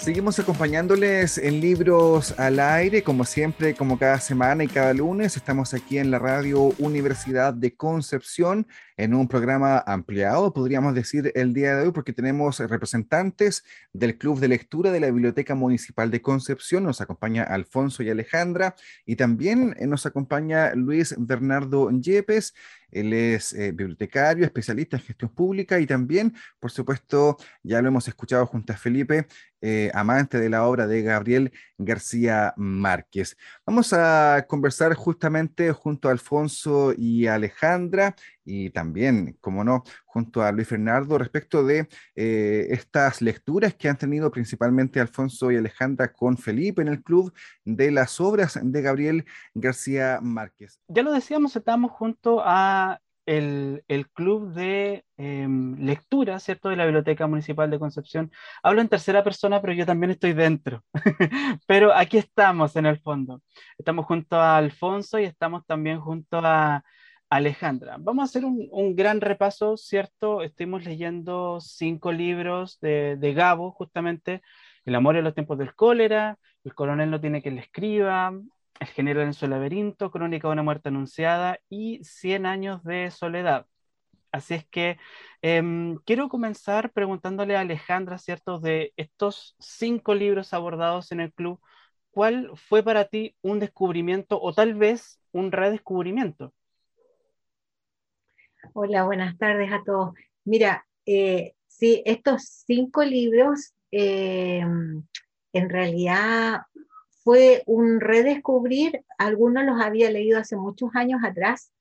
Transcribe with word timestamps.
Seguimos 0.00 0.38
acompañándoles 0.38 1.36
en 1.36 1.60
Libros 1.60 2.34
al 2.38 2.58
Aire, 2.58 3.02
como 3.02 3.26
siempre, 3.26 3.74
como 3.74 3.98
cada 3.98 4.18
semana 4.18 4.64
y 4.64 4.66
cada 4.66 4.94
lunes. 4.94 5.36
Estamos 5.36 5.74
aquí 5.74 5.98
en 5.98 6.10
la 6.10 6.18
radio 6.18 6.72
Universidad 6.78 7.52
de 7.52 7.74
Concepción 7.76 8.66
en 8.96 9.12
un 9.12 9.28
programa 9.28 9.84
ampliado, 9.86 10.54
podríamos 10.54 10.94
decir, 10.94 11.30
el 11.34 11.52
día 11.52 11.76
de 11.76 11.84
hoy, 11.84 11.92
porque 11.92 12.14
tenemos 12.14 12.60
representantes 12.60 13.62
del 13.92 14.16
Club 14.16 14.40
de 14.40 14.48
Lectura 14.48 14.90
de 14.90 15.00
la 15.00 15.10
Biblioteca 15.10 15.54
Municipal 15.54 16.10
de 16.10 16.22
Concepción. 16.22 16.84
Nos 16.84 17.02
acompaña 17.02 17.42
Alfonso 17.42 18.02
y 18.02 18.08
Alejandra 18.08 18.76
y 19.04 19.16
también 19.16 19.76
eh, 19.78 19.86
nos 19.86 20.06
acompaña 20.06 20.74
Luis 20.74 21.14
Bernardo 21.18 21.90
Yepes. 21.90 22.54
Él 22.92 23.12
es 23.12 23.52
eh, 23.52 23.72
bibliotecario, 23.72 24.44
especialista 24.44 24.96
en 24.96 25.02
gestión 25.02 25.34
pública 25.34 25.80
y 25.80 25.86
también, 25.86 26.34
por 26.58 26.70
supuesto, 26.70 27.36
ya 27.62 27.80
lo 27.82 27.88
hemos 27.88 28.08
escuchado 28.08 28.46
junto 28.46 28.72
a 28.72 28.76
Felipe, 28.76 29.26
eh, 29.60 29.90
amante 29.92 30.40
de 30.40 30.48
la 30.48 30.64
obra 30.64 30.86
de 30.86 31.02
Gabriel 31.02 31.52
García 31.76 32.54
Márquez. 32.56 33.36
Vamos 33.66 33.92
a 33.92 34.46
conversar 34.48 34.94
justamente 34.94 35.72
junto 35.72 36.08
a 36.08 36.12
Alfonso 36.12 36.94
y 36.96 37.26
Alejandra 37.26 38.14
y 38.44 38.70
también, 38.70 39.36
como 39.40 39.64
no, 39.64 39.82
junto 40.04 40.42
a 40.42 40.52
Luis 40.52 40.68
Fernando 40.68 41.18
respecto 41.18 41.64
de 41.64 41.88
eh, 42.14 42.66
estas 42.70 43.22
lecturas 43.22 43.74
que 43.74 43.88
han 43.88 43.98
tenido 43.98 44.30
principalmente 44.30 45.00
Alfonso 45.00 45.50
y 45.50 45.56
Alejandra 45.56 46.12
con 46.12 46.36
Felipe 46.36 46.82
en 46.82 46.88
el 46.88 47.02
club 47.02 47.32
de 47.64 47.90
las 47.90 48.20
obras 48.20 48.58
de 48.62 48.82
Gabriel 48.82 49.24
García 49.54 50.18
Márquez. 50.22 50.80
Ya 50.88 51.02
lo 51.02 51.12
decíamos, 51.12 51.54
estamos 51.56 51.92
junto 51.92 52.42
a 52.44 53.00
el, 53.26 54.08
club 54.12 54.52
de 54.54 55.04
em, 55.16 55.76
lectura, 55.78 56.40
¿cierto?, 56.40 56.68
de 56.68 56.76
la 56.76 56.84
Biblioteca 56.84 57.26
Municipal 57.26 57.70
de 57.70 57.78
Concepción. 57.78 58.32
Hablo 58.62 58.80
en 58.80 58.88
tercera 58.88 59.22
persona, 59.22 59.60
pero 59.60 59.72
yo 59.72 59.86
también 59.86 60.10
estoy 60.10 60.32
dentro. 60.32 60.82
pero 61.66 61.94
aquí 61.94 62.18
estamos 62.18 62.74
en 62.76 62.86
el 62.86 62.98
fondo. 62.98 63.40
Estamos 63.78 64.06
junto 64.06 64.36
a 64.36 64.56
Alfonso 64.56 65.18
y 65.18 65.24
estamos 65.24 65.64
también 65.66 66.00
junto 66.00 66.38
a 66.42 66.82
Alejandra. 67.30 67.96
Vamos 68.00 68.22
a 68.22 68.24
hacer 68.24 68.44
un, 68.44 68.96
gran 68.96 69.20
repaso, 69.20 69.76
¿cierto? 69.76 70.42
Estuvimos 70.42 70.84
leyendo 70.84 71.60
cinco 71.60 72.12
libros 72.12 72.80
de, 72.80 73.32
Gabo, 73.34 73.70
justamente. 73.72 74.42
El 74.84 74.94
amor 74.96 75.16
en 75.16 75.24
los 75.24 75.34
tiempos 75.34 75.58
del 75.58 75.74
cólera, 75.74 76.38
El 76.64 76.74
coronel 76.74 77.10
no 77.10 77.20
tiene 77.20 77.42
que 77.42 77.50
le 77.52 77.60
escriba, 77.60 78.32
el 78.80 78.86
general 78.88 79.24
en 79.26 79.34
su 79.34 79.46
laberinto, 79.46 80.10
Crónica 80.10 80.48
de 80.48 80.52
una 80.52 80.62
muerte 80.64 80.88
anunciada 80.88 81.60
y 81.68 82.02
Cien 82.04 82.46
años 82.46 82.82
de 82.84 83.10
soledad. 83.10 83.66
Así 84.32 84.54
es 84.54 84.66
que 84.66 84.98
em, 85.42 85.96
quiero 86.06 86.28
comenzar 86.28 86.92
preguntándole 86.92 87.56
a 87.56 87.60
Alejandra, 87.60 88.18
¿cierto? 88.18 88.60
De 88.60 88.92
estos 88.96 89.56
cinco 89.60 90.14
libros 90.14 90.54
abordados 90.54 91.12
en 91.12 91.20
el 91.20 91.32
club, 91.32 91.60
¿cuál 92.10 92.50
fue 92.56 92.82
para 92.82 93.06
ti 93.06 93.36
un 93.42 93.60
descubrimiento 93.60 94.40
o 94.40 94.52
tal 94.52 94.74
vez 94.74 95.20
un 95.32 95.52
redescubrimiento? 95.52 96.54
Hola, 98.72 99.04
buenas 99.04 99.36
tardes 99.36 99.72
a 99.72 99.82
todos. 99.84 100.14
Mira, 100.44 100.86
eh, 101.06 101.54
sí, 101.66 102.02
estos 102.04 102.64
cinco 102.66 103.02
libros 103.02 103.72
em, 103.90 105.02
en 105.52 105.70
realidad 105.70 106.62
fue 107.24 107.62
un 107.66 108.00
redescubrir, 108.00 109.04
algunos 109.18 109.64
los 109.64 109.80
había 109.80 110.10
leído 110.10 110.38
hace 110.38 110.56
muchos 110.56 110.90
años 110.94 111.20
atrás 111.24 111.72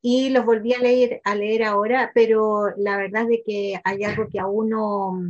y 0.00 0.30
los 0.30 0.46
volví 0.46 0.72
a 0.72 0.78
leer, 0.78 1.20
a 1.24 1.34
leer 1.34 1.64
ahora, 1.64 2.12
pero 2.14 2.70
la 2.76 2.96
verdad 2.96 3.24
es 3.24 3.28
de 3.28 3.42
que 3.44 3.80
hay 3.84 4.04
algo 4.04 4.28
que 4.28 4.40
a 4.40 4.46
uno 4.46 5.20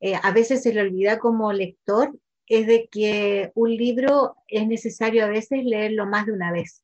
eh, 0.00 0.16
a 0.20 0.32
veces 0.32 0.62
se 0.62 0.74
le 0.74 0.80
olvida 0.80 1.18
como 1.18 1.52
lector, 1.52 2.12
es 2.48 2.66
de 2.66 2.88
que 2.90 3.52
un 3.54 3.76
libro 3.76 4.36
es 4.48 4.66
necesario 4.66 5.24
a 5.24 5.28
veces 5.28 5.64
leerlo 5.64 6.06
más 6.06 6.26
de 6.26 6.32
una 6.32 6.50
vez. 6.52 6.82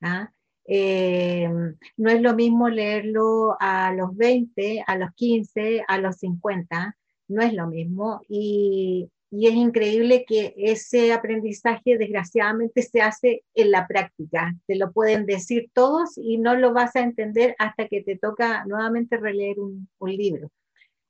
¿ah? 0.00 0.32
Eh, 0.70 1.48
no 1.96 2.10
es 2.10 2.20
lo 2.20 2.34
mismo 2.34 2.68
leerlo 2.68 3.56
a 3.58 3.92
los 3.94 4.14
20, 4.14 4.84
a 4.86 4.98
los 4.98 5.14
15, 5.14 5.82
a 5.88 5.98
los 5.98 6.16
50, 6.16 6.94
no 7.28 7.42
es 7.42 7.54
lo 7.54 7.66
mismo. 7.66 8.20
Y, 8.28 9.10
es 9.30 9.52
increíble 9.52 10.24
que 10.26 10.54
ese 10.56 11.12
aprendizaje 11.12 11.98
desgraciadamente 11.98 12.80
se 12.82 13.02
hace 13.02 13.44
en 13.54 13.70
la 13.70 13.86
práctica. 13.86 14.54
Te 14.66 14.74
lo 14.76 14.90
pueden 14.90 15.26
decir 15.26 15.70
todos 15.74 16.16
y 16.16 16.38
no 16.38 16.54
lo 16.54 16.72
vas 16.72 16.96
a 16.96 17.00
entender 17.00 17.54
hasta 17.58 17.88
que 17.88 18.02
te 18.02 18.16
toca 18.16 18.64
nuevamente 18.64 19.18
releer 19.18 19.58
un, 19.60 19.86
libro. 20.00 20.50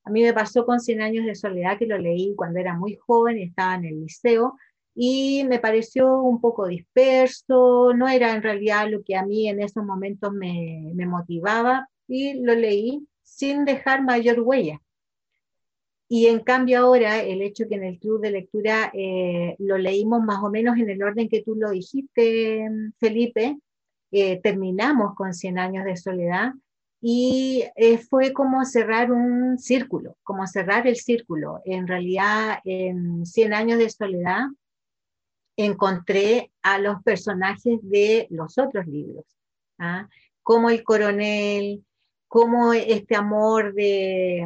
A 0.03 0.09
mí 0.11 0.21
me 0.21 0.33
pasó 0.33 0.65
con 0.65 0.81
100 0.81 1.01
años 1.01 1.25
de 1.25 1.35
soledad 1.35 1.77
que 1.77 1.85
lo 1.85 1.97
leí 1.97 2.33
cuando 2.35 2.59
era 2.59 2.73
muy 2.73 2.95
joven 2.97 3.37
y 3.37 3.43
estaba 3.43 3.75
en 3.75 3.85
el 3.85 4.01
liceo 4.01 4.57
y 4.95 5.43
me 5.45 5.59
pareció 5.59 6.21
un 6.21 6.41
poco 6.41 6.67
disperso, 6.67 7.93
no 7.93 8.07
era 8.07 8.35
en 8.35 8.43
realidad 8.43 8.89
lo 8.89 9.03
que 9.03 9.15
a 9.15 9.25
mí 9.25 9.47
en 9.47 9.61
esos 9.61 9.85
momentos 9.85 10.33
me, 10.33 10.91
me 10.95 11.05
motivaba 11.05 11.87
y 12.07 12.33
lo 12.41 12.55
leí 12.55 13.07
sin 13.23 13.65
dejar 13.65 14.03
mayor 14.03 14.41
huella. 14.41 14.81
Y 16.11 16.25
en 16.25 16.39
cambio 16.39 16.79
ahora 16.79 17.21
el 17.21 17.43
hecho 17.43 17.67
que 17.69 17.75
en 17.75 17.83
el 17.83 17.99
club 17.99 18.19
de 18.19 18.31
lectura 18.31 18.91
eh, 18.93 19.55
lo 19.59 19.77
leímos 19.77 20.23
más 20.23 20.43
o 20.43 20.49
menos 20.49 20.77
en 20.77 20.89
el 20.89 21.03
orden 21.03 21.29
que 21.29 21.43
tú 21.43 21.55
lo 21.55 21.69
dijiste, 21.69 22.67
Felipe, 22.99 23.59
eh, 24.11 24.41
terminamos 24.41 25.13
con 25.13 25.35
100 25.35 25.59
años 25.59 25.85
de 25.85 25.95
soledad 25.95 26.53
y 26.99 27.63
eh, 27.75 27.99
fue 27.99 28.33
como 28.33 28.65
cerrar 28.65 29.11
un 29.11 29.59
círculo, 29.59 30.17
como 30.23 30.47
cerrar 30.47 30.87
el 30.87 30.95
círculo. 30.95 31.61
En 31.63 31.87
realidad 31.87 32.57
en 32.65 33.23
100 33.27 33.53
años 33.53 33.77
de 33.77 33.89
soledad 33.91 34.47
encontré 35.65 36.51
a 36.61 36.79
los 36.79 37.01
personajes 37.03 37.79
de 37.83 38.27
los 38.29 38.57
otros 38.57 38.85
libros, 38.87 39.25
¿ah? 39.77 40.07
como 40.41 40.69
el 40.69 40.83
coronel, 40.83 41.83
como 42.27 42.73
este 42.73 43.15
amor 43.15 43.73
de 43.73 44.45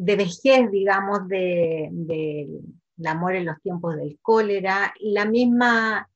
de 0.00 0.16
vejez, 0.16 0.70
digamos, 0.70 1.28
del 1.28 2.06
de, 2.06 2.48
amor 3.04 3.34
en 3.34 3.44
los 3.44 3.60
tiempos 3.60 3.96
del 3.96 4.18
cólera, 4.22 4.94
la 4.98 5.26
misma, 5.26 6.08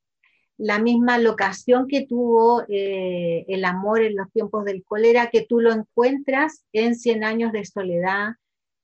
la 0.57 0.79
misma 0.79 1.19
locación 1.19 1.87
que 1.87 2.07
tuvo 2.07 2.65
eh, 2.69 3.45
el 3.47 3.63
amor 3.67 4.01
en 4.01 4.17
los 4.17 4.33
tiempos 4.33 4.65
del 4.65 4.83
cólera, 4.85 5.29
que 5.29 5.45
tú 5.45 5.61
lo 5.61 5.71
encuentras 5.71 6.65
en 6.73 6.95
Cien 6.95 7.25
años 7.25 7.53
de 7.53 7.67
soledad, 7.67 8.37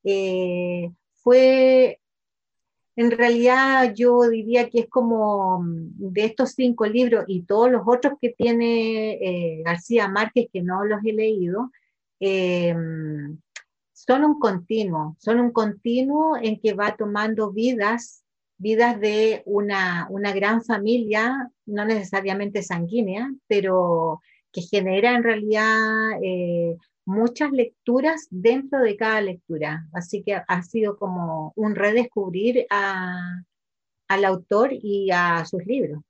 eh, 0.05 0.91
fue, 1.15 1.99
en 3.01 3.11
realidad 3.11 3.95
yo 3.95 4.29
diría 4.29 4.69
que 4.69 4.81
es 4.81 4.89
como 4.89 5.61
mm, 5.63 6.13
de 6.13 6.25
estos 6.27 6.51
cinco 6.51 6.85
libros 6.87 7.25
y 7.29 7.43
todos 7.43 7.71
los 7.71 7.83
otros 7.87 8.15
que 8.21 8.31
tiene 8.31 9.13
eh, 9.13 9.63
García 9.65 10.09
Márquez, 10.09 10.49
que 10.53 10.63
no 10.63 10.85
los 10.85 11.01
he 11.05 11.13
leído, 11.13 11.71
son 13.93 14.25
un 14.25 14.39
continuo, 14.39 15.17
son 15.19 15.41
un 15.41 15.53
continuo 15.53 16.37
en 16.37 16.61
que 16.61 16.75
va 16.75 16.97
tomando 16.97 17.51
vidas, 17.53 18.23
vidas 18.59 19.01
de 19.01 19.43
una, 19.47 20.07
una 20.11 20.33
gran 20.33 20.63
familia, 20.63 21.51
no 21.65 21.87
necesariamente 21.87 22.63
sanguínea, 22.63 23.33
pero 23.47 24.21
que 24.53 24.61
genera 24.61 25.15
en 25.15 25.23
realidad 25.23 26.23
eh, 26.23 26.77
muchas 27.05 27.51
lecturas 27.53 28.27
dentro 28.31 28.81
de 28.81 28.97
cada 28.97 29.21
lectura. 29.21 29.87
Así 29.93 30.23
que 30.23 30.41
ha 30.47 30.63
sido 30.63 30.97
como 30.97 31.53
un 31.57 31.75
redescubrir 31.75 32.67
al 32.71 34.25
autor 34.25 34.71
y 34.73 35.11
a 35.13 35.45
sus 35.45 35.65
libros. 35.67 36.01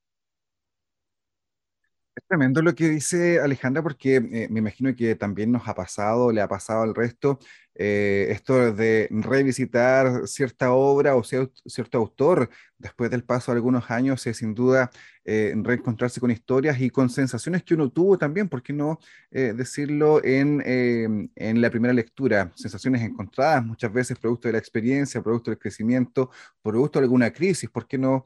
Es 2.15 2.25
tremendo 2.27 2.61
lo 2.61 2.75
que 2.75 2.89
dice 2.89 3.41
Alejandra, 3.41 3.83
porque 3.83 4.17
eh, 4.17 4.49
me 4.51 4.59
imagino 4.59 4.95
que 4.95 5.15
también 5.15 5.53
nos 5.53 5.67
ha 5.69 5.75
pasado, 5.75 6.33
le 6.33 6.41
ha 6.41 6.49
pasado 6.49 6.83
al 6.83 6.95
resto, 6.95 7.39
eh, 7.75 8.27
esto 8.31 8.73
de 8.73 9.09
revisitar 9.11 10.27
cierta 10.27 10.73
obra 10.73 11.15
o 11.15 11.23
cierto 11.23 11.99
autor 11.99 12.51
después 12.81 13.11
del 13.11 13.25
paso 13.25 13.53
de 13.53 13.57
algunos 13.57 13.91
años 13.91 14.27
es 14.27 14.39
sin 14.39 14.55
duda 14.55 14.91
eh, 15.25 15.55
reencontrarse 15.55 16.19
con 16.19 16.31
historias 16.31 16.81
y 16.81 16.89
con 16.91 17.11
sensaciones 17.11 17.63
que 17.63 17.75
uno 17.75 17.91
tuvo 17.91 18.17
también, 18.17 18.49
¿por 18.49 18.63
qué 18.63 18.73
no 18.73 18.99
eh, 19.31 19.53
decirlo 19.55 20.25
en, 20.25 20.63
en, 21.37 21.61
la 21.61 21.71
primera 21.71 21.93
lectura? 21.93 22.51
Sensaciones 22.55 23.03
encontradas, 23.03 23.65
muchas 23.65 23.93
veces 23.93 24.19
producto 24.19 24.49
de 24.49 24.53
la 24.53 24.59
experiencia, 24.59 25.23
producto 25.23 25.51
del 25.51 25.59
crecimiento, 25.59 26.31
producto 26.63 26.99
de 26.99 27.05
alguna 27.05 27.31
crisis, 27.33 27.69
¿por 27.69 27.87
qué 27.87 27.99
no 27.99 28.25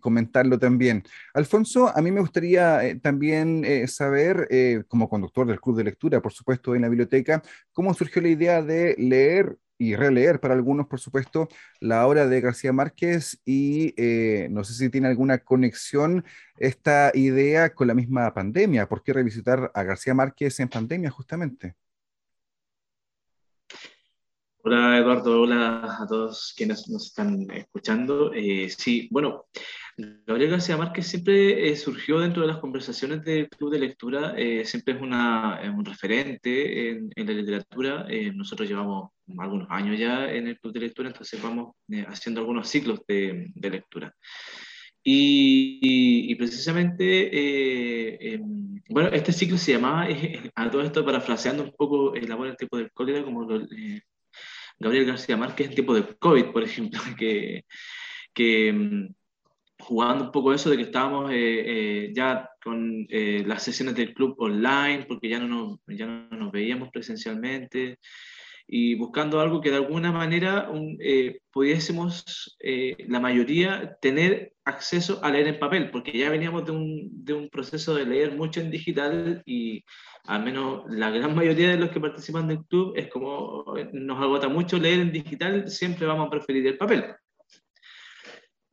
comentarlo 0.00 0.58
también? 0.58 1.02
Alfonso, 1.32 1.88
a 1.88 2.02
mí 2.02 2.10
me 2.10 2.20
gustaría 2.20 2.80
también 3.00 3.64
saber, 3.88 4.84
como 4.88 5.08
conductor 5.08 5.46
del 5.46 5.60
club 5.60 5.76
de 5.76 5.84
lectura, 5.84 6.20
por 6.20 6.34
supuesto, 6.34 6.74
en 6.74 6.82
la 6.82 6.88
biblioteca, 6.88 7.42
cómo 7.72 7.94
surgió 7.94 8.20
la 8.20 8.28
idea 8.28 8.62
de 8.62 8.94
leer 8.98 9.56
y 9.78 9.94
releer 9.96 10.40
para 10.40 10.54
algunos, 10.54 10.86
por 10.86 11.00
supuesto, 11.00 11.48
la 11.80 12.06
obra 12.06 12.26
de 12.26 12.40
García 12.40 12.72
Márquez 12.72 13.40
y 13.44 13.94
eh, 13.96 14.48
no 14.50 14.64
sé 14.64 14.74
si 14.74 14.90
tiene 14.90 15.08
alguna 15.08 15.38
conexión 15.38 16.24
esta 16.58 17.10
idea 17.14 17.74
con 17.74 17.88
la 17.88 17.94
misma 17.94 18.32
pandemia. 18.32 18.88
¿Por 18.88 19.02
qué 19.02 19.12
revisitar 19.12 19.70
a 19.74 19.82
García 19.82 20.14
Márquez 20.14 20.58
en 20.60 20.68
pandemia 20.68 21.10
justamente? 21.10 21.74
Hola 24.62 24.98
Eduardo, 24.98 25.42
hola 25.42 25.96
a 26.00 26.06
todos 26.08 26.52
quienes 26.56 26.88
nos 26.88 27.06
están 27.06 27.48
escuchando. 27.52 28.32
Eh, 28.34 28.68
sí, 28.68 29.06
bueno, 29.12 29.44
Gabriel 29.96 30.50
García 30.50 30.76
Márquez 30.76 31.06
siempre 31.06 31.70
eh, 31.70 31.76
surgió 31.76 32.18
dentro 32.18 32.42
de 32.42 32.48
las 32.48 32.58
conversaciones 32.58 33.22
del 33.24 33.48
club 33.48 33.70
de 33.70 33.78
lectura, 33.78 34.34
siempre 34.64 34.94
es, 34.94 35.00
una, 35.00 35.60
un 35.72 35.84
referente 35.84 36.90
en, 36.90 37.10
la 37.14 37.32
literatura. 37.32 38.06
nosotros 38.34 38.68
llevamos 38.68 39.10
algunos 39.38 39.68
años 39.70 39.98
ya 39.98 40.30
en 40.30 40.48
el 40.48 40.58
club 40.58 40.72
de 40.72 40.80
lectura, 40.80 41.08
entonces 41.08 41.40
vamos 41.42 41.74
haciendo 42.08 42.40
algunos 42.40 42.68
ciclos 42.68 43.00
de, 43.06 43.50
lectura. 43.54 44.14
Y, 45.02 46.34
precisamente, 46.34 48.34
em, 48.34 48.82
bueno, 48.88 49.08
este 49.10 49.32
ciclo 49.32 49.56
se 49.56 49.72
llamaba, 49.72 50.08
a 50.54 50.70
todo 50.70 50.82
esto 50.82 51.04
parafraseando 51.04 51.62
un 51.62 51.72
poco 51.72 52.14
el 52.14 52.30
amor 52.30 52.48
del 52.48 52.56
tipo 52.56 52.76
del 52.76 52.90
cólera, 52.92 53.24
como 53.24 53.44
lo, 53.44 53.66
Gabriel 54.78 55.06
García 55.06 55.36
Márquez 55.36 55.68
en 55.68 55.74
tiempo 55.74 55.94
de 55.94 56.16
COVID, 56.18 56.46
por 56.46 56.62
ejemplo, 56.62 57.00
que, 57.18 57.64
que 58.34 58.72
mm, 58.72 59.14
jugando 59.78 60.24
un 60.24 60.32
poco 60.32 60.52
eso 60.52 60.70
de 60.70 60.76
que 60.76 60.84
estábamos 60.84 61.30
eh, 61.30 61.36
eh, 61.36 62.12
ya 62.14 62.50
con 62.62 63.06
eh, 63.08 63.44
las 63.46 63.62
sesiones 63.62 63.94
del 63.94 64.14
club 64.14 64.34
online, 64.38 65.04
porque 65.06 65.28
ya 65.28 65.38
no 65.38 65.48
nos, 65.48 65.80
ya 65.86 66.06
no 66.06 66.36
nos 66.36 66.52
veíamos 66.52 66.90
presencialmente, 66.90 67.98
y 68.66 68.96
buscando 68.96 69.40
algo 69.40 69.60
que 69.60 69.70
de 69.70 69.76
alguna 69.76 70.12
manera 70.12 70.70
pudiésemos, 71.52 72.56
la 73.08 73.20
mayoría, 73.20 73.96
tener 74.00 74.52
acceso 74.64 75.20
a 75.22 75.30
leer 75.30 75.46
en 75.46 75.58
papel, 75.58 75.90
porque 75.90 76.18
ya 76.18 76.30
veníamos 76.30 76.64
de 76.66 76.72
un, 76.72 77.24
de 77.24 77.34
un 77.34 77.48
proceso 77.48 77.94
de 77.94 78.04
leer 78.04 78.34
mucho 78.36 78.60
en 78.60 78.70
digital 78.70 79.42
y 79.46 79.84
al 80.24 80.42
menos 80.44 80.82
la 80.88 81.10
gran 81.10 81.34
mayoría 81.34 81.70
de 81.70 81.76
los 81.76 81.90
que 81.90 82.00
participan 82.00 82.48
del 82.48 82.64
club, 82.64 82.94
es 82.96 83.08
como 83.08 83.64
nos 83.92 84.20
agota 84.20 84.48
mucho 84.48 84.78
leer 84.78 85.00
en 85.00 85.12
digital, 85.12 85.68
siempre 85.70 86.06
vamos 86.06 86.26
a 86.26 86.30
preferir 86.30 86.66
el 86.66 86.76
papel. 86.76 87.04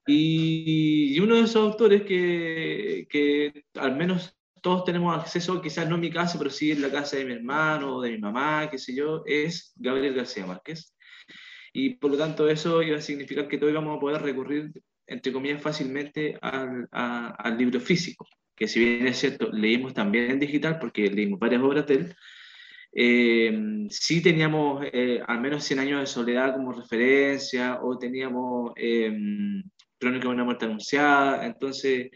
Y, 0.06 1.18
uno 1.19 1.36
de 1.36 1.42
esos 1.44 1.56
autores 1.56 2.04
que, 2.04 3.07
que, 3.10 3.63
al 3.75 3.95
menos 3.95 4.36
todos 4.63 4.86
tenemos 4.86 5.15
acceso, 5.15 5.62
quizás 5.62 5.88
no 5.88 5.95
en 5.95 6.01
mi 6.01 6.10
casa, 6.10 6.39
pero 6.39 6.50
sí 6.50 6.71
en 6.71 6.81
la 6.81 6.89
casa 6.92 7.18
de 7.18 7.25
mi 7.25 7.33
hermano 7.33 8.01
de 8.01 8.12
mi 8.12 8.18
mamá, 8.18 8.69
qué 8.71 8.80
sé 8.80 8.95
yo, 8.95 9.24
es 9.27 9.74
Gabriel 9.75 10.15
García 10.15 10.48
Márquez. 10.48 10.95
Y 11.74 11.95
por 11.95 12.12
lo 12.12 12.18
tanto 12.18 12.50
eso 12.50 12.81
iba 12.81 12.98
a 12.98 13.01
significar 13.01 13.48
que 13.48 13.57
todos 13.57 13.71
íbamos 13.71 13.98
a 13.98 14.00
poder 14.00 14.21
recurrir, 14.21 14.71
entre 15.07 15.31
comillas, 15.33 15.62
fácilmente 15.62 16.38
al, 16.42 16.88
al 16.92 17.57
libro 17.57 17.80
físico 17.80 18.27
que 18.56 18.68
si 18.68 18.80
bien 18.80 19.07
es 19.07 19.18
cierto, 19.18 19.50
leímos 19.51 19.94
también 19.94 20.31
en 20.31 20.39
digital 20.39 20.80
porque 20.80 21.09
leímos 21.09 21.39
varias 21.39 21.62
obras 21.62 21.88
de 21.88 21.94
él, 21.95 22.16
eh, 22.95 23.88
sí 23.89 24.21
teníamos 24.21 24.86
eh, 24.94 25.19
al 25.25 25.42
menos 25.42 25.63
100 25.63 25.80
años 25.80 26.00
de 26.01 26.06
soledad 26.06 26.54
como 26.54 26.71
referencia 26.71 27.80
o 27.81 27.98
teníamos 27.98 28.71
eh, 28.75 29.12
Crónica 30.03 30.27
de 30.27 30.33
una 30.33 30.44
muerte 30.44 30.65
anunciada, 30.65 31.45
entonces 31.45 32.11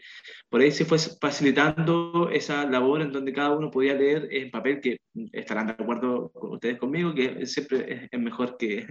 por 0.48 0.60
ahí 0.60 0.70
se 0.70 0.84
fue 0.84 0.98
facilitando 0.98 2.30
esa 2.30 2.64
labor 2.64 3.02
en 3.02 3.12
donde 3.12 3.32
cada 3.32 3.56
uno 3.56 3.70
podía 3.70 3.94
leer 3.94 4.28
en 4.30 4.50
papel, 4.50 4.80
que 4.80 4.98
estarán 5.32 5.66
de 5.66 5.72
acuerdo 5.72 6.30
con 6.32 6.52
ustedes 6.52 6.78
conmigo, 6.78 7.14
que 7.14 7.46
siempre 7.46 8.08
es, 8.10 8.20
mejor 8.20 8.56
que, 8.56 8.86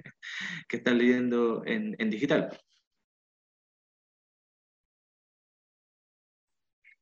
que 0.67 0.77
estar 0.77 0.93
leyendo 0.93 1.63
en, 1.65 1.95
en 1.99 2.09
digital. 2.09 2.49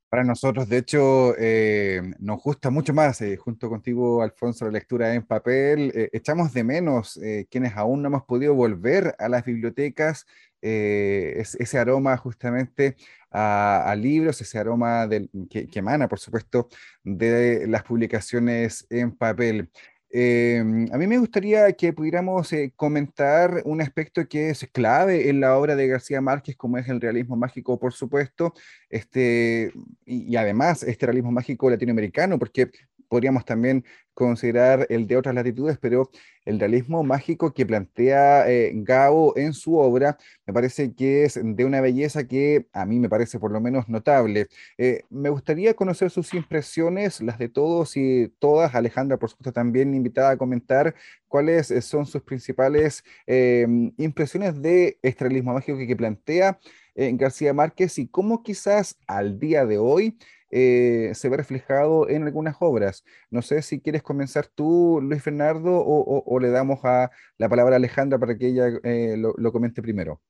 Para 0.08 0.22
nosotros, 0.22 0.68
de 0.68 0.78
hecho, 0.78 1.34
eh, 1.36 2.00
nos 2.20 2.40
gusta 2.40 2.70
mucho 2.70 2.94
más, 2.94 3.20
eh, 3.22 3.36
junto 3.36 3.68
contigo, 3.68 4.22
Alfonso, 4.22 4.64
la 4.64 4.70
lectura 4.70 5.12
en 5.12 5.26
papel. 5.26 5.92
Eh, 5.94 6.10
echamos 6.12 6.54
de 6.54 6.62
menos 6.62 7.20
quienes 7.50 7.76
aún 7.76 8.02
no 8.02 8.08
hemos 8.08 8.22
podido 8.22 8.54
volver 8.54 9.16
a 9.18 9.28
las 9.28 9.44
bibliotecas, 9.44 10.24
ese 10.60 11.78
aroma 11.78 12.16
justamente 12.16 12.96
a, 13.30 13.94
libros, 13.98 14.40
ese 14.40 14.58
aroma 14.58 15.08
que, 15.50 15.68
que 15.68 15.78
emana, 15.78 16.08
por 16.08 16.18
supuesto, 16.18 16.68
de 17.04 17.66
las 17.66 17.82
publicaciones 17.82 18.86
en 18.90 19.12
papel. 19.12 19.70
Em, 20.10 20.86
a 20.92 20.98
mí 20.98 21.06
me 21.06 21.18
gustaría 21.18 21.72
que 21.72 21.92
pudiéramos 21.92 22.52
eh, 22.52 22.72
comentar 22.76 23.62
un 23.64 23.82
aspecto 23.82 24.26
que 24.28 24.50
es 24.50 24.66
clave 24.72 25.28
en 25.28 25.40
la 25.40 25.58
obra 25.58 25.76
de 25.76 25.88
García 25.88 26.20
Márquez, 26.20 26.56
como 26.56 26.78
es 26.78 26.88
el 26.88 27.00
realismo 27.00 27.36
mágico, 27.36 27.78
por 27.78 27.92
supuesto, 27.92 28.54
este, 28.88 29.72
y 30.06 30.36
además 30.36 30.82
este 30.84 31.06
realismo 31.06 31.32
mágico 31.32 31.68
latinoamericano, 31.68 32.38
porque 32.38 32.70
podríamos 33.08 33.44
también 33.44 33.84
considerar 34.16 34.86
el 34.88 35.06
de 35.06 35.16
otras 35.18 35.34
latitudes, 35.34 35.76
pero 35.78 36.10
el 36.46 36.58
realismo 36.58 37.02
mágico 37.04 37.52
que 37.52 37.66
plantea 37.66 38.50
eh, 38.50 38.72
Gao 38.74 39.36
en 39.36 39.52
su 39.52 39.76
obra 39.76 40.16
me 40.46 40.54
parece 40.54 40.94
que 40.94 41.24
es 41.24 41.38
de 41.42 41.64
una 41.66 41.82
belleza 41.82 42.26
que 42.26 42.66
a 42.72 42.86
mí 42.86 42.98
me 42.98 43.10
parece 43.10 43.38
por 43.38 43.52
lo 43.52 43.60
menos 43.60 43.88
notable. 43.90 44.48
Eh, 44.78 45.02
me 45.10 45.28
gustaría 45.28 45.74
conocer 45.74 46.10
sus 46.10 46.32
impresiones, 46.32 47.20
las 47.20 47.38
de 47.38 47.50
todos 47.50 47.96
y 47.98 48.32
todas. 48.38 48.74
Alejandra, 48.74 49.18
por 49.18 49.28
supuesto, 49.28 49.52
también 49.52 49.94
invitada 49.94 50.30
a 50.30 50.38
comentar 50.38 50.94
cuáles 51.28 51.68
son 51.84 52.06
sus 52.06 52.22
principales 52.22 53.04
eh, 53.26 53.66
impresiones 53.98 54.62
de 54.62 54.98
este 55.02 55.24
realismo 55.24 55.52
mágico 55.52 55.76
que, 55.76 55.86
que 55.86 55.96
plantea 55.96 56.58
García 56.94 57.52
Márquez 57.52 57.98
y 57.98 58.08
cómo 58.08 58.42
quizás 58.42 58.96
al 59.06 59.38
día 59.38 59.66
de 59.66 59.76
hoy 59.76 60.16
eh, 60.50 61.10
se 61.14 61.28
ve 61.28 61.36
reflejado 61.36 62.08
en 62.08 62.22
algunas 62.22 62.56
obras. 62.60 63.04
No 63.30 63.42
sé 63.42 63.62
si 63.62 63.80
quieres 63.80 64.02
comenzar 64.06 64.46
tú, 64.46 65.00
Luis 65.02 65.22
Fernando, 65.22 65.70
o, 65.74 66.40
le 66.40 66.48
damos 66.48 66.82
a 66.84 67.10
la 67.36 67.48
palabra 67.48 67.74
a 67.74 67.76
Alejandra 67.76 68.18
para 68.18 68.38
que 68.38 68.46
ella 68.46 68.68
eh, 68.84 69.16
lo, 69.18 69.52
comente 69.52 69.82
primero. 69.82 70.22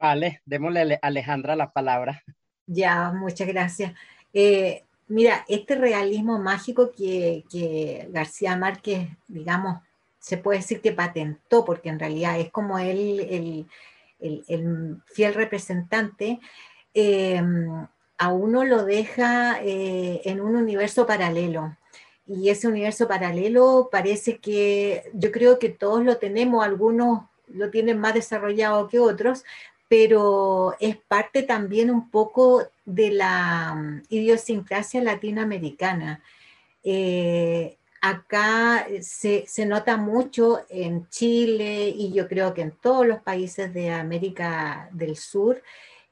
Vale, 0.00 0.40
démosle 0.44 0.94
a 0.94 1.06
Alejandra 1.06 1.54
la 1.54 1.70
palabra. 1.70 2.22
Ya, 2.66 3.12
muchas 3.12 3.46
gracias. 3.46 3.92
Eh, 4.32 4.82
mira, 5.06 5.44
este 5.48 5.76
realismo 5.76 6.38
mágico 6.38 6.90
que, 6.90 8.08
García 8.10 8.56
Márquez, 8.56 9.08
digamos, 9.28 9.82
se 10.18 10.38
puede 10.38 10.58
decir 10.58 10.80
que 10.80 10.92
patentó, 10.92 11.64
porque 11.64 11.90
en 11.90 12.00
realidad 12.00 12.40
es 12.40 12.50
como 12.50 12.78
él 12.78 13.66
el, 14.18 15.02
fiel 15.06 15.34
representante, 15.34 16.40
a 18.18 18.32
uno 18.32 18.64
lo 18.64 18.84
deja 18.84 19.60
eh, 19.62 20.22
en 20.24 20.40
un 20.40 20.56
universo 20.56 21.06
paralelo. 21.06 21.76
Y 22.26 22.50
ese 22.50 22.68
universo 22.68 23.06
paralelo 23.06 23.88
parece 23.90 24.38
que 24.38 25.10
yo 25.14 25.30
creo 25.30 25.58
que 25.58 25.68
todos 25.68 26.04
lo 26.04 26.16
tenemos, 26.16 26.64
algunos 26.64 27.22
lo 27.48 27.70
tienen 27.70 28.00
más 28.00 28.14
desarrollado 28.14 28.88
que 28.88 28.98
otros, 28.98 29.44
pero 29.88 30.74
es 30.80 30.96
parte 30.96 31.42
también 31.42 31.90
un 31.90 32.10
poco 32.10 32.64
de 32.84 33.10
la 33.10 33.74
mm, 33.74 34.02
idiosincrasia 34.08 35.02
latinoamericana. 35.02 36.20
Eh, 36.82 37.76
acá 38.00 38.86
se, 39.00 39.44
se, 39.46 39.66
nota 39.66 39.96
mucho 39.96 40.60
en 40.68 41.08
Chile 41.08 41.88
y 41.88 42.12
yo 42.12 42.28
creo 42.28 42.54
que 42.54 42.62
en 42.62 42.72
todos 42.72 43.06
los 43.06 43.20
países 43.20 43.72
de 43.74 43.90
América 43.90 44.88
del 44.92 45.16
Sur 45.16 45.62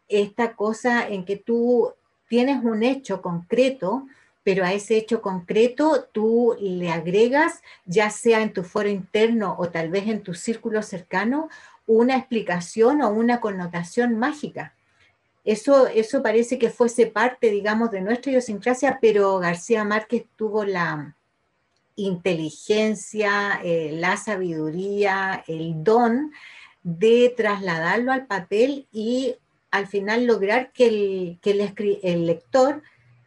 esta 0.09 0.55
cosa 0.55 1.09
en 1.09 1.25
que 1.25 1.37
tú 1.37 1.93
tienes 2.29 2.63
un 2.65 2.83
hecho 2.83 3.23
concreto, 3.23 4.07
pero 4.45 4.65
a 4.65 4.73
ese 4.73 4.97
hecho 4.97 5.21
concreto 5.21 6.07
tú 6.13 6.57
le 6.61 6.91
agregas, 6.93 7.63
ya 7.87 8.11
sea 8.11 8.43
en 8.43 8.53
tu 8.53 8.63
foro 8.63 8.89
interno 8.89 9.57
o 9.59 9.71
tal 9.71 9.91
vez 9.91 10.07
en 10.07 10.23
tu 10.23 10.35
círculo 10.35 10.83
cercano, 10.83 11.49
una 11.87 12.17
explicación 12.17 13.03
o 13.03 13.11
una 13.11 13.41
connotación 13.41 14.17
mágica. 14.19 14.75
Eso, 15.45 15.89
eso 15.89 16.23
parece 16.23 16.59
que 16.59 16.71
fuese 16.71 17.07
parte, 17.07 17.51
digamos, 17.51 17.91
de 17.91 18.01
nuestra 18.01 18.31
idiosincrasia, 18.31 18.99
pero 19.01 19.39
García 19.41 19.85
Márquez 19.85 20.25
tuvo 20.37 20.65
la, 20.65 21.15
inteligencia, 21.97 23.61
eh, 23.63 23.91
la 23.93 24.17
sabiduría, 24.17 25.45
el 25.47 25.85
don 25.85 26.33
de 26.83 27.33
trasladarlo 27.37 28.13
al 28.13 28.27
papel 28.27 28.87
y 28.93 29.37
al 29.71 29.87
final 29.87 30.27
lograr 30.27 30.73
que 30.73 30.87
el, 30.87 31.39
que 31.41 32.01
el, 32.03 32.27
lector 32.27 32.83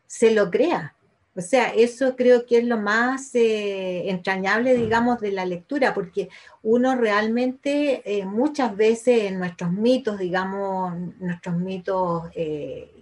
se 0.06 0.32
lo 0.32 0.50
crea. 0.52 0.96
O 1.38 1.42
sea, 1.42 1.68
eso 1.68 2.16
creo 2.16 2.46
que 2.46 2.58
es 2.58 2.64
lo 2.66 2.78
más 2.78 3.36
eh, 3.36 4.10
entrañable, 4.10 4.76
digamos, 4.76 5.20
de 5.22 5.32
la 5.32 5.46
lectura, 5.46 5.94
porque 5.94 6.30
uno 6.64 6.96
realmente 6.96 8.02
eh, 8.04 8.26
muchas 8.26 8.76
veces 8.76 9.26
en 9.26 9.38
nuestros 9.40 9.72
mitos, 9.72 10.18
digamos, 10.18 10.94
nuestros 11.20 11.56
mitos, 11.56 12.24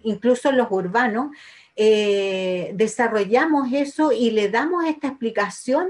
incluso 0.03 0.51
los 0.51 0.67
urbanos, 0.69 1.31
eh, 1.77 2.71
desarrollamos 2.73 3.67
eso 3.73 4.13
y 4.13 4.31
le 4.31 4.49
damos 4.49 4.85
esta 4.85 5.07
explicación 5.07 5.89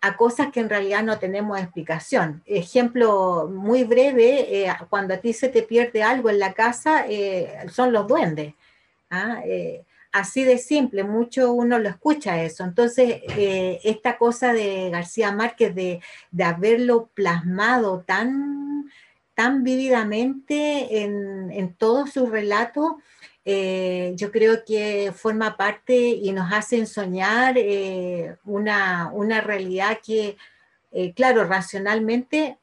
a 0.00 0.16
cosas 0.16 0.50
que 0.50 0.60
en 0.60 0.68
realidad 0.68 1.04
no 1.04 1.18
tenemos 1.18 1.58
explicación. 1.60 2.42
Ejemplo 2.46 3.48
muy 3.52 3.84
breve, 3.84 4.64
eh, 4.64 4.72
cuando 4.88 5.14
a 5.14 5.18
ti 5.18 5.32
se 5.32 5.48
te 5.48 5.62
pierde 5.62 6.02
algo 6.02 6.30
en 6.30 6.38
la 6.40 6.52
casa, 6.52 7.04
eh, 7.08 7.58
son 7.70 7.92
los 7.92 8.08
duendes. 8.08 8.54
¿ah? 9.10 9.40
Así 10.12 10.44
de 10.44 10.58
simple, 10.58 11.04
mucho 11.04 11.52
uno 11.52 11.78
lo 11.78 11.88
escucha 11.88 12.42
eso. 12.42 12.64
Entonces, 12.64 13.22
esta 13.84 14.18
cosa 14.18 14.52
de 14.52 14.90
García 14.90 15.32
Márquez 15.32 15.74
de, 15.74 16.00
de 16.30 16.44
haberlo 16.44 17.10
plasmado 17.14 18.00
tan, 18.06 18.90
tan 19.34 19.62
vividamente 19.64 21.02
en, 21.02 21.50
en 21.50 21.74
todo 21.74 22.06
su 22.06 22.26
relato, 22.26 22.98
eh, 23.44 24.12
yo 24.16 24.30
creo 24.30 24.64
que 24.64 25.12
forma 25.12 25.56
parte 25.56 25.94
y 25.94 26.30
nos 26.32 26.52
hacen 26.52 26.86
soñar 26.86 27.56
eh, 27.56 28.36
una, 28.44 29.40
realidad 29.40 29.98
que, 30.04 30.36
eh, 30.92 31.12
claro, 31.14 31.44
racionalmente 31.44 32.58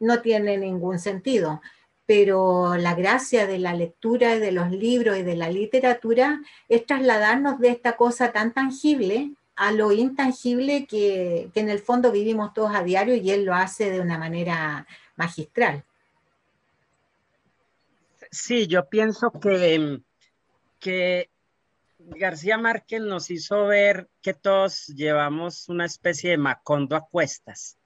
no 0.00 0.20
tiene 0.20 0.58
ningún 0.58 0.98
sentido, 0.98 1.62
pero 2.08 2.76
la 2.78 2.94
gracia 2.94 3.46
de 3.46 3.58
la 3.58 3.74
lectura 3.74 4.34
y 4.34 4.38
de 4.40 4.50
los 4.50 4.70
libros 4.70 5.18
y 5.18 5.22
de 5.22 5.36
la 5.36 5.50
literatura 5.50 6.40
es 6.66 6.86
trasladarnos 6.86 7.60
de 7.60 7.68
esta 7.68 7.98
cosa 7.98 8.32
tan 8.32 8.54
tangible 8.54 9.32
a 9.56 9.72
lo 9.72 9.92
intangible 9.92 10.86
que, 10.86 11.50
en 11.54 11.68
el 11.68 11.80
fondo 11.80 12.10
vivimos 12.10 12.54
todos 12.54 12.74
a 12.74 12.82
diario 12.82 13.14
y 13.14 13.30
él 13.30 13.44
lo 13.44 13.54
hace 13.54 13.90
de 13.90 14.00
una 14.00 14.16
manera 14.16 14.86
magistral. 15.16 15.84
Sí, 18.30 18.66
yo 18.68 18.88
pienso 18.88 19.30
que 19.30 20.00
que 20.80 21.28
García 21.98 22.56
Márquez 22.56 23.02
nos 23.02 23.30
hizo 23.30 23.66
ver 23.66 24.08
que 24.22 24.32
todos 24.32 24.86
llevamos 24.86 25.68
una 25.68 25.84
especie 25.84 26.30
de 26.30 26.38
macondo 26.38 26.96
a 26.96 27.06
cuestas 27.06 27.77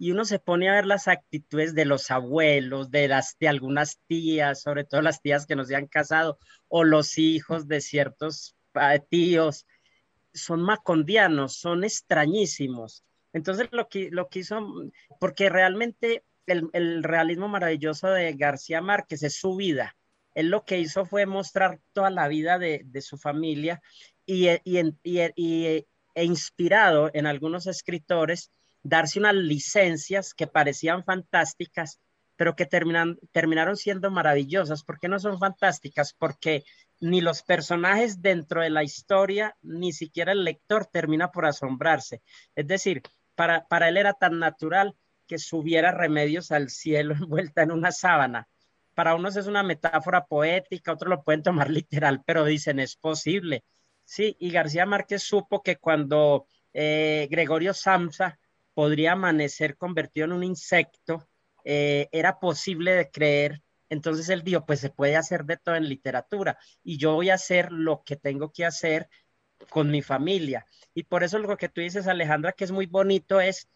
y 0.00 0.10
uno 0.12 0.24
se 0.24 0.38
pone 0.38 0.68
a 0.68 0.74
ver 0.74 0.86
las 0.86 1.06
actitudes 1.08 1.74
de 1.74 1.84
los 1.84 2.10
abuelos, 2.10 2.90
de 2.90 3.06
las 3.06 3.36
de 3.38 3.48
algunas 3.48 4.00
tías, 4.06 4.62
sobre 4.62 4.84
todo 4.84 5.02
las 5.02 5.20
tías 5.20 5.46
que 5.46 5.54
no 5.54 5.64
se 5.64 5.76
han 5.76 5.86
casado 5.86 6.38
o 6.68 6.84
los 6.84 7.18
hijos 7.18 7.68
de 7.68 7.80
ciertos 7.80 8.56
tíos, 9.10 9.66
son 10.32 10.62
macondianos, 10.62 11.56
son 11.56 11.84
extrañísimos. 11.84 13.04
Entonces 13.32 13.68
lo 13.72 13.88
que, 13.88 14.08
lo 14.10 14.28
que 14.28 14.40
hizo, 14.40 14.60
porque 15.20 15.48
realmente 15.50 16.24
el, 16.46 16.70
el 16.72 17.02
realismo 17.02 17.48
maravilloso 17.48 18.08
de 18.08 18.32
García 18.32 18.80
Márquez 18.80 19.22
es 19.22 19.36
su 19.36 19.54
vida 19.54 19.96
él 20.34 20.48
lo 20.48 20.64
que 20.64 20.78
hizo 20.78 21.04
fue 21.04 21.26
mostrar 21.26 21.80
toda 21.92 22.10
la 22.10 22.28
vida 22.28 22.58
de, 22.58 22.86
su 23.00 23.18
familia 23.18 23.82
y, 24.26 24.46
e 24.48 26.24
inspirado 26.24 27.10
en 27.14 27.26
algunos 27.26 27.66
escritores, 27.66 28.50
darse 28.82 29.18
unas 29.18 29.34
licencias 29.34 30.34
que 30.34 30.46
parecían 30.46 31.04
fantásticas, 31.04 32.00
pero 32.36 32.56
que 32.56 32.66
terminan, 32.66 33.18
terminaron 33.32 33.76
siendo 33.76 34.10
maravillosas. 34.10 34.82
¿Por 34.84 34.98
qué 34.98 35.08
no 35.08 35.18
son 35.18 35.38
fantásticas? 35.38 36.14
Porque 36.14 36.64
ni 37.00 37.20
los 37.20 37.42
personajes 37.42 38.22
dentro 38.22 38.62
de 38.62 38.70
la 38.70 38.82
historia, 38.82 39.56
ni 39.62 39.92
siquiera 39.92 40.32
el 40.32 40.44
lector 40.44 40.86
termina 40.86 41.30
por 41.30 41.46
asombrarse. 41.46 42.22
Es 42.54 42.66
decir, 42.66 43.02
para, 43.34 43.66
para 43.68 43.88
él 43.88 43.96
era 43.96 44.14
tan 44.14 44.38
natural 44.38 44.96
que 45.26 45.38
subiera 45.38 45.92
remedios 45.92 46.50
al 46.50 46.70
cielo 46.70 47.14
envuelta 47.20 47.62
en 47.62 47.72
una 47.72 47.92
sábana 47.92 48.48
para 48.94 49.14
unos 49.14 49.36
es 49.36 49.46
una 49.46 49.62
metáfora 49.62 50.26
poética, 50.26 50.92
otros 50.92 51.10
lo 51.10 51.22
pueden 51.22 51.42
tomar 51.42 51.70
literal, 51.70 52.22
pero 52.26 52.44
dicen 52.44 52.78
es 52.80 52.96
posible. 52.96 53.64
Sí, 54.04 54.36
y 54.40 54.50
García 54.50 54.86
Márquez 54.86 55.22
supo 55.22 55.62
que 55.62 55.76
cuando 55.76 56.46
eh, 56.72 57.28
Gregorio 57.30 57.74
Samsa 57.74 58.38
podría 58.80 59.12
amanecer 59.12 59.76
convertido 59.76 60.24
en 60.24 60.32
un 60.32 60.42
insecto, 60.42 61.28
eh, 61.66 62.08
era 62.12 62.40
posible 62.40 62.92
de 62.92 63.10
creer. 63.10 63.60
Entonces 63.90 64.30
él 64.30 64.42
dijo, 64.42 64.64
pues 64.64 64.80
se 64.80 64.88
puede 64.88 65.16
hacer 65.16 65.44
de 65.44 65.58
todo 65.58 65.74
en 65.74 65.86
literatura 65.86 66.56
y 66.82 66.96
yo 66.96 67.12
voy 67.12 67.28
a 67.28 67.34
hacer 67.34 67.70
lo 67.72 68.02
que 68.06 68.16
tengo 68.16 68.50
que 68.50 68.64
hacer 68.64 69.06
con 69.68 69.90
mi 69.90 70.00
familia. 70.00 70.64
Y 70.94 71.02
por 71.02 71.22
eso 71.22 71.38
lo 71.38 71.58
que 71.58 71.68
tú 71.68 71.82
dices, 71.82 72.06
Alejandra, 72.06 72.52
que 72.52 72.64
es 72.64 72.72
muy 72.72 72.86
bonito, 72.86 73.38
es 73.38 73.68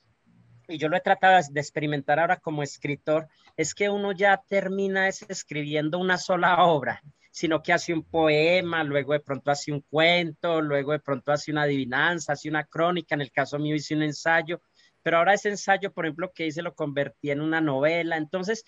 y 0.69 0.79
yo 0.79 0.89
lo 0.89 0.97
he 0.97 1.03
tratado 1.03 1.39
de 1.51 1.61
experimentar 1.61 2.19
ahora 2.19 2.39
como 2.39 2.63
escritor, 2.63 3.29
es 3.59 3.75
que 3.75 3.91
uno 3.91 4.13
ya 4.13 4.43
termina 4.49 5.07
escribiendo 5.07 5.99
una 5.99 6.17
sola 6.17 6.65
obra, 6.65 7.03
sino 7.31 7.63
que 7.63 7.75
hace 7.75 7.93
un 7.93 8.05
poema, 8.05 8.83
luego 8.85 9.13
de 9.13 9.21
pronto 9.21 9.51
hace 9.51 9.71
un 9.71 9.83
cuento, 9.83 10.63
luego 10.63 10.93
de 10.93 11.01
pronto 11.01 11.31
hace 11.31 11.51
una 11.51 11.65
adivinanza, 11.65 12.33
hace 12.33 12.49
una 12.49 12.65
crónica, 12.65 13.15
en 13.15 13.21
el 13.21 13.33
caso 13.33 13.59
mío 13.59 13.75
hice 13.75 13.95
un 13.95 14.05
ensayo, 14.05 14.63
pero 15.05 15.19
ahora 15.19 15.35
ese 15.35 15.51
ensayo, 15.51 15.93
por 15.93 16.07
ejemplo, 16.07 16.33
que 16.35 16.47
hice 16.47 16.63
lo 16.63 16.75
convertí 16.75 17.31
en 17.31 17.43
una 17.43 17.61
novela, 17.61 18.17
entonces 18.17 18.65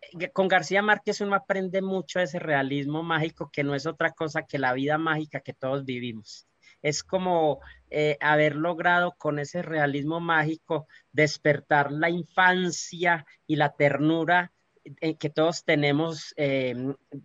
eh, 0.00 0.30
con 0.30 0.46
García 0.46 0.82
Márquez 0.82 1.20
uno 1.20 1.34
aprende 1.34 1.82
mucho 1.82 2.20
de 2.20 2.26
ese 2.26 2.38
realismo 2.38 3.02
mágico 3.02 3.50
que 3.52 3.64
no 3.64 3.74
es 3.74 3.86
otra 3.86 4.12
cosa 4.12 4.44
que 4.46 4.58
la 4.58 4.72
vida 4.72 4.98
mágica 4.98 5.40
que 5.40 5.52
todos 5.52 5.84
vivimos. 5.84 6.46
Es 6.80 7.02
como 7.02 7.60
eh, 7.90 8.16
haber 8.20 8.54
logrado 8.54 9.14
con 9.18 9.40
ese 9.40 9.62
realismo 9.62 10.20
mágico 10.20 10.86
despertar 11.10 11.90
la 11.90 12.08
infancia 12.08 13.26
y 13.46 13.56
la 13.56 13.74
ternura 13.74 14.52
que 15.18 15.30
todos 15.30 15.64
tenemos, 15.64 16.34
eh, 16.36 16.74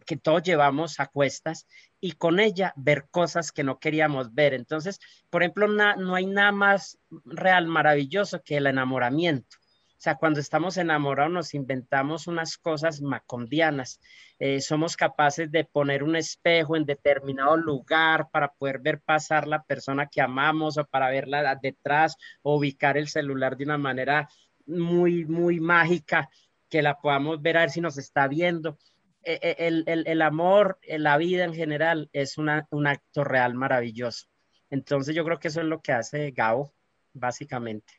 que 0.06 0.18
todos 0.18 0.44
llevamos 0.44 1.00
a 1.00 1.08
cuestas 1.08 1.68
y 2.00 2.14
con 2.14 2.40
ella 2.40 2.74
ver 2.76 3.08
cosas 3.10 3.52
que 3.52 3.64
no 3.64 3.80
queríamos 3.80 4.34
ver. 4.34 4.54
Entonces, 4.54 5.00
por 5.30 5.44
ejemplo, 5.44 5.68
no 5.68 6.16
hay 6.16 6.26
nada 6.26 6.52
más 6.52 6.98
real 7.26 7.68
maravilloso 7.68 8.42
que 8.44 8.58
el 8.58 8.68
enamoramiento. 8.68 9.58
O 9.98 10.02
sea, 10.06 10.16
cuando 10.16 10.40
estamos 10.40 10.78
enamorados 10.78 11.32
nos 11.32 11.54
inventamos 11.54 12.28
unas 12.28 12.58
cosas 12.58 13.02
macondianas. 13.02 14.02
Eh, 14.40 14.60
somos 14.60 14.98
capaces 14.98 15.50
de 15.52 15.64
poner 15.64 16.04
un 16.04 16.16
espejo 16.16 16.76
en 16.76 16.86
determinado 16.86 17.56
lugar 17.56 18.30
para 18.30 18.50
poder 18.50 18.80
ver 18.80 19.00
pasar 19.00 19.48
la 19.48 19.64
persona 19.64 20.08
que 20.08 20.22
amamos 20.22 20.78
o 20.78 20.86
para 20.86 21.10
verla 21.10 21.56
detrás 21.56 22.18
o 22.42 22.58
ubicar 22.58 22.98
el 22.98 23.08
celular 23.08 23.56
de 23.56 23.64
una 23.64 23.78
manera 23.78 24.28
muy, 24.68 25.26
muy 25.26 25.60
mágica 25.60 26.30
que 26.70 26.82
la 26.82 26.98
podamos 26.98 27.42
ver 27.42 27.58
a 27.58 27.62
ver 27.62 27.70
si 27.70 27.82
nos 27.82 27.98
está 27.98 28.28
viendo. 28.28 28.78
E, 29.24 29.40
e, 29.42 29.68
el, 29.68 29.84
el, 29.88 30.08
el 30.08 30.22
amor, 30.22 30.80
la 30.88 31.18
vida 31.18 31.44
en 31.44 31.54
general 31.54 32.10
es 32.14 32.38
un 32.38 32.50
acto 32.50 33.24
real 33.24 33.56
maravilloso. 33.56 34.28
Entonces 34.70 35.16
yo 35.16 35.24
creo 35.24 35.40
que 35.40 35.48
eso 35.48 35.62
es 35.62 35.68
lo 35.68 35.82
que 35.82 35.92
hace 35.92 36.32
Gabo, 36.32 36.74
básicamente. 37.14 37.94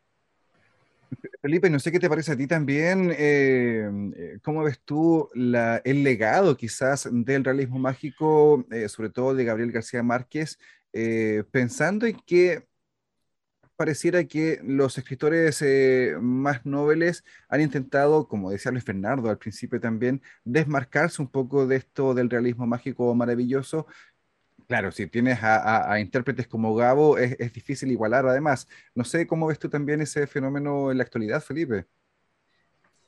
Felipe, 1.41 1.71
no 1.71 1.79
sé 1.79 1.93
qué 1.93 2.01
te 2.01 2.09
parece 2.09 2.33
a 2.33 2.37
ti 2.37 2.47
también, 2.47 3.13
eh, 3.17 3.89
eh, 4.17 4.39
¿cómo 4.43 4.65
ves 4.65 4.81
tú 4.85 5.29
el 5.35 6.03
legado 6.03 6.57
quizás 6.57 7.09
del 7.11 7.45
realismo 7.45 7.79
mágico, 7.79 8.67
eh, 8.71 8.89
sobre 8.89 9.11
todo 9.11 9.35
de 9.35 9.45
Gabriel 9.45 9.73
García 9.73 10.03
Márquez, 10.03 10.59
pensando 11.51 12.07
en 12.07 12.19
que 12.27 12.67
pareciera 13.77 14.25
que 14.25 14.61
los 14.65 14.99
escritores 14.99 15.63
más 16.21 16.65
nobles 16.67 17.25
han 17.49 17.61
intentado, 17.61 18.27
como 18.29 18.51
decía 18.51 18.73
Luis 18.73 18.85
Fernando 18.85 19.31
al 19.31 19.39
principio 19.39 19.81
también, 19.81 20.23
desmarcarse 20.45 21.23
un 21.23 21.29
poco 21.29 21.67
de 21.67 21.77
esto 21.77 22.15
del 22.15 22.31
realismo 22.31 22.67
mágico 22.67 23.15
maravilloso 23.15 23.87
Claro, 24.67 24.91
si 24.91 25.07
tienes 25.07 25.39
a, 25.43 26.01
intérpretes 26.01 26.49
como 26.49 26.75
Gabo, 26.75 27.19
es, 27.19 27.53
difícil 27.53 27.93
igualar 27.93 28.27
además. 28.27 28.67
No 28.95 29.05
sé 29.05 29.27
cómo 29.27 29.47
ves 29.47 29.61
tú 29.61 29.69
también 29.69 30.01
ese 30.01 30.27
fenómeno 30.27 30.91
en 30.91 30.99
la 30.99 31.05
actualidad, 31.05 31.41
Felipe. 31.41 31.87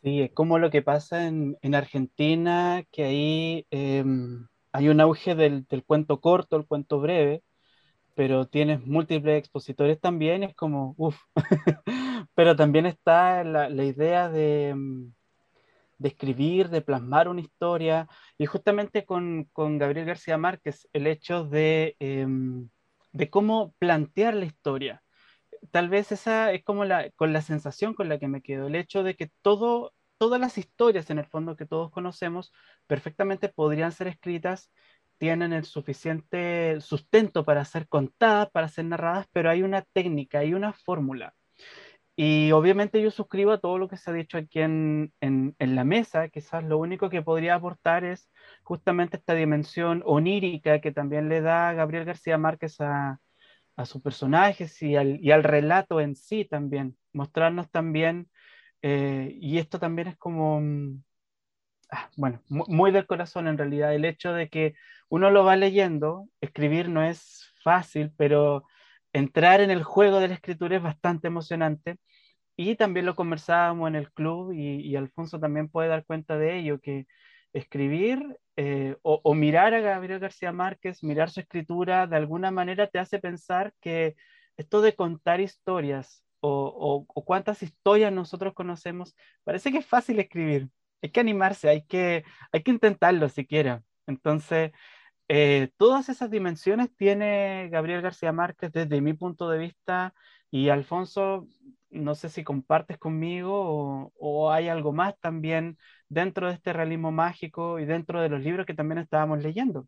Sí, 0.03 0.23
es 0.23 0.31
como 0.31 0.61
lo 0.61 0.71
que 0.71 0.83
pasa 0.83 1.27
en, 1.27 1.75
Argentina, 1.75 2.85
que 2.93 3.05
ahí 3.05 3.67
em, 3.71 4.47
hay 4.71 4.89
un 4.89 5.01
auge 5.01 5.35
del, 5.35 5.67
cuento 5.85 6.21
corto, 6.21 6.57
el 6.57 6.67
cuento 6.67 7.01
breve, 7.01 7.43
pero 8.19 8.49
tienes 8.49 8.85
múltiples 8.85 9.39
expositores 9.39 10.01
también, 10.01 10.43
es 10.43 10.53
como, 10.57 10.93
uff, 10.97 11.17
pero 12.35 12.57
también 12.57 12.87
está 12.87 13.45
la, 13.45 13.69
la 13.69 13.85
idea 13.85 14.29
de 14.29 14.71
em, 14.71 15.13
de 15.99 16.09
escribir, 16.09 16.69
de 16.69 16.83
plasmar 16.83 17.29
una 17.29 17.41
historia, 17.41 18.09
y 18.39 18.47
justamente 18.47 19.05
con, 19.05 19.49
Gabriel 19.55 20.07
García 20.07 20.37
Márquez, 20.37 20.89
el 20.93 21.07
hecho 21.07 21.45
de, 21.45 21.95
em, 22.01 22.69
de 23.13 23.31
cómo 23.31 23.75
plantear 23.79 24.35
la 24.35 24.47
historia. 24.47 25.03
tal 25.73 25.89
vez 25.89 26.13
esa 26.13 26.53
es 26.53 26.65
como 26.65 26.85
la, 26.85 27.11
con 27.13 27.33
la 27.33 27.43
sensación 27.43 27.95
con 27.95 28.09
la 28.09 28.19
que 28.19 28.29
me 28.29 28.43
quedo, 28.43 28.69
el 28.69 28.75
hecho 28.77 29.03
de 29.05 29.15
que 29.17 29.31
todo, 29.43 29.95
todas 30.19 30.41
las 30.41 30.59
historias 30.59 31.11
en 31.11 31.19
el 31.19 31.27
fondo 31.27 31.57
que 31.57 31.67
todos 31.67 31.91
conocemos 31.93 32.53
perfectamente 32.89 33.49
podrían 33.49 33.93
ser 33.93 34.09
escritas, 34.09 34.71
tienen 35.19 35.53
el 35.53 35.65
suficiente 35.65 36.81
sustento 36.81 37.45
para 37.45 37.65
ser 37.65 37.89
contadas, 37.89 38.51
para 38.51 38.69
ser 38.69 38.87
narradas, 38.87 39.27
pero 39.33 39.51
hay 39.51 39.63
una 39.63 39.83
técnica, 39.83 40.41
hay 40.41 40.55
una 40.55 40.73
fórmula. 40.73 41.35
Y 42.17 42.51
obviamente 42.53 43.01
yo 43.01 43.13
suscribo 43.13 43.53
a 43.53 43.61
todo 43.61 43.79
lo 43.79 43.89
que 43.89 43.97
se 43.97 44.11
ha 44.11 44.15
dicho 44.15 44.39
aquí 44.39 44.61
en, 44.61 45.13
en, 45.21 45.55
la 45.61 45.85
mesa, 45.85 46.29
quizás 46.29 46.65
lo 46.65 46.79
único 46.79 47.11
que 47.11 47.23
podría 47.23 47.55
aportar 47.55 48.05
es 48.05 48.29
justamente 48.65 49.19
esta 49.19 49.35
dimensión 49.35 50.03
onírica 50.05 50.81
que 50.81 50.91
también 50.93 51.29
le 51.29 51.41
da 51.41 51.73
Gabriel 51.75 52.05
García 52.05 52.37
Márquez 52.37 52.81
a, 52.81 53.21
a 53.77 53.85
sus 53.87 54.03
personajes 54.03 54.83
y 54.83 54.97
al, 54.97 55.21
y 55.23 55.31
al, 55.31 55.45
relato 55.45 56.01
en 56.01 56.17
sí 56.17 56.45
también, 56.45 56.97
mostrarnos 57.13 57.71
también, 57.71 58.29
eh, 58.83 59.37
y 59.41 59.59
esto 59.59 59.79
también 59.79 60.09
es 60.09 60.17
como, 60.17 60.61
mm, 60.61 61.05
bueno, 62.17 62.43
muy 62.49 62.91
del 62.91 63.07
corazón 63.07 63.49
en 63.49 63.59
realidad, 63.59 63.95
el 63.95 64.05
hecho 64.05 64.33
de 64.33 64.49
que 64.49 64.75
uno 65.09 65.31
lo 65.31 65.45
va 65.45 65.57
leyendo, 65.57 66.29
escribir 66.41 66.89
no 66.89 67.03
es 67.03 67.53
fácil, 67.63 68.13
pero 68.17 68.65
entrar 69.13 69.61
en 69.61 69.71
el 69.71 69.83
juego 69.85 70.21
de 70.21 70.29
la 70.29 70.35
escritura 70.35 70.77
es 70.77 70.83
bastante 70.83 71.29
emocionante. 71.29 71.99
Y 72.57 72.77
también 72.77 73.07
lo 73.07 73.17
conversábamos 73.17 73.89
en 73.89 73.97
el 73.97 74.13
club 74.13 74.53
y, 74.53 74.97
Alfonso 74.97 75.39
también 75.41 75.69
puede 75.69 75.89
dar 75.89 76.05
cuenta 76.05 76.37
de 76.39 76.59
ello, 76.59 76.81
que 76.81 77.07
escribir 77.53 78.39
eh, 78.57 78.97
o, 79.03 79.21
o, 79.23 79.35
mirar 79.35 79.75
a 79.75 79.81
Gabriel 79.81 80.19
García 80.21 80.53
Márquez, 80.53 81.03
mirar 81.05 81.31
su 81.31 81.41
escritura, 81.41 82.07
de 82.07 82.17
alguna 82.17 82.51
manera 82.51 82.89
te 82.89 82.99
hace 82.99 83.21
pensar 83.21 83.73
que 83.81 84.17
esto 84.57 84.81
de 84.83 84.95
contar 84.95 85.41
historias 85.41 86.25
o, 86.41 87.07
o, 87.09 87.25
cuántas 87.25 87.63
historias 87.63 88.13
nosotros 88.13 88.55
conocemos, 88.55 89.17
parece 89.45 89.73
que 89.73 89.79
es 89.79 89.87
fácil 89.87 90.19
escribir. 90.21 90.69
Hay 91.03 91.11
que 91.11 91.21
animarse, 91.21 91.69
hay 91.69 91.83
que, 91.83 92.25
hay 92.53 92.63
que 92.63 92.71
intentarlo 92.71 93.29
siquiera. 93.29 93.83
Entonces, 94.07 94.73
eh, 95.29 95.71
todas 95.77 96.09
esas 96.09 96.31
dimensiones 96.31 96.95
tiene 96.97 97.69
Gabriel 97.71 98.03
García 98.03 98.33
Márquez 98.33 98.73
desde 98.73 99.01
mi 99.01 99.13
punto 99.13 99.51
de 99.51 99.59
vista 99.59 100.15
y 100.51 100.71
Alfonso, 100.71 101.47
no 101.91 102.15
sé 102.15 102.31
si 102.31 102.45
compartes 102.45 102.99
conmigo 102.99 104.13
o, 104.19 104.51
hay 104.51 104.69
algo 104.69 104.93
más 104.93 105.19
también 105.21 105.79
dentro 106.09 106.49
de 106.49 106.55
este 106.55 106.73
realismo 106.73 107.13
mágico 107.13 107.79
y 107.79 107.85
dentro 107.85 108.21
de 108.23 108.31
los 108.31 108.43
libros 108.43 108.67
que 108.67 108.75
también 108.75 108.99
estábamos 108.99 109.43
leyendo. 109.43 109.87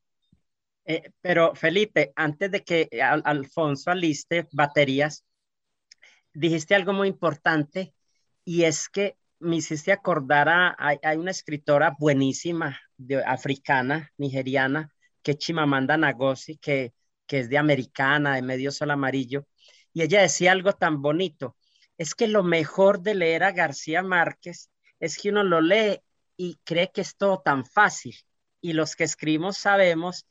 Eh, 0.84 1.10
pero 1.20 1.54
Felipe, 1.54 2.12
antes 2.16 2.50
de 2.50 2.62
que 2.62 2.88
Alfonso 3.02 3.90
aliste 3.90 4.46
baterías, 4.52 5.24
dijiste 6.34 6.74
algo 6.74 6.92
muy 6.92 7.08
importante 7.08 7.94
y 8.44 8.64
es 8.64 8.88
que 8.88 9.16
me 9.40 9.56
hiciste 9.56 9.92
acordar 9.92 10.48
a, 10.48 10.76
hay, 10.78 11.16
una 11.16 11.30
escritora 11.30 11.96
buenísima 11.98 12.78
de, 12.96 13.24
africana, 13.24 14.12
nigeriana, 14.18 14.92
que 15.22 15.36
Chimamanda 15.36 15.96
Ngozi, 15.96 16.58
que, 16.58 16.94
que 17.26 17.40
es 17.40 17.48
de 17.48 17.58
americana, 17.58 18.36
de 18.36 18.42
medio 18.42 18.70
sol 18.70 18.90
amarillo, 18.90 19.46
y 19.92 20.02
ella 20.02 20.22
decía 20.22 20.52
algo 20.52 20.72
tan 20.74 21.02
bonito, 21.02 21.56
es 21.98 22.14
que 22.14 22.28
lo 22.28 22.42
mejor 22.42 23.00
de 23.00 23.14
leer 23.14 23.42
a 23.42 23.52
García 23.52 24.02
Márquez 24.02 24.70
es 25.00 25.18
que 25.18 25.30
uno 25.30 25.42
lo 25.42 25.60
lee 25.60 26.00
y 26.36 26.58
cree 26.64 26.90
que 26.92 27.00
es 27.00 27.16
todo 27.16 27.40
tan 27.44 27.64
fácil, 27.64 28.16
y 28.60 28.74
los 28.74 28.94
que 28.96 29.04
escribimos 29.04 29.56
sabemos 29.56 30.26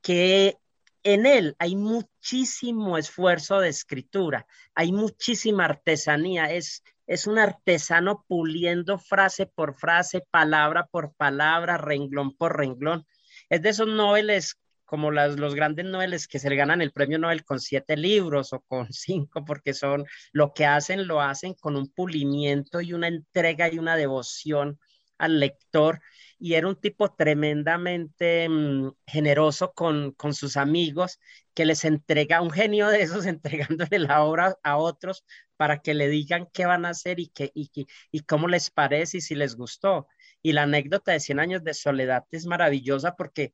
que 0.00 0.56
en 1.04 1.26
él 1.26 1.56
hay 1.58 1.74
muchísimo 1.76 2.96
esfuerzo 2.96 3.60
de 3.60 3.68
escritura, 3.68 4.46
hay 4.74 4.92
muchísima 4.92 5.64
artesanía, 5.64 6.52
es, 6.52 6.82
es 7.06 7.26
un 7.26 7.38
artesano 7.38 8.24
puliendo 8.28 8.98
frase 8.98 9.46
por 9.46 9.74
frase, 9.74 10.24
palabra 10.30 10.86
por 10.86 11.14
palabra, 11.14 11.78
renglón 11.78 12.36
por 12.36 12.56
renglón. 12.56 13.06
Es 13.48 13.62
de 13.62 13.70
esos 13.70 13.88
noveles 13.88 14.58
como 14.92 15.10
las, 15.10 15.38
los 15.38 15.54
grandes 15.54 15.86
noveles 15.86 16.28
que 16.28 16.38
se 16.38 16.50
le 16.50 16.56
ganan 16.56 16.82
el 16.82 16.92
premio 16.92 17.18
Nobel 17.18 17.44
con 17.44 17.60
siete 17.60 17.96
libros 17.96 18.52
o 18.52 18.60
con 18.60 18.86
cinco, 18.92 19.44
porque 19.44 19.72
son 19.72 20.04
lo 20.32 20.52
que 20.52 20.66
hacen, 20.66 21.06
lo 21.06 21.22
hacen 21.22 21.54
con 21.54 21.76
un 21.76 21.88
pulimiento 21.88 22.80
y 22.82 22.92
una 22.92 23.08
entrega 23.08 23.72
y 23.72 23.78
una 23.78 23.96
devoción 23.96 24.78
al 25.16 25.40
lector. 25.40 26.00
Y 26.44 26.54
era 26.54 26.66
un 26.66 26.74
tipo 26.76 27.12
tremendamente 27.14 28.48
mmm, 28.48 28.90
generoso 29.06 29.72
con, 29.74 30.10
con 30.12 30.34
sus 30.34 30.56
amigos, 30.56 31.20
que 31.54 31.64
les 31.66 31.84
entrega, 31.84 32.42
un 32.42 32.50
genio 32.50 32.88
de 32.88 33.02
esos 33.02 33.26
entregándole 33.26 33.98
la 34.00 34.22
obra 34.24 34.56
a 34.62 34.76
otros 34.76 35.24
para 35.56 35.78
que 35.78 35.94
le 35.94 36.08
digan 36.08 36.48
qué 36.52 36.66
van 36.66 36.84
a 36.84 36.90
hacer 36.90 37.20
y, 37.20 37.28
qué, 37.28 37.52
y, 37.54 37.70
y, 37.74 37.86
y 38.10 38.20
cómo 38.20 38.48
les 38.48 38.70
parece 38.70 39.18
y 39.18 39.20
si 39.20 39.34
les 39.36 39.54
gustó. 39.56 40.08
Y 40.42 40.52
la 40.52 40.64
anécdota 40.64 41.12
de 41.12 41.20
100 41.20 41.38
años 41.40 41.62
de 41.64 41.74
soledad 41.74 42.24
es 42.32 42.46
maravillosa 42.46 43.14
porque 43.16 43.52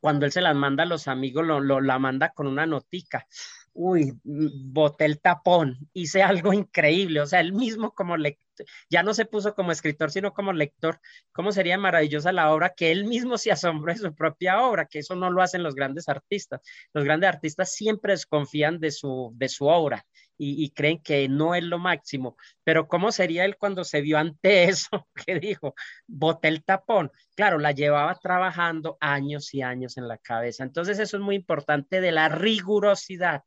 cuando 0.00 0.26
él 0.26 0.32
se 0.32 0.40
las 0.40 0.54
manda 0.56 0.84
a 0.84 0.86
los 0.86 1.08
amigos, 1.08 1.44
lo, 1.46 1.60
lo, 1.60 1.80
la 1.80 1.98
manda 1.98 2.30
con 2.30 2.46
una 2.46 2.66
notica. 2.66 3.26
Uy, 3.72 4.12
boté 4.24 5.04
el 5.04 5.20
tapón, 5.20 5.78
hice 5.92 6.22
algo 6.22 6.52
increíble. 6.52 7.20
O 7.20 7.26
sea, 7.26 7.40
él 7.40 7.52
mismo 7.52 7.92
como 7.94 8.16
lector, 8.16 8.49
ya 8.88 9.02
no 9.02 9.14
se 9.14 9.24
puso 9.24 9.54
como 9.54 9.72
escritor, 9.72 10.10
sino 10.10 10.32
como 10.32 10.52
lector. 10.52 11.00
¿Cómo 11.32 11.52
sería 11.52 11.78
maravillosa 11.78 12.32
la 12.32 12.52
obra 12.52 12.74
que 12.76 12.92
él 12.92 13.04
mismo 13.04 13.38
se 13.38 13.52
asombró 13.52 13.92
de 13.92 13.98
su 14.00 14.14
propia 14.14 14.62
obra? 14.62 14.86
Que 14.86 15.00
eso 15.00 15.14
no 15.14 15.30
lo 15.30 15.42
hacen 15.42 15.62
los 15.62 15.74
grandes 15.74 16.08
artistas. 16.08 16.60
Los 16.92 17.04
grandes 17.04 17.28
artistas 17.28 17.72
siempre 17.72 18.12
desconfían 18.12 18.80
de 18.80 18.90
su, 18.90 19.32
de 19.34 19.48
su 19.48 19.66
obra 19.66 20.06
y, 20.36 20.64
y, 20.64 20.70
creen 20.70 21.02
que 21.02 21.28
no 21.28 21.54
es 21.54 21.62
lo 21.62 21.78
máximo. 21.78 22.36
Pero 22.64 22.88
¿cómo 22.88 23.12
sería 23.12 23.44
él 23.44 23.56
cuando 23.58 23.84
se 23.84 24.00
vio 24.00 24.18
ante 24.18 24.64
eso? 24.70 25.08
que 25.26 25.38
dijo, 25.38 25.74
boté 26.06 26.48
el 26.48 26.64
tapón. 26.64 27.12
Claro, 27.36 27.58
la 27.58 27.72
llevaba 27.72 28.14
trabajando 28.14 28.96
años 29.00 29.52
y 29.54 29.62
años 29.62 29.96
en 29.98 30.08
la 30.08 30.18
cabeza. 30.18 30.64
Entonces 30.64 30.98
eso 30.98 31.16
es 31.18 31.22
muy 31.22 31.36
importante 31.36 32.00
de 32.00 32.12
la 32.12 32.28
rigurosidad 32.28 33.42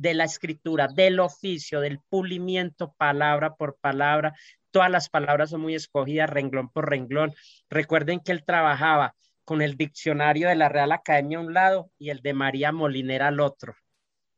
de 0.00 0.14
la 0.14 0.24
escritura, 0.24 0.88
del 0.88 1.20
oficio, 1.20 1.80
del 1.80 2.00
pulimiento 2.08 2.94
palabra 2.96 3.54
por 3.54 3.76
palabra. 3.76 4.34
Todas 4.70 4.90
las 4.90 5.10
palabras 5.10 5.50
son 5.50 5.60
muy 5.60 5.74
escogidas, 5.74 6.30
renglón 6.30 6.70
por 6.70 6.88
renglón. 6.88 7.34
Recuerden 7.68 8.20
que 8.20 8.32
él 8.32 8.42
trabajaba 8.44 9.14
con 9.44 9.60
el 9.60 9.76
diccionario 9.76 10.48
de 10.48 10.54
la 10.54 10.70
Real 10.70 10.92
Academia 10.92 11.36
a 11.36 11.42
un 11.42 11.52
lado 11.52 11.90
y 11.98 12.08
el 12.08 12.20
de 12.22 12.32
María 12.32 12.72
Molinera 12.72 13.28
al 13.28 13.40
otro. 13.40 13.74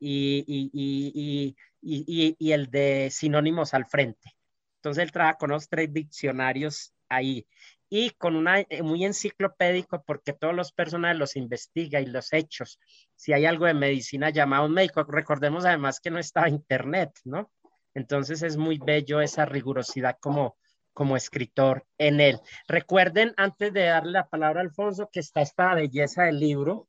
Y, 0.01 0.44
y, 0.48 1.55
y, 1.81 2.37
y, 2.38 2.53
el 2.53 2.66
de 2.66 3.09
sinónimos 3.12 3.72
al 3.72 3.87
frente. 3.87 4.35
Entonces 4.77 5.05
él 5.05 5.12
trabaja 5.12 5.38
con 5.38 5.51
los 5.51 5.68
tres 5.68 5.92
diccionarios 5.92 6.92
ahí 7.09 7.46
y 7.94 8.09
con 8.12 8.37
una 8.37 8.61
eh, 8.61 8.83
muy 8.83 9.05
enciclopédico 9.05 10.02
porque 10.07 10.33
todos 10.33 10.55
los 10.55 10.72
personajes 10.72 11.18
los 11.18 11.37
investiga 11.37 12.00
y 12.00 12.07
los 12.07 12.33
hechos. 12.33 12.81
Si 13.16 13.35
hay 13.35 13.44
algo 13.44 13.66
de 13.66 13.74
medicina 13.74 14.31
llamado 14.31 14.64
un 14.64 14.72
médico, 14.72 15.05
recordemos 15.05 15.66
además 15.66 16.00
que 16.00 16.11
no 16.11 16.18
estaba 16.18 16.48
internet, 16.48 17.11
¿no? 17.24 17.52
Entonces 17.92 18.42
es 18.42 18.57
muy 18.57 18.78
bello 18.78 19.20
esa 19.20 19.44
rigurosidad 19.44 20.16
como, 20.20 20.57
como 20.94 21.18
escritor 21.18 21.85
en 21.98 22.20
él. 22.20 22.40
Recuerden, 22.66 23.35
antes 23.37 23.74
de 23.74 23.85
darle 23.85 24.12
la 24.12 24.26
palabra 24.31 24.62
a 24.62 24.64
Alfonso, 24.64 25.11
que 25.12 25.20
está 25.20 25.42
esta 25.42 25.74
belleza 25.74 26.22
del 26.22 26.40
libro, 26.40 26.88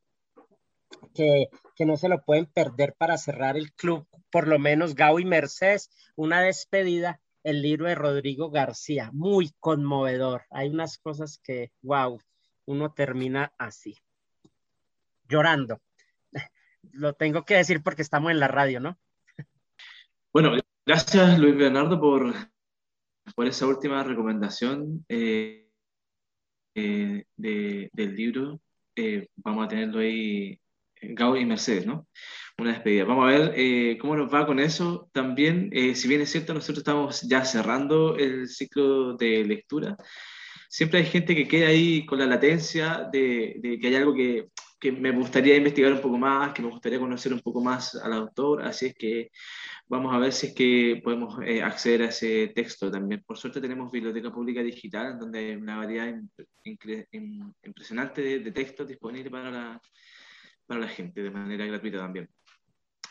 que, 1.13 1.49
que, 1.75 1.85
no 1.85 1.97
se 1.97 2.07
lo 2.07 2.23
pueden 2.23 2.45
perder 2.45 2.95
para 2.97 3.17
cerrar 3.17 3.57
el 3.57 3.73
club, 3.73 4.07
por 4.31 4.47
lo 4.47 4.57
menos 4.57 4.95
Gao 4.95 5.19
y 5.19 5.25
Mercedes, 5.25 5.89
una 6.15 6.39
despedida, 6.39 7.19
el 7.43 7.62
libro 7.62 7.88
de 7.88 7.95
Rodrigo 7.95 8.49
García, 8.49 9.10
muy 9.13 9.51
conmovedor. 9.60 10.43
Hay 10.49 10.69
unas 10.69 10.97
cosas 10.97 11.39
que, 11.43 11.71
wow, 11.82 12.19
uno 12.65 12.93
termina 12.93 13.53
así, 13.58 13.97
llorando. 15.27 15.82
Lo 16.93 17.13
tengo 17.13 17.43
que 17.43 17.56
decir 17.56 17.84
porque 17.84 18.01
estamos 18.01 18.32
en 18.32 18.39
la 18.39 18.47
radio, 18.47 18.79
¿no? 18.79 18.97
Bueno, 20.32 20.53
gracias 20.86 21.38
Luis 21.38 21.56
Bernardo 21.56 21.99
por, 21.99 22.34
por 23.36 23.47
esa 23.47 23.67
última 23.67 24.03
recomendación 24.03 25.06
eh, 25.10 25.69
eh, 26.75 27.25
de, 27.36 27.89
del 27.93 28.15
libro. 28.15 28.60
Eh, 28.95 29.27
vamos 29.36 29.65
a 29.65 29.67
tenerlo 29.67 29.99
ahí 29.99 30.60
Gao 31.09 31.37
y 31.37 31.45
Mercedes, 31.45 31.85
¿no? 31.85 32.07
Una 32.57 32.73
despedida. 32.73 33.05
Vamos 33.05 33.25
a 33.25 33.37
ver 33.37 33.53
eh, 33.55 33.97
cómo 33.99 34.15
nos 34.15 34.33
va 34.33 34.45
con 34.45 34.59
eso. 34.59 35.09
También, 35.11 35.69
eh, 35.73 35.95
si 35.95 36.07
bien 36.07 36.21
es 36.21 36.31
cierto, 36.31 36.53
nosotros 36.53 36.79
estamos 36.79 37.21
ya 37.23 37.43
cerrando 37.45 38.15
el 38.17 38.47
ciclo 38.47 39.15
de 39.15 39.43
lectura, 39.43 39.97
siempre 40.73 40.99
hay 40.99 41.05
gente 41.05 41.35
que 41.35 41.47
queda 41.47 41.67
ahí 41.67 42.03
con 42.03 42.17
la 42.17 42.25
latencia 42.25 43.07
de, 43.11 43.57
de 43.59 43.77
que 43.79 43.87
hay 43.87 43.95
algo 43.95 44.13
que, 44.15 44.47
que, 44.79 44.91
me 44.91 45.11
gustaría 45.11 45.55
investigar 45.55 45.93
un 45.93 46.01
poco 46.01 46.17
más, 46.17 46.51
que 46.51 46.63
me 46.63 46.69
gustaría 46.69 46.97
conocer 46.99 47.31
un 47.31 47.41
poco 47.41 47.61
más 47.61 47.93
al 47.95 48.13
autor, 48.13 48.63
así 48.63 48.87
es 48.87 48.95
que 48.95 49.29
vamos 49.87 50.15
a 50.15 50.17
ver 50.17 50.33
si 50.33 50.47
es 50.47 50.55
que 50.55 50.99
podemos 51.03 51.37
eh, 51.45 51.61
acceder 51.61 52.01
a 52.01 52.05
ese 52.07 52.47
texto 52.55 52.89
también. 52.89 53.23
Por 53.23 53.37
suerte 53.37 53.61
tenemos 53.61 53.91
Biblioteca 53.91 54.31
Pública 54.31 54.63
Digital, 54.63 55.19
donde 55.19 55.39
hay 55.39 55.55
una 55.55 55.77
variedad 55.77 56.11
impresionante 57.63 58.21
de, 58.23 58.39
de 58.39 58.51
textos 58.51 58.87
disponibles 58.87 59.31
para 59.31 59.51
la 59.51 59.81
para 60.73 60.88
la 60.88 60.91
gente 60.91 61.21
de 61.21 61.29
manera 61.29 61.65
gratuita 61.67 61.99
también. 61.99 62.27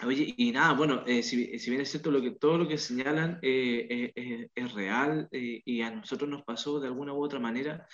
Oye, 0.04 0.34
y 0.36 0.50
nada, 0.50 0.72
bueno, 0.72 1.04
eh, 1.06 1.22
si, 1.22 1.60
si, 1.60 1.70
bien 1.70 1.82
es 1.82 1.90
cierto 1.90 2.10
lo 2.10 2.20
que, 2.20 2.32
todo 2.32 2.58
lo 2.58 2.66
que 2.66 2.76
señalan 2.76 3.38
eh, 3.40 4.12
eh, 4.16 4.48
es 4.52 4.72
real 4.72 5.28
y 5.30 5.80
a 5.82 5.92
nosotros 5.92 6.28
nos 6.28 6.42
pasó 6.42 6.80
de 6.80 6.88
alguna 6.88 7.12
u 7.12 7.22
otra 7.22 7.38
manera 7.38 7.86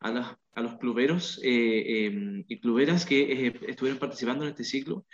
a, 0.00 0.10
los, 0.10 0.26
a 0.54 0.62
los 0.62 0.78
cluberos 0.78 1.38
em, 1.42 2.44
y 2.48 2.60
cluberas 2.60 3.04
que 3.04 3.52
estuvieron 3.68 3.98
participando 3.98 4.44
en 4.44 4.50
este 4.50 4.64
ciclo 4.64 5.04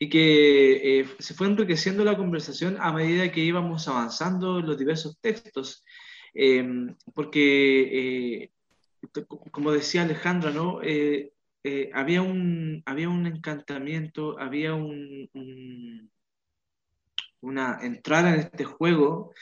y 0.00 0.08
que 0.08 1.06
se 1.20 1.34
fue 1.34 1.46
enriqueciendo 1.46 2.04
la 2.04 2.16
conversación 2.16 2.76
a 2.80 2.92
medida 2.92 3.30
que 3.30 3.40
íbamos 3.40 3.86
avanzando 3.86 4.58
en 4.58 4.66
los 4.66 4.78
diversos 4.78 5.16
textos, 5.20 5.84
em, 6.34 6.96
porque, 7.14 8.50
como 9.52 9.70
decía 9.70 10.02
Alejandra, 10.02 10.50
¿no? 10.50 10.80
Eh, 11.64 11.90
había, 11.92 12.22
un, 12.22 12.82
había 12.86 13.08
un 13.08 13.26
encantamiento, 13.26 14.38
había 14.38 14.74
un, 14.74 15.28
una 17.40 17.78
entrada 17.82 18.34
en 18.34 18.40
este 18.40 18.64
juego, 18.64 19.32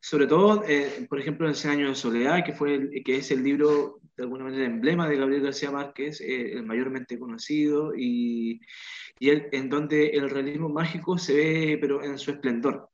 sobre 0.00 0.26
todo, 0.26 0.64
eh, 0.66 1.06
por 1.08 1.18
ejemplo, 1.18 1.48
en 1.48 1.54
Cien 1.54 1.74
años 1.74 1.88
de 1.90 1.94
soledad, 1.94 2.44
que, 2.44 2.52
fue 2.52 3.02
que 3.04 3.16
es 3.16 3.30
el 3.30 3.42
libro, 3.42 4.00
de 4.16 4.24
alguna 4.24 4.44
manera, 4.44 4.66
emblema 4.66 5.08
de 5.08 5.16
Gabriel 5.16 5.42
García 5.42 5.70
Márquez, 5.70 6.20
eh, 6.20 6.52
el 6.52 6.64
mayormente 6.64 7.18
conocido, 7.18 7.94
y, 7.96 8.60
y 9.18 9.30
en 9.30 9.68
donde 9.68 10.08
el 10.10 10.30
realismo 10.30 10.68
mágico 10.68 11.18
se 11.18 11.34
ve, 11.34 11.78
pero 11.80 12.02
en 12.02 12.18
su 12.18 12.30
esplendor. 12.32 12.90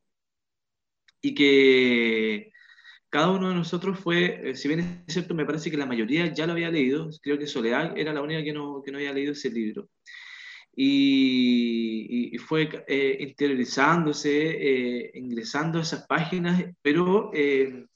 Y 1.20 1.34
que 1.34 2.52
cada 3.10 3.30
uno 3.30 3.48
de 3.48 3.54
nosotros 3.54 3.98
fue, 3.98 4.50
eh, 4.50 4.54
si 4.54 4.68
bien 4.68 5.02
es 5.06 5.14
cierto, 5.14 5.34
me 5.34 5.46
parece 5.46 5.70
que 5.70 5.76
la 5.76 5.86
mayoría 5.86 6.32
ya 6.32 6.46
lo 6.46 6.52
había 6.52 6.70
leído, 6.70 7.10
creo 7.22 7.38
que 7.38 7.46
Soledad 7.46 7.96
era 7.96 8.12
la 8.12 8.22
única 8.22 8.42
que 8.42 8.52
no, 8.52 8.82
que 8.82 8.92
no 8.92 8.98
había 8.98 9.12
leído 9.12 9.32
ese 9.32 9.50
libro. 9.50 9.88
Y, 10.74 12.36
fue 12.38 12.68
eh, 12.86 13.16
interiorizándose, 13.20 14.30
eh, 14.30 15.10
ingresando 15.14 15.78
a 15.78 15.82
esas 15.82 16.06
páginas, 16.06 16.64
pero 16.80 17.32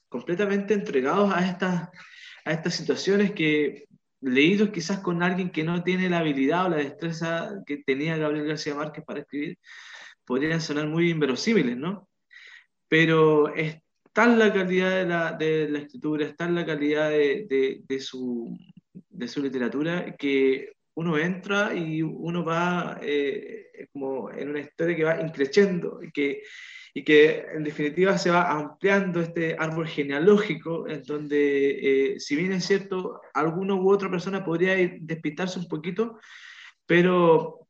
completamente 0.09 0.73
entregados 0.73 1.33
a 1.33 1.47
estas, 1.47 1.89
a 2.45 2.51
estas 2.51 2.75
situaciones 2.75 3.31
que, 3.31 3.85
leídos 4.23 4.69
quizás 4.69 4.99
con 4.99 5.21
alguien 5.21 5.49
que 5.51 5.63
no 5.63 5.83
tiene 5.83 6.09
la 6.09 6.19
habilidad 6.19 6.65
o 6.65 6.69
la 6.69 6.77
destreza 6.77 7.61
que 7.65 7.77
tenía 7.77 8.17
Gabriel 8.17 8.47
García 8.47 8.75
Márquez 8.75 9.03
para 9.05 9.19
escribir, 9.19 9.59
podrían 10.25 10.61
sonar 10.61 10.87
muy 10.87 11.09
inverosímiles, 11.09 11.77
¿no? 11.77 12.09
Pero 12.87 13.53
es 13.53 13.82
tal 14.13 14.37
la 14.37 14.53
calidad 14.53 14.91
de 14.91 15.05
la, 15.05 15.33
de 15.33 15.69
la 15.69 15.79
escritura, 15.79 16.25
está 16.25 16.47
la 16.47 16.65
calidad 16.65 17.09
de, 17.09 17.81
de, 17.87 17.99
su, 17.99 18.55
de 19.09 19.27
su 19.27 19.41
literatura 19.41 20.15
que 20.15 20.73
uno 20.95 21.17
entra 21.17 21.73
y 21.73 22.03
uno 22.03 22.45
va 22.45 22.99
eh, 23.01 23.87
como 23.91 24.31
en 24.31 24.49
una 24.49 24.59
historia 24.59 24.95
que 24.95 25.03
va 25.03 25.21
increciendo 25.21 25.99
y 26.03 26.11
que, 26.11 26.43
y 26.93 27.03
que 27.03 27.45
en 27.55 27.63
definitiva 27.63 28.17
se 28.19 28.29
va 28.29 28.51
ampliando 28.51 29.19
este 29.19 29.55
árbol 29.57 29.87
genealógico 29.87 30.87
en 30.87 31.01
donde, 31.01 32.13
eh, 32.13 32.19
si 32.19 32.35
bien 32.35 32.53
es 32.53 32.65
cierto, 32.65 33.19
alguna 33.33 33.73
u 33.73 33.89
otra 33.89 34.11
persona 34.11 34.45
podría 34.45 34.75
despistarse 35.01 35.57
un 35.57 35.67
poquito, 35.67 36.19
pero 36.85 37.67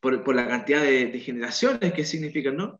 por, 0.00 0.22
por 0.22 0.36
la 0.36 0.46
cantidad 0.46 0.82
de, 0.82 1.06
de, 1.06 1.18
generaciones 1.18 1.92
que 1.92 2.04
significan, 2.04 2.56
¿no? 2.56 2.78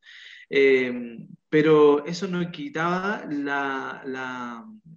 Eh, 0.50 1.18
pero 1.50 2.04
eso 2.04 2.28
no 2.28 2.50
quitaba 2.50 3.24
la, 3.28 4.02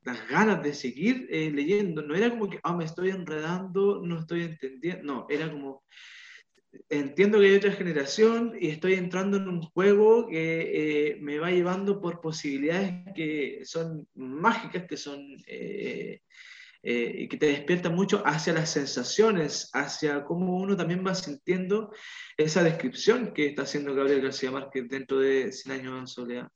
las 0.03 0.29
ganas 0.29 0.61
de 0.63 0.73
seguir 0.73 1.27
eh, 1.29 1.51
leyendo. 1.51 2.01
No 2.01 2.15
era 2.15 2.29
como 2.29 2.49
que, 2.49 2.59
ah, 2.63 2.75
me 2.75 2.85
estoy 2.85 3.09
enredando, 3.09 4.01
no 4.03 4.19
estoy 4.19 4.43
entendiendo. 4.43 5.03
No, 5.03 5.27
era 5.29 5.49
como, 5.49 5.83
entiendo 6.89 7.39
que 7.39 7.47
hay 7.47 7.55
otra 7.55 7.71
generación 7.71 8.53
y 8.59 8.69
estoy 8.69 8.93
entrando 8.93 9.37
en 9.37 9.47
un 9.47 9.61
juego 9.61 10.27
que 10.27 11.11
eh, 11.11 11.17
me 11.21 11.39
va 11.39 11.51
llevando 11.51 12.01
por 12.01 12.21
posibilidades 12.21 12.93
que 13.15 13.61
son 13.63 14.07
mágicas, 14.15 14.85
que 14.87 14.97
son 14.97 15.21
eh, 15.47 16.21
y 16.83 17.27
que 17.27 17.37
te 17.37 17.47
despierta 17.47 17.89
mucho 17.89 18.23
hacia 18.25 18.53
las 18.53 18.71
sensaciones, 18.71 19.69
hacia 19.73 20.23
cómo 20.23 20.57
uno 20.57 20.75
también 20.75 21.05
va 21.05 21.13
sintiendo 21.13 21.91
esa 22.37 22.63
descripción 22.63 23.33
que 23.33 23.47
está 23.47 23.63
haciendo 23.63 23.93
Gabriel 23.93 24.21
García 24.21 24.51
Márquez 24.51 24.87
dentro 24.89 25.19
de 25.19 25.51
Cien 25.51 25.79
años 25.79 25.99
en 25.99 26.07
soledad, 26.07 26.47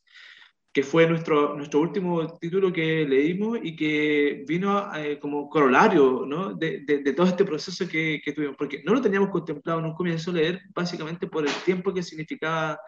que 0.74 0.84
fue 0.84 1.08
nuestro, 1.08 1.56
nuestro 1.56 1.80
último 1.80 2.38
título 2.38 2.74
que 2.74 3.06
leímos 3.08 3.60
y 3.62 3.76
que 3.76 4.44
vino 4.48 4.94
eh, 4.96 5.20
como 5.20 5.48
corolario 5.48 6.26
¿no? 6.26 6.54
de, 6.54 6.82
de, 6.86 7.14
todo 7.14 7.28
este 7.28 7.46
proceso 7.46 7.88
que, 7.88 8.20
que, 8.24 8.34
tuvimos, 8.34 8.58
porque 8.58 8.82
no 8.84 8.94
lo 8.94 9.02
teníamos 9.02 9.30
contemplado 9.30 9.80
en 9.80 9.86
un 9.86 9.94
comienzo 9.94 10.32
leer, 10.32 10.62
básicamente 10.74 11.28
por 11.28 11.46
el 11.46 11.54
tiempo 11.64 11.94
que 11.94 12.04
significaba 12.04 12.80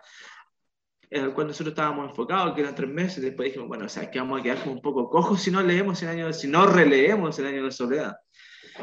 cuando 1.10 1.46
nosotros 1.46 1.70
estábamos 1.70 2.10
enfocados, 2.10 2.54
que 2.54 2.62
eran 2.62 2.76
tres 2.76 2.89
meses, 2.89 3.24
después 3.24 3.48
dijimos, 3.48 3.67
bueno, 3.67 3.86
o 3.86 3.89
sea, 3.89 4.12
que 4.12 4.20
vamos 4.20 4.39
a 4.39 4.43
quedar 4.43 4.60
como 4.60 4.74
un 4.74 4.82
poco 4.82 5.10
cojos 5.10 5.41
si 5.41 5.52
no 5.52 5.62
leemos 5.62 6.02
el 6.04 6.10
año, 6.10 6.34
si 6.34 6.48
no 6.48 6.65
releemos 6.65 7.39
el 7.39 7.48
año 7.48 7.65
de 7.65 7.72
soledad. 7.72 8.17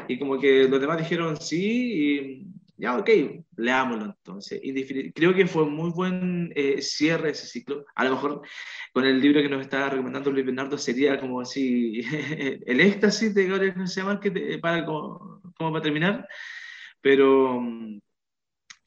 Y 0.07 0.19
como 0.19 0.39
que 0.39 0.67
los 0.67 0.81
demás 0.81 0.97
dijeron 0.97 1.39
sí, 1.39 1.57
y 1.57 2.45
ya, 2.77 2.97
ok, 2.97 3.09
leámoslo 3.57 4.05
entonces. 4.05 4.59
Y 4.61 5.11
creo 5.13 5.33
que 5.33 5.47
fue 5.47 5.65
muy 5.65 5.91
buen 5.91 6.51
eh, 6.55 6.81
cierre 6.81 7.29
ese 7.31 7.47
ciclo. 7.47 7.85
A 7.95 8.03
lo 8.03 8.11
mejor 8.11 8.41
con 8.91 9.05
el 9.05 9.21
libro 9.21 9.41
que 9.41 9.49
nos 9.49 9.61
está 9.61 9.89
recomendando 9.89 10.31
Luis 10.31 10.45
Bernardo 10.45 10.77
sería 10.77 11.19
como 11.19 11.41
así, 11.41 12.01
el 12.65 12.81
éxtasis 12.81 13.33
de 13.33 13.47
Gabriel 13.47 13.73
García 13.75 14.03
Márquez 14.03 14.59
para, 14.61 14.85
como, 14.85 15.41
como 15.57 15.71
para 15.71 15.83
terminar. 15.83 16.27
Pero 17.01 17.61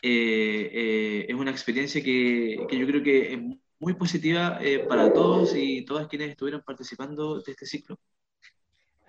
eh, 0.00 0.70
eh, 0.72 1.26
es 1.28 1.34
una 1.34 1.50
experiencia 1.50 2.02
que, 2.02 2.66
que, 2.68 2.78
yo 2.78 2.87
creo 2.87 3.02
que 3.02 3.32
es 3.32 3.38
muy 3.80 3.94
positiva 3.94 4.58
eh, 4.61 4.80
para 4.80 5.12
todos 5.12 5.56
y 5.56 5.84
todas 5.84 6.06
quienes 6.06 6.30
estuvieron 6.30 6.62
participando 6.62 7.40
de 7.40 7.50
este 7.50 7.66
ciclo. 7.66 7.98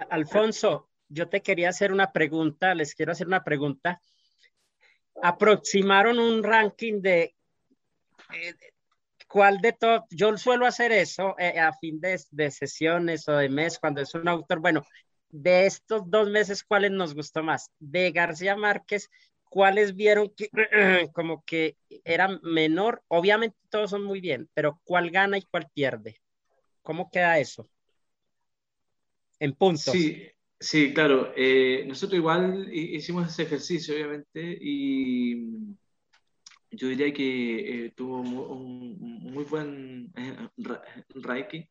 Alfonso, 0.09 0.89
yo 1.07 1.29
te 1.29 1.41
quería 1.41 1.69
hacer 1.69 1.91
una 1.91 2.11
pregunta, 2.11 2.73
les 2.73 2.95
quiero 2.95 3.11
hacer 3.11 3.27
una 3.27 3.43
pregunta. 3.43 4.01
Aproximaron 5.21 6.17
un 6.17 6.43
ranking 6.43 7.01
de 7.01 7.35
cuál 9.27 9.59
de 9.59 9.73
todos, 9.73 10.01
yo 10.09 10.35
suelo 10.37 10.65
hacer 10.65 10.91
eso 10.91 11.35
a 11.37 11.73
fin 11.73 11.99
de, 11.99 12.19
de 12.31 12.49
sesiones 12.49 13.27
o 13.27 13.33
de 13.33 13.49
mes 13.49 13.77
cuando 13.77 14.01
es 14.01 14.15
un 14.15 14.27
autor, 14.27 14.59
bueno, 14.59 14.83
de 15.29 15.67
estos 15.67 16.09
dos 16.09 16.29
meses, 16.29 16.63
¿cuáles 16.63 16.91
nos 16.91 17.13
gustó 17.13 17.43
más? 17.43 17.69
De 17.77 18.11
García 18.11 18.55
Márquez 18.55 19.09
¿cuáles 19.49 19.95
vieron 19.95 20.31
que 20.35 20.49
como 21.13 21.43
que 21.43 21.75
era 22.05 22.39
menor? 22.43 23.03
Obviamente 23.07 23.57
todos 23.69 23.89
son 23.89 24.03
muy 24.03 24.21
bien, 24.21 24.49
pero 24.53 24.79
¿cuál 24.83 25.11
gana 25.11 25.37
y 25.37 25.41
cuál 25.41 25.67
pierde? 25.73 26.21
¿Cómo 26.81 27.09
queda 27.11 27.39
eso? 27.39 27.69
En 29.39 29.53
puntos. 29.53 29.93
Sí, 29.93 30.27
sí 30.59 30.93
claro. 30.93 31.33
Eh, 31.35 31.83
nosotros 31.87 32.17
igual 32.17 32.69
hicimos 32.73 33.29
ese 33.29 33.43
ejercicio, 33.43 33.95
obviamente, 33.95 34.57
y 34.61 35.75
yo 36.71 36.87
diría 36.87 37.11
que 37.13 37.85
eh, 37.85 37.91
tuvo 37.95 38.21
un, 38.21 38.97
muy 38.99 39.43
buen 39.45 40.11
eh, 40.15 40.49
ranking. 41.15 41.63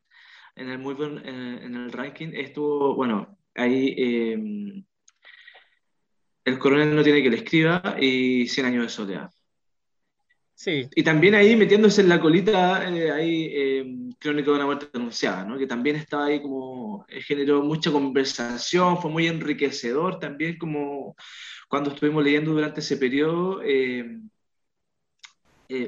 En 0.55 0.69
el 0.69 0.79
muy 0.79 0.93
buen 0.93 1.25
en 1.25 1.73
el 1.75 1.91
ranking 1.91 2.31
estuvo, 2.33 2.93
bueno, 2.93 3.37
ahí 3.55 4.83
el 6.49 6.59
coronel 6.59 6.95
no 6.95 7.03
tiene 7.03 7.23
que 7.23 7.29
le 7.29 7.37
escriba 7.37 7.95
y 7.99 8.47
100 8.47 8.65
años 8.65 8.83
de 8.83 8.89
soledad. 8.89 9.29
Sí. 10.55 10.89
Y 10.93 11.03
también 11.03 11.35
ahí 11.35 11.55
metiéndose 11.55 12.01
en 12.01 12.09
la 12.09 12.19
colita, 12.19 12.89
eh, 12.89 13.09
ahí 13.11 13.49
eh, 13.49 13.85
Crónica 14.19 14.51
de 14.51 14.57
una 14.57 14.65
muerte 14.65 14.87
anunciada, 14.93 15.45
¿no? 15.45 15.57
que 15.57 15.65
también 15.65 15.95
estaba 15.95 16.25
ahí 16.25 16.41
como, 16.41 17.05
eh, 17.07 17.21
generó 17.21 17.63
mucha 17.63 17.91
conversación, 17.91 18.97
fue 19.01 19.09
muy 19.09 19.27
enriquecedor 19.27 20.19
también 20.19 20.57
como 20.57 21.15
cuando 21.69 21.91
estuvimos 21.91 22.25
leyendo 22.25 22.51
durante 22.51 22.81
ese 22.81 22.97
periodo, 22.97 23.61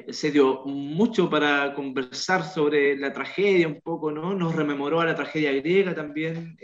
se 0.09 0.31
dio 0.31 0.63
mucho 0.65 1.29
para 1.29 1.73
conversar 1.73 2.45
sobre 2.45 2.95
la 2.95 3.11
tragedia 3.11 3.67
un 3.67 3.81
poco, 3.81 4.11
¿no? 4.11 4.33
Nos 4.35 4.55
rememoró 4.55 5.01
a 5.01 5.05
la 5.05 5.15
tragedia 5.15 5.51
griega 5.51 5.93
también, 5.95 6.55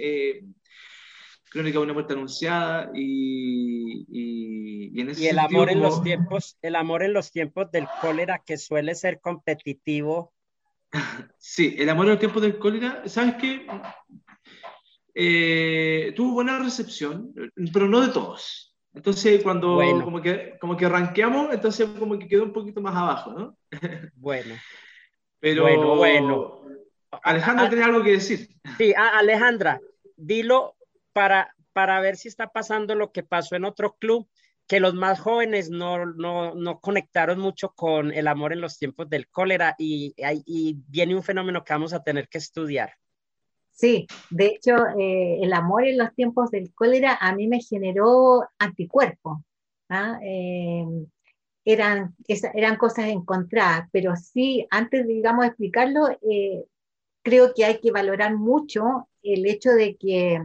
Crónica 1.58 1.80
de 1.80 1.86
una 1.86 1.94
muerte 1.94 2.14
anunciada 2.14 2.92
y, 2.94 4.06
y, 4.12 5.02
en 5.02 5.10
ese 5.10 5.24
y 5.24 5.28
el 5.28 5.40
amor 5.40 5.72
en 5.72 5.82
los 5.82 6.04
tiempos 6.04 6.56
el 6.62 6.76
amor 6.76 7.02
en 7.02 7.14
los 7.14 7.32
tiempos 7.32 7.72
del 7.72 7.88
cólera 8.00 8.44
que 8.46 8.58
suele 8.58 8.94
ser 8.94 9.20
competitivo. 9.20 10.34
Sí 11.40 11.76
el 11.80 11.90
amor 11.90 12.06
en 12.06 12.12
los 12.12 12.20
tiempos 12.20 12.44
del 12.44 12.60
cólera 12.60 13.02
sabes 13.08 13.36
qué 13.36 13.66
eh, 15.16 16.14
tuvo 16.16 16.34
buena 16.34 16.60
recepción 16.60 17.34
pero 17.74 17.88
no 17.88 18.02
de 18.02 18.10
todos. 18.10 18.76
Entonces 18.94 19.42
cuando 19.42 19.82
como 20.04 20.22
que 20.22 20.58
como 20.62 20.78
que 20.78 20.88
ranqueamos 20.88 21.52
entonces 21.52 21.90
como 21.98 22.20
que 22.20 22.28
quedó 22.28 22.44
un 22.44 22.54
poquito 22.54 22.82
más 22.82 22.96
abajo 22.96 23.34
no 23.34 23.58
bueno. 24.16 24.56
Pero 25.40 25.64
bueno 25.64 25.96
bueno. 25.96 26.62
Alejandra 27.24 27.68
tiene 27.68 27.84
algo 27.84 28.04
que 28.04 28.12
decir. 28.12 28.48
sí 28.78 28.94
Alejandra 28.96 29.82
dilo 30.16 30.77
para, 31.18 31.56
para 31.74 32.00
ver 32.00 32.16
si 32.16 32.28
está 32.28 32.50
pasando 32.52 32.94
lo 32.94 33.12
que 33.12 33.24
pasó 33.24 33.56
en 33.56 33.66
otro 33.66 33.96
club, 33.98 34.30
que 34.68 34.80
los 34.80 34.94
más 34.94 35.20
jóvenes 35.20 35.72
no, 35.72 36.06
no, 36.06 36.54
no, 36.54 36.80
conectaron 36.80 37.40
mucho 37.40 37.74
con 37.74 38.14
el 38.14 38.28
amor 38.28 38.54
en 38.54 38.62
los 38.62 38.78
tiempos 38.78 39.10
del 39.10 39.28
cólera 39.28 39.74
y, 39.80 40.14
y 40.46 40.78
viene 40.88 41.16
un 41.16 41.24
fenómeno 41.24 41.64
que 41.64 41.74
vamos 41.74 41.94
a 41.94 42.04
tener 42.04 42.30
que 42.30 42.38
estudiar. 42.38 42.92
Sí, 43.72 44.06
de 44.30 44.46
hecho, 44.46 44.76
eh, 45.00 45.40
el 45.42 45.54
amor 45.54 45.88
en 45.88 45.98
los 45.98 46.14
tiempos 46.14 46.52
del 46.52 46.72
cólera 46.76 47.18
a 47.20 47.34
mí 47.34 47.48
me 47.48 47.62
generó 47.62 48.48
anticuerpos. 48.60 49.40
¿ah? 49.90 50.20
Eh, 50.22 50.86
eran, 51.66 52.16
eran 52.54 52.76
cosas 52.76 53.08
encontradas, 53.08 53.90
pero 53.92 54.16
sí, 54.16 54.68
antes, 54.70 55.08
digamos, 55.08 55.48
explicarlo, 55.48 56.10
eh, 56.30 56.64
creo 57.24 57.56
que 57.56 57.66
hay 57.66 57.80
que 57.80 57.92
valorar 57.92 58.36
mucho 58.36 59.10
el 59.24 59.48
hecho 59.48 59.72
de 59.72 59.98
que 59.98 60.40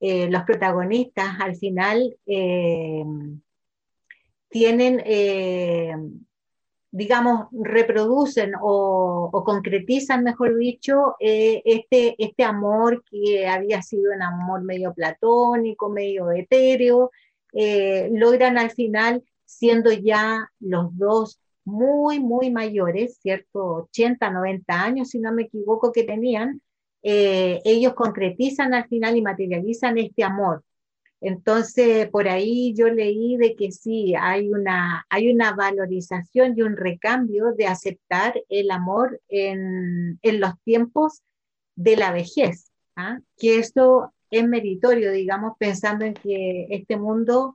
los 0.00 0.42
protagonistas 0.42 1.40
al 1.40 1.56
final 1.56 2.16
tienen 4.48 5.00
digamos, 6.96 7.48
reproducen 7.52 8.52
o, 8.58 9.30
concretizan, 9.44 10.24
mejor 10.24 10.56
dicho, 10.56 11.14
eh, 11.20 11.60
este, 11.66 12.14
este 12.16 12.42
amor 12.42 13.04
que 13.04 13.46
había 13.46 13.82
sido 13.82 14.14
un 14.14 14.22
amor 14.22 14.62
medio 14.62 14.94
platónico, 14.94 15.90
medio 15.90 16.30
etéreo, 16.30 17.10
eh, 17.52 18.08
logran 18.12 18.56
al 18.56 18.70
final, 18.70 19.22
siendo 19.44 19.92
ya 19.92 20.50
los 20.58 20.96
dos 20.96 21.38
muy, 21.66 22.18
muy 22.18 22.50
mayores, 22.50 23.18
¿cierto? 23.20 23.88
80, 23.90 24.30
90 24.30 24.82
años, 24.82 25.10
si 25.10 25.18
no 25.18 25.32
me 25.32 25.42
equivoco, 25.42 25.92
que 25.92 26.04
tenían, 26.04 26.62
eh, 27.08 27.62
ellos 27.64 27.94
concretizan 27.94 28.74
al 28.74 28.88
final 28.88 29.16
y 29.16 29.22
materializan 29.22 29.96
este 29.96 30.24
amor. 30.24 30.64
Entonces, 31.20 32.08
por 32.10 32.26
ahí 32.26 32.74
yo 32.74 32.88
leí 32.88 33.36
de 33.36 33.54
que 33.54 33.70
sí, 33.70 34.16
hay 34.18 34.50
una, 34.50 35.06
hay 35.08 35.30
una 35.30 35.52
valorización 35.52 36.54
y 36.56 36.62
un 36.62 36.76
recambio 36.76 37.52
de 37.52 37.68
aceptar 37.68 38.42
el 38.48 38.72
amor 38.72 39.20
en, 39.28 40.18
los 40.20 40.60
tiempos 40.64 41.22
de 41.76 41.94
la 41.94 42.10
vejez, 42.10 42.72
¿ah? 42.96 43.20
que 43.38 43.60
esto 43.60 44.12
es 44.28 44.44
meritorio, 44.48 45.12
digamos, 45.12 45.52
pensando 45.60 46.04
en 46.04 46.14
que 46.14 46.66
este 46.70 46.96
mundo 46.96 47.54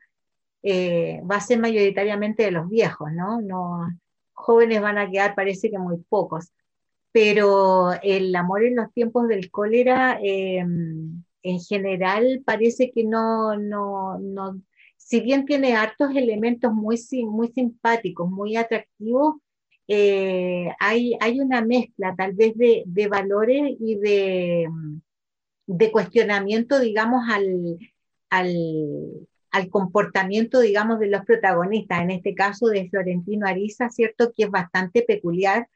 eh, 0.63 1.21
va 1.29 1.35
a 1.35 1.41
ser 1.41 1.59
mayoritariamente 1.59 2.43
de 2.43 2.51
los 2.51 2.69
viejos, 2.69 3.11
¿no? 3.11 3.41
¿no? 3.41 3.85
Jóvenes 4.31 4.81
van 4.81 4.97
a 4.97 5.11
quedar, 5.11 5.35
parece 5.35 5.69
que 5.69 5.77
muy 5.77 5.97
pocos, 6.07 6.53
pero 7.12 7.91
el 8.04 8.36
amor 8.36 8.63
en 8.63 8.76
los 8.76 8.91
tiempos 8.93 9.28
del 9.28 9.52
cólera... 9.52 10.19
Eh, 10.24 10.65
en 11.43 11.60
general 11.60 12.43
parece 12.45 12.91
que 12.91 13.04
no, 13.04 13.58
no, 13.58 14.19
no, 14.19 14.62
si 15.12 15.19
bien 15.19 15.45
tiene 15.45 15.76
hartos 15.76 16.15
elementos 16.15 16.71
muy, 16.74 16.97
muy 17.26 17.50
simpáticos, 17.50 18.30
muy 18.30 18.56
atractivos, 18.56 19.36
eh, 19.88 20.69
hay, 20.80 21.17
hay 21.19 21.39
una 21.39 21.62
mezcla 21.62 22.15
tal 22.15 22.34
vez 22.34 22.56
de, 22.56 22.84
de 22.86 23.08
valores 23.08 23.76
y 23.80 23.95
de, 23.95 24.69
de, 25.67 25.91
cuestionamiento, 25.91 26.80
digamos, 26.80 27.24
al, 27.30 27.78
al, 28.30 28.56
al, 29.52 29.69
comportamiento, 29.69 30.62
digamos, 30.62 31.00
de 31.00 31.08
los 31.08 31.26
protagonistas, 31.26 32.04
en 32.04 32.12
este 32.12 32.34
caso 32.36 32.67
de 32.67 32.89
Florentino 32.89 33.47
Ariza, 33.47 33.89
¿cierto? 33.89 34.32
Que 34.34 34.43
es 34.43 34.50
bastante 34.50 35.02
peculiar, 35.02 35.67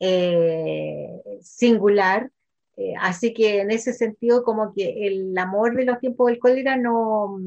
eh, 0.00 1.20
singular, 1.40 2.30
eh, 2.76 2.94
así 3.00 3.32
que 3.32 3.60
en 3.60 3.70
ese 3.70 3.92
sentido, 3.92 4.42
como 4.42 4.72
que 4.74 5.06
el 5.06 5.36
amor 5.38 5.76
de 5.76 5.84
los 5.84 6.00
tiempos 6.00 6.28
del 6.28 6.38
cólera 6.38 6.76
no, 6.76 7.38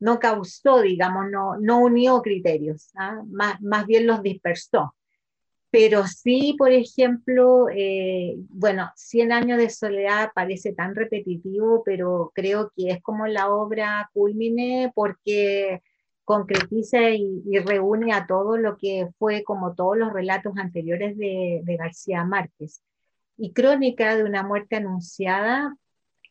no 0.00 0.18
causó, 0.18 0.80
digamos, 0.80 1.30
no, 1.30 1.58
no 1.58 1.80
unió 1.80 2.22
criterios, 2.22 2.90
¿ah? 2.96 3.22
más, 3.28 3.60
más 3.60 3.86
bien 3.86 4.06
los 4.06 4.22
dispersó. 4.22 4.94
Pero 5.70 6.06
sí, 6.06 6.54
por 6.58 6.70
ejemplo, 6.70 7.68
eh, 7.74 8.34
bueno, 8.50 8.90
Cien 8.94 9.32
años 9.32 9.58
de 9.58 9.70
soledad 9.70 10.30
parece 10.34 10.74
tan 10.74 10.94
repetitivo, 10.94 11.82
pero 11.82 12.30
creo 12.34 12.70
que 12.76 12.90
es 12.90 13.02
como 13.02 13.26
la 13.26 13.50
obra 13.50 14.10
culmine 14.12 14.92
porque 14.94 15.80
concretiza 16.24 17.10
y, 17.10 17.42
reúne 17.64 18.12
a 18.12 18.26
todo 18.26 18.56
lo 18.56 18.76
que 18.76 19.08
fue 19.18 19.42
como 19.44 19.74
todos 19.74 19.96
los 19.96 20.12
relatos 20.12 20.54
anteriores 20.56 21.16
de, 21.16 21.60
de 21.64 21.76
García 21.76 22.24
Márquez. 22.24 22.82
Y 23.36 23.52
Crónica 23.52 24.16
de 24.16 24.24
una 24.24 24.42
muerte 24.42 24.76
anunciada 24.76 25.76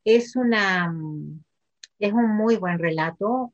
es, 0.03 0.35
una, 0.35 0.93
es 1.99 2.13
un 2.13 2.29
muy 2.35 2.57
buen 2.57 2.79
relato 2.79 3.53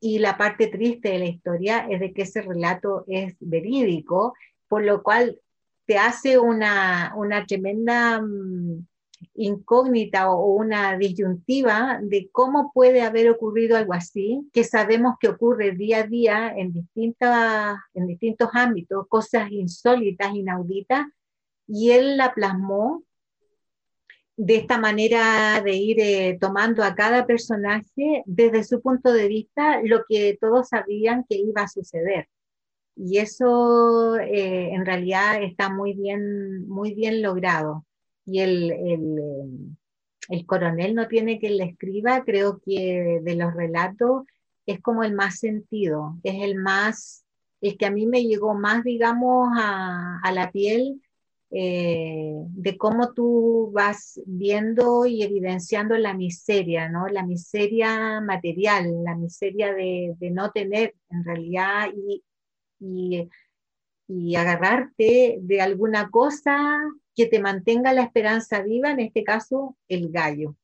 y 0.00 0.18
la 0.18 0.36
parte 0.36 0.66
triste 0.66 1.10
de 1.10 1.18
la 1.18 1.26
historia 1.26 1.86
es 1.88 2.00
de 2.00 2.12
que 2.12 2.22
ese 2.22 2.42
relato 2.42 3.04
es 3.06 3.36
verídico, 3.40 4.34
por 4.68 4.84
lo 4.84 5.02
cual 5.02 5.40
te 5.86 5.98
hace 5.98 6.38
una, 6.38 7.14
una 7.16 7.46
tremenda 7.46 8.20
mm, 8.20 8.86
incógnita 9.34 10.30
o 10.30 10.54
una 10.54 10.96
disyuntiva 10.98 11.98
de 12.02 12.28
cómo 12.32 12.72
puede 12.72 13.02
haber 13.02 13.30
ocurrido 13.30 13.76
algo 13.76 13.94
así, 13.94 14.48
que 14.52 14.64
sabemos 14.64 15.14
que 15.20 15.28
ocurre 15.28 15.72
día 15.72 16.00
a 16.00 16.02
día 16.04 16.54
en, 16.56 16.72
distintas, 16.72 17.76
en 17.94 18.06
distintos 18.06 18.48
ámbitos, 18.52 19.06
cosas 19.08 19.50
insólitas, 19.50 20.34
inauditas, 20.34 21.06
y 21.66 21.90
él 21.90 22.16
la 22.16 22.34
plasmó 22.34 23.04
de 24.36 24.56
esta 24.56 24.78
manera 24.78 25.60
de 25.62 25.76
ir 25.76 26.00
eh, 26.00 26.38
tomando 26.40 26.82
a 26.82 26.94
cada 26.94 27.26
personaje 27.26 28.22
desde 28.26 28.64
su 28.64 28.80
punto 28.80 29.12
de 29.12 29.28
vista 29.28 29.80
lo 29.82 30.04
que 30.08 30.36
todos 30.40 30.68
sabían 30.68 31.24
que 31.28 31.36
iba 31.36 31.62
a 31.62 31.68
suceder. 31.68 32.28
Y 32.96 33.18
eso 33.18 34.16
eh, 34.16 34.70
en 34.72 34.86
realidad 34.86 35.42
está 35.42 35.68
muy 35.68 35.94
bien, 35.94 36.68
muy 36.68 36.94
bien 36.94 37.22
logrado. 37.22 37.84
Y 38.26 38.40
el, 38.40 38.72
el, 38.72 39.76
el, 40.28 40.46
coronel 40.46 40.94
no 40.94 41.08
tiene 41.08 41.38
que 41.38 41.50
le 41.50 41.64
escriba, 41.64 42.24
creo 42.24 42.60
que 42.64 43.20
de 43.22 43.34
los 43.36 43.54
relatos 43.54 44.24
es 44.66 44.80
como 44.80 45.04
el 45.04 45.14
más 45.14 45.38
sentido, 45.38 46.16
es 46.22 46.42
el 46.42 46.56
más, 46.56 47.24
el 47.60 47.76
que 47.76 47.86
a 47.86 47.90
mí 47.90 48.06
me 48.06 48.24
llegó 48.24 48.54
más, 48.54 48.84
digamos, 48.84 49.48
a, 49.56 50.30
la 50.32 50.50
piel 50.50 51.02
eh, 51.50 52.34
de 52.34 52.78
cómo 52.78 53.12
tú 53.12 53.70
vas 53.72 54.20
viendo 54.26 55.06
y 55.06 55.22
evidenciando 55.22 55.96
la 55.98 56.14
miseria, 56.14 56.88
¿no? 56.88 57.06
La 57.08 57.24
miseria 57.24 58.20
material, 58.20 59.04
la 59.04 59.14
miseria 59.14 59.72
de, 59.72 60.16
no 60.32 60.50
tener 60.50 60.94
en 61.10 61.24
realidad 61.24 61.90
y, 61.94 62.22
y, 64.08 64.36
agarrarte 64.36 65.38
de 65.40 65.60
alguna 65.60 66.10
cosa 66.10 66.78
que 67.14 67.26
te 67.26 67.40
mantenga 67.40 67.92
la 67.92 68.02
esperanza 68.02 68.62
viva, 68.62 68.90
en 68.90 69.00
este 69.00 69.24
caso 69.24 69.76
el 69.88 70.10
gallo. 70.10 70.56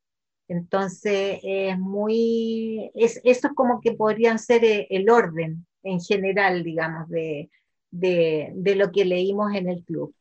Entonces, 0.49 1.39
es 1.43 1.79
muy, 1.79 2.91
es, 2.95 3.21
eso 3.25 3.49
es 3.49 3.55
como 3.55 3.81
que 3.81 3.93
podrían 3.93 4.39
ser 4.39 4.65
eh, 4.65 4.87
el 4.91 5.09
orden 5.09 5.67
en 5.83 6.01
general, 6.01 6.65
digamos, 6.65 7.09
de, 7.09 7.51
de 7.91 8.75
lo 8.77 8.91
que 8.91 9.05
leímos 9.05 9.55
en 9.55 9.69
el 9.69 9.85
club. 9.85 10.15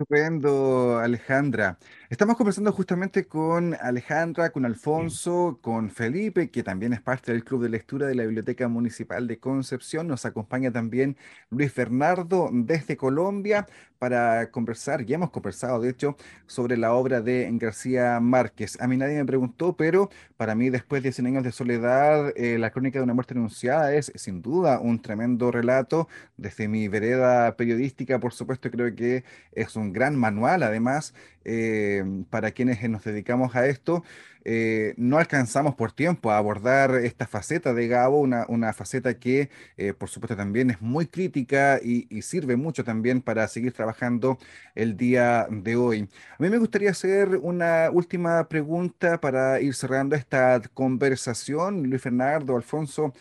Estupendo, 0.00 0.98
Alejandra. 0.98 1.78
Estamos 2.10 2.36
conversando 2.36 2.72
justamente 2.72 3.28
con 3.28 3.76
Alejandra, 3.80 4.50
con 4.50 4.66
Alfonso, 4.66 5.60
con 5.62 5.90
Felipe, 5.90 6.50
que 6.50 6.64
también 6.64 6.92
es 6.92 7.00
parte 7.00 7.30
del 7.30 7.44
Club 7.44 7.62
de 7.62 7.68
Lectura 7.68 8.08
de 8.08 8.16
la 8.16 8.24
Biblioteca 8.24 8.66
Municipal 8.66 9.28
de 9.28 9.38
Concepción. 9.38 10.08
Nos 10.08 10.26
acompaña 10.26 10.72
también 10.72 11.16
Luis 11.50 11.72
Bernardo 11.72 12.50
desde 12.52 12.96
Colombia 12.96 13.68
para 14.00 14.50
conversar, 14.50 15.04
ya 15.04 15.16
hemos 15.16 15.30
conversado 15.30 15.78
de 15.78 15.90
hecho, 15.90 16.16
sobre 16.46 16.78
la 16.78 16.94
obra 16.94 17.20
de 17.20 17.48
García 17.52 18.18
Márquez. 18.18 18.80
A 18.80 18.88
mí 18.88 18.96
nadie 18.96 19.18
me 19.18 19.26
preguntó, 19.26 19.76
pero 19.76 20.08
para 20.38 20.54
mí 20.54 20.70
después 20.70 21.02
de 21.02 21.12
100 21.12 21.26
años 21.26 21.44
de 21.44 21.52
soledad, 21.52 22.32
eh, 22.34 22.58
La 22.58 22.70
crónica 22.70 22.98
de 22.98 23.04
una 23.04 23.14
muerte 23.14 23.34
anunciada 23.34 23.94
es 23.94 24.10
sin 24.16 24.40
duda 24.42 24.80
un 24.80 25.00
tremendo 25.02 25.52
relato. 25.52 26.08
Desde 26.38 26.66
mi 26.66 26.88
vereda 26.88 27.56
periodística, 27.56 28.18
por 28.18 28.32
supuesto, 28.32 28.70
creo 28.70 28.94
que 28.96 29.22
es 29.52 29.76
un 29.76 29.92
gran 29.92 30.16
manual, 30.16 30.62
además, 30.62 31.14
eh, 31.44 32.04
para 32.28 32.50
quienes 32.50 32.88
nos 32.88 33.04
dedicamos 33.04 33.56
a 33.56 33.66
esto. 33.66 34.04
Eh, 34.44 34.94
no 34.96 35.18
alcanzamos 35.18 35.74
por 35.74 35.92
tiempo 35.92 36.30
a 36.30 36.38
abordar 36.38 36.94
esta 36.96 37.26
faceta 37.26 37.74
de 37.74 37.88
Gabo, 37.88 38.20
una, 38.20 38.72
faceta 38.72 39.18
que 39.18 39.50
eh, 39.76 39.92
por 39.92 40.08
supuesto 40.08 40.34
también 40.34 40.70
es 40.70 40.80
muy 40.80 41.06
crítica 41.06 41.78
y, 41.82 42.06
sirve 42.22 42.56
mucho 42.56 42.82
también 42.84 43.20
para 43.20 43.46
seguir 43.48 43.72
trabajando 43.72 44.38
el 44.74 44.96
día 44.96 45.46
de 45.50 45.76
hoy. 45.76 46.08
A 46.38 46.42
mí 46.42 46.48
me 46.50 46.58
gustaría 46.58 46.90
hacer 46.90 47.36
una 47.36 47.90
última 47.92 48.48
pregunta 48.48 49.20
para 49.20 49.60
ir 49.60 49.74
cerrando 49.74 50.16
esta 50.16 50.60
conversación. 50.74 51.82
Luis 51.88 52.02
Fernando, 52.02 52.56
Alfonso, 52.56 53.12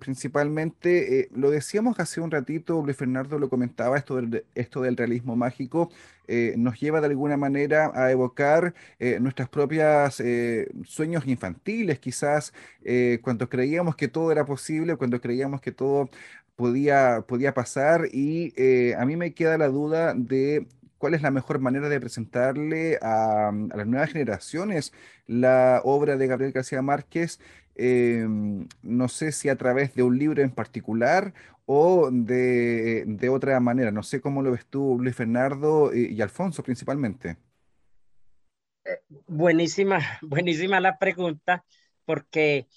principalmente, 0.00 1.28
lo 1.34 1.50
decíamos 1.50 1.98
hace 2.00 2.20
un 2.20 2.30
ratito, 2.30 2.82
Luis 2.82 2.96
Fernando 2.96 3.38
lo 3.38 3.50
comentaba, 3.50 3.98
esto 3.98 4.80
del 4.82 4.96
realismo 4.96 5.36
mágico 5.36 5.90
nos 6.56 6.80
lleva 6.80 7.00
de 7.00 7.06
alguna 7.08 7.36
manera 7.36 7.90
a 7.94 8.10
evocar 8.10 8.74
nuestras 9.20 9.48
propias 9.48 10.20
eh, 10.20 10.70
sueños 10.84 11.26
infantiles, 11.26 11.98
quizás 11.98 12.52
eh, 12.84 13.18
cuando 13.22 13.48
creíamos 13.48 13.96
que 13.96 14.08
todo 14.08 14.32
era 14.32 14.44
posible, 14.44 14.96
cuando 14.96 15.20
creíamos 15.20 15.60
que 15.60 15.72
todo 15.72 16.08
podía, 16.56 17.24
podía 17.26 17.54
pasar 17.54 18.08
y 18.12 18.52
eh, 18.56 18.94
a 18.98 19.04
mí 19.06 19.16
me 19.16 19.34
queda 19.34 19.58
la 19.58 19.68
duda 19.68 20.14
de 20.14 20.66
cuál 20.98 21.14
es 21.14 21.22
la 21.22 21.30
mejor 21.30 21.58
manera 21.58 21.88
de 21.88 22.00
presentarle 22.00 22.98
a, 23.02 23.48
a 23.48 23.76
las 23.76 23.86
nuevas 23.86 24.10
generaciones 24.12 24.92
la 25.26 25.80
obra 25.84 26.16
de 26.16 26.26
Gabriel 26.26 26.52
García 26.52 26.82
Márquez. 26.82 27.40
em, 27.76 28.68
no 28.82 29.08
sé 29.08 29.32
si 29.32 29.48
a 29.48 29.56
través 29.56 29.94
de 29.94 30.02
un 30.04 30.18
libro 30.18 30.42
en 30.42 30.50
particular 30.50 31.34
o 31.66 32.10
de, 32.12 33.04
de 33.06 33.28
otra 33.28 33.58
manera. 33.60 33.90
No 33.90 34.02
sé 34.02 34.20
cómo 34.20 34.42
lo 34.42 34.52
ves 34.52 34.66
tú, 34.66 34.98
Luis 35.00 35.16
Fernando 35.16 35.92
y, 35.94 36.14
y 36.14 36.22
Alfonso 36.22 36.62
principalmente. 36.62 37.36
Buenísima, 39.26 39.98
buenísima 40.22 40.80
la 40.80 40.98
pregunta, 40.98 41.64
porque 42.04 42.68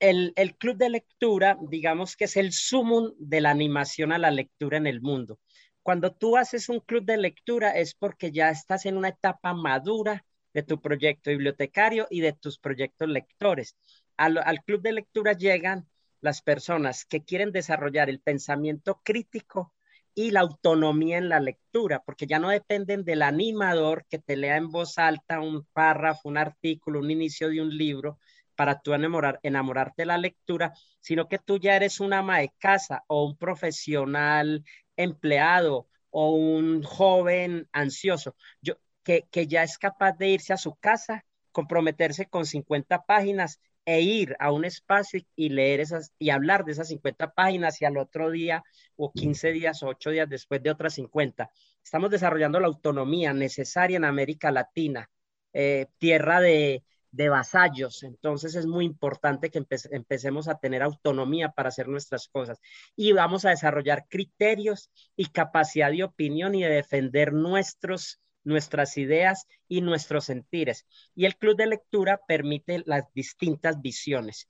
el, 0.00 0.32
el 0.36 0.56
club 0.56 0.76
de 0.76 0.90
lectura, 0.90 1.56
digamos 1.68 2.16
que 2.16 2.24
es 2.24 2.36
el 2.36 2.52
sumum 2.52 3.12
de 3.18 3.40
la 3.40 3.50
animación 3.50 4.12
a 4.12 4.18
la 4.18 4.30
lectura 4.30 4.76
en 4.78 4.86
el 4.86 5.00
mundo. 5.00 5.38
Cuando 5.82 6.12
tú 6.12 6.36
haces 6.36 6.68
un 6.68 6.80
club 6.80 7.04
de 7.04 7.16
lectura 7.18 7.70
es 7.72 7.94
porque 7.94 8.32
ya 8.32 8.50
estás 8.50 8.86
en 8.86 8.96
una 8.96 9.08
etapa 9.08 9.54
madura 9.54 10.24
de 10.54 10.62
tu 10.62 10.80
proyecto 10.80 11.30
bibliotecario 11.30 12.06
y 12.10 12.20
de 12.20 12.32
tus 12.32 12.58
proyectos 12.58 13.08
lectores. 13.08 13.76
Al, 14.16 14.38
al 14.38 14.62
club 14.64 14.82
de 14.82 14.92
lectura 14.92 15.32
llegan 15.32 15.88
las 16.22 16.40
personas 16.40 17.04
que 17.04 17.24
quieren 17.24 17.52
desarrollar 17.52 18.08
el 18.08 18.20
pensamiento 18.20 19.02
crítico 19.04 19.74
y 20.14 20.30
la 20.30 20.40
autonomía 20.40 21.18
en 21.18 21.28
la 21.28 21.40
lectura, 21.40 22.02
porque 22.04 22.26
ya 22.26 22.38
no 22.38 22.50
dependen 22.50 23.04
del 23.04 23.22
animador 23.22 24.06
que 24.08 24.18
te 24.18 24.36
lea 24.36 24.56
en 24.56 24.70
voz 24.70 24.98
alta 24.98 25.40
un 25.40 25.66
párrafo, 25.72 26.28
un 26.28 26.38
artículo, 26.38 27.00
un 27.00 27.10
inicio 27.10 27.48
de 27.48 27.60
un 27.60 27.76
libro 27.76 28.18
para 28.54 28.80
tú 28.80 28.94
enamorar, 28.94 29.40
enamorarte 29.42 30.02
de 30.02 30.06
la 30.06 30.18
lectura, 30.18 30.72
sino 31.00 31.28
que 31.28 31.38
tú 31.38 31.58
ya 31.58 31.74
eres 31.76 31.98
una 32.00 32.18
ama 32.18 32.38
de 32.38 32.52
casa 32.58 33.02
o 33.08 33.24
un 33.24 33.36
profesional 33.36 34.64
empleado 34.96 35.88
o 36.10 36.30
un 36.30 36.82
joven 36.82 37.68
ansioso, 37.72 38.36
yo, 38.60 38.74
que, 39.02 39.26
que 39.30 39.46
ya 39.46 39.62
es 39.62 39.78
capaz 39.78 40.12
de 40.12 40.28
irse 40.28 40.52
a 40.52 40.58
su 40.58 40.76
casa, 40.76 41.24
comprometerse 41.50 42.26
con 42.26 42.46
50 42.46 43.02
páginas 43.04 43.60
e 43.84 44.00
ir 44.00 44.36
a 44.38 44.52
un 44.52 44.64
espacio 44.64 45.20
y, 45.34 45.48
leer 45.48 45.80
esas 45.80 46.12
y 46.18 46.30
hablar 46.30 46.64
de 46.64 46.72
esas 46.72 46.88
50 46.88 47.32
páginas 47.32 47.80
y 47.82 47.84
al 47.84 47.96
otro 47.96 48.30
día 48.30 48.62
o 48.96 49.12
15 49.12 49.52
días 49.52 49.82
o 49.82 49.88
8 49.88 50.10
días 50.10 50.28
después 50.28 50.62
de 50.62 50.70
otras 50.70 50.94
50. 50.94 51.50
Estamos 51.82 52.10
desarrollando 52.10 52.60
la 52.60 52.68
autonomía 52.68 53.32
necesaria 53.32 53.96
en 53.96 54.04
América 54.04 54.52
Latina, 54.52 55.10
eh, 55.52 55.86
tierra 55.98 56.40
de, 56.40 56.84
de, 57.10 57.28
vasallos. 57.28 58.04
Entonces 58.04 58.54
es 58.54 58.66
muy 58.66 58.84
importante 58.84 59.50
que 59.50 59.58
empe 59.58 59.76
empecemos 59.90 60.48
a 60.48 60.58
tener 60.58 60.82
autonomía 60.82 61.50
para 61.50 61.70
hacer 61.70 61.88
nuestras 61.88 62.28
cosas 62.28 62.60
y 62.94 63.12
vamos 63.12 63.44
a 63.44 63.50
desarrollar 63.50 64.06
criterios 64.08 64.90
y 65.16 65.26
capacidad 65.26 65.90
de 65.90 66.04
opinión 66.04 66.54
y 66.54 66.62
de 66.62 66.70
defender 66.70 67.32
nuestros 67.32 68.21
nuestras 68.44 68.98
ideas 68.98 69.46
y 69.68 69.80
nuestros 69.80 70.24
sentires. 70.24 70.86
Y 71.14 71.26
el 71.26 71.36
club 71.36 71.56
de 71.56 71.66
lectura 71.66 72.20
permite 72.26 72.82
las 72.86 73.04
distintas 73.14 73.80
visiones. 73.80 74.48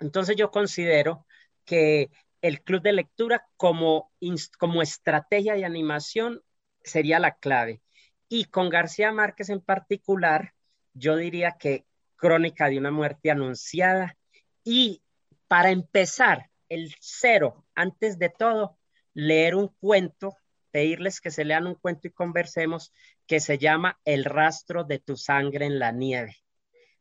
Entonces 0.00 0.36
yo 0.36 0.50
considero 0.50 1.26
que 1.64 2.10
el 2.42 2.62
club 2.62 2.82
de 2.82 2.92
lectura 2.92 3.46
como, 3.56 4.12
como 4.58 4.82
estrategia 4.82 5.54
de 5.54 5.64
animación 5.64 6.42
sería 6.82 7.18
la 7.18 7.36
clave. 7.36 7.82
Y 8.28 8.46
con 8.46 8.70
García 8.70 9.12
Márquez 9.12 9.50
en 9.50 9.60
particular, 9.60 10.54
yo 10.94 11.16
diría 11.16 11.56
que 11.58 11.84
Crónica 12.16 12.68
de 12.68 12.78
una 12.78 12.90
muerte 12.90 13.30
anunciada. 13.30 14.16
Y 14.62 15.02
para 15.48 15.70
empezar, 15.70 16.50
el 16.68 16.94
cero, 17.00 17.64
antes 17.74 18.18
de 18.18 18.28
todo, 18.28 18.78
leer 19.14 19.54
un 19.54 19.68
cuento 19.80 20.36
pedirles 20.70 21.20
que 21.20 21.30
se 21.30 21.44
lean 21.44 21.66
un 21.66 21.74
cuento 21.74 22.08
y 22.08 22.10
conversemos 22.10 22.92
que 23.26 23.40
se 23.40 23.58
llama 23.58 23.98
El 24.04 24.24
rastro 24.24 24.84
de 24.84 24.98
tu 24.98 25.16
sangre 25.16 25.66
en 25.66 25.78
la 25.78 25.92
nieve. 25.92 26.36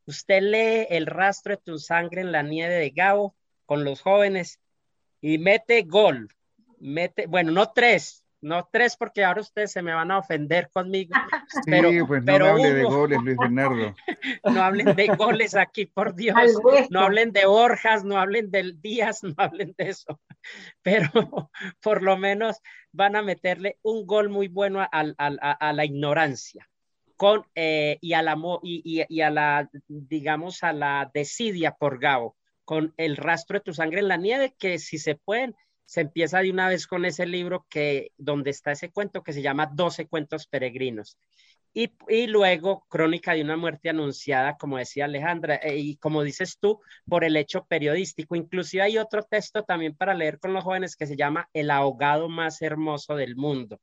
Usted 0.05 0.41
lee 0.41 0.88
El 0.89 1.05
rastro 1.05 1.55
de 1.55 1.62
tu 1.62 1.77
sangre 1.79 2.21
en 2.21 2.32
la 2.32 2.43
nieve 2.43 2.75
de 2.75 2.89
Gabo 2.89 3.36
con 3.65 3.84
los 3.84 4.01
jóvenes 4.01 4.60
y 5.21 5.38
mete 5.38 5.84
gol, 5.84 6.34
mete, 6.79 7.27
bueno, 7.27 7.51
no 7.51 7.71
tres, 7.71 8.23
no 8.41 8.67
tres 8.71 8.95
porque 8.97 9.23
ahora 9.23 9.41
ustedes 9.41 9.71
se 9.71 9.82
me 9.82 9.93
van 9.93 10.12
a 10.12 10.19
ofender 10.19 10.69
conmigo. 10.71 11.13
Sí, 11.47 11.60
pero, 11.65 11.89
pues 12.08 12.21
no 12.21 12.25
pero 12.25 12.45
hable 12.47 12.73
de 12.73 12.84
goles, 12.84 13.19
Luis 13.23 13.38
Bernardo. 13.38 13.95
No 14.43 14.63
hablen 14.63 14.95
de 14.95 15.08
goles 15.08 15.56
aquí, 15.56 15.86
por 15.86 16.15
Dios. 16.15 16.36
No 16.89 17.02
hablen 17.02 17.32
de 17.32 17.45
Borjas, 17.45 18.04
no 18.04 18.17
hablen 18.17 18.52
del 18.52 18.82
Díaz, 18.82 19.23
no 19.23 19.34
hablen 19.38 19.73
de 19.78 19.89
eso. 19.89 20.19
Pero 20.82 21.52
por 21.82 22.02
lo 22.02 22.17
menos 22.17 22.58
van 22.91 23.15
a 23.15 23.21
meterle 23.21 23.78
un 23.82 24.06
gol 24.06 24.30
muy 24.30 24.47
bueno 24.47 24.82
a, 24.82 24.89
a, 24.91 25.13
a, 25.17 25.52
a 25.52 25.73
la 25.73 25.86
ignorancia. 25.86 26.67
Con, 27.17 27.45
eh, 27.54 27.97
y, 27.99 28.13
a 28.13 28.21
la, 28.21 28.38
y, 28.63 28.82
y, 29.02 29.06
y, 29.10 29.21
a 29.21 29.30
la, 29.30 29.69
digamos, 29.88 30.63
a 30.63 30.71
la 30.71 31.12
desidia 31.13 31.71
por 31.71 31.99
Gabo, 31.99 32.38
con 32.63 32.93
el 32.95 33.17
rastro 33.17 33.60
de 33.60 33.63
tu 33.63 33.73
sangre 33.73 33.99
en 33.99 34.08
la 34.08 34.15
nieve, 34.15 34.56
que 34.58 34.80
si 34.80 34.97
se 34.99 35.15
pueden, 35.15 35.54
se 35.89 36.02
empieza 36.02 36.39
de 36.39 36.52
una 36.52 36.67
vez 36.67 36.86
con 36.86 37.04
ese 37.04 37.25
libro 37.25 37.65
que, 37.67 38.12
donde 38.15 38.52
está 38.52 38.71
ese 38.71 38.91
cuento 38.91 39.23
que 39.23 39.34
se 39.34 39.41
llama 39.41 39.65
12 39.73 40.06
cuentos 40.08 40.45
peregrinos. 40.45 41.17
Y, 41.73 41.91
y, 42.08 42.28
luego 42.28 42.86
Crónica 42.89 43.34
de 43.34 43.41
una 43.41 43.58
muerte 43.58 43.89
anunciada, 43.89 44.56
como 44.58 44.78
decía 44.78 45.06
Alejandra, 45.06 45.56
eh, 45.56 45.78
y 45.78 45.97
como 45.97 46.21
dices 46.21 46.60
tú, 46.60 46.80
por 47.08 47.23
el 47.23 47.36
hecho 47.36 47.65
periodístico. 47.65 48.36
Inclusive 48.36 48.84
hay 48.84 48.99
otro 48.99 49.23
texto 49.23 49.63
también 49.63 49.95
para 49.95 50.13
leer 50.13 50.38
con 50.38 50.54
los 50.54 50.63
jóvenes 50.63 50.95
que 50.95 51.08
se 51.08 51.15
llama 51.15 51.49
El 51.54 51.71
ahogado 51.71 52.30
más 52.30 52.62
hermoso 52.62 53.15
del 53.15 53.36
mundo. 53.36 53.82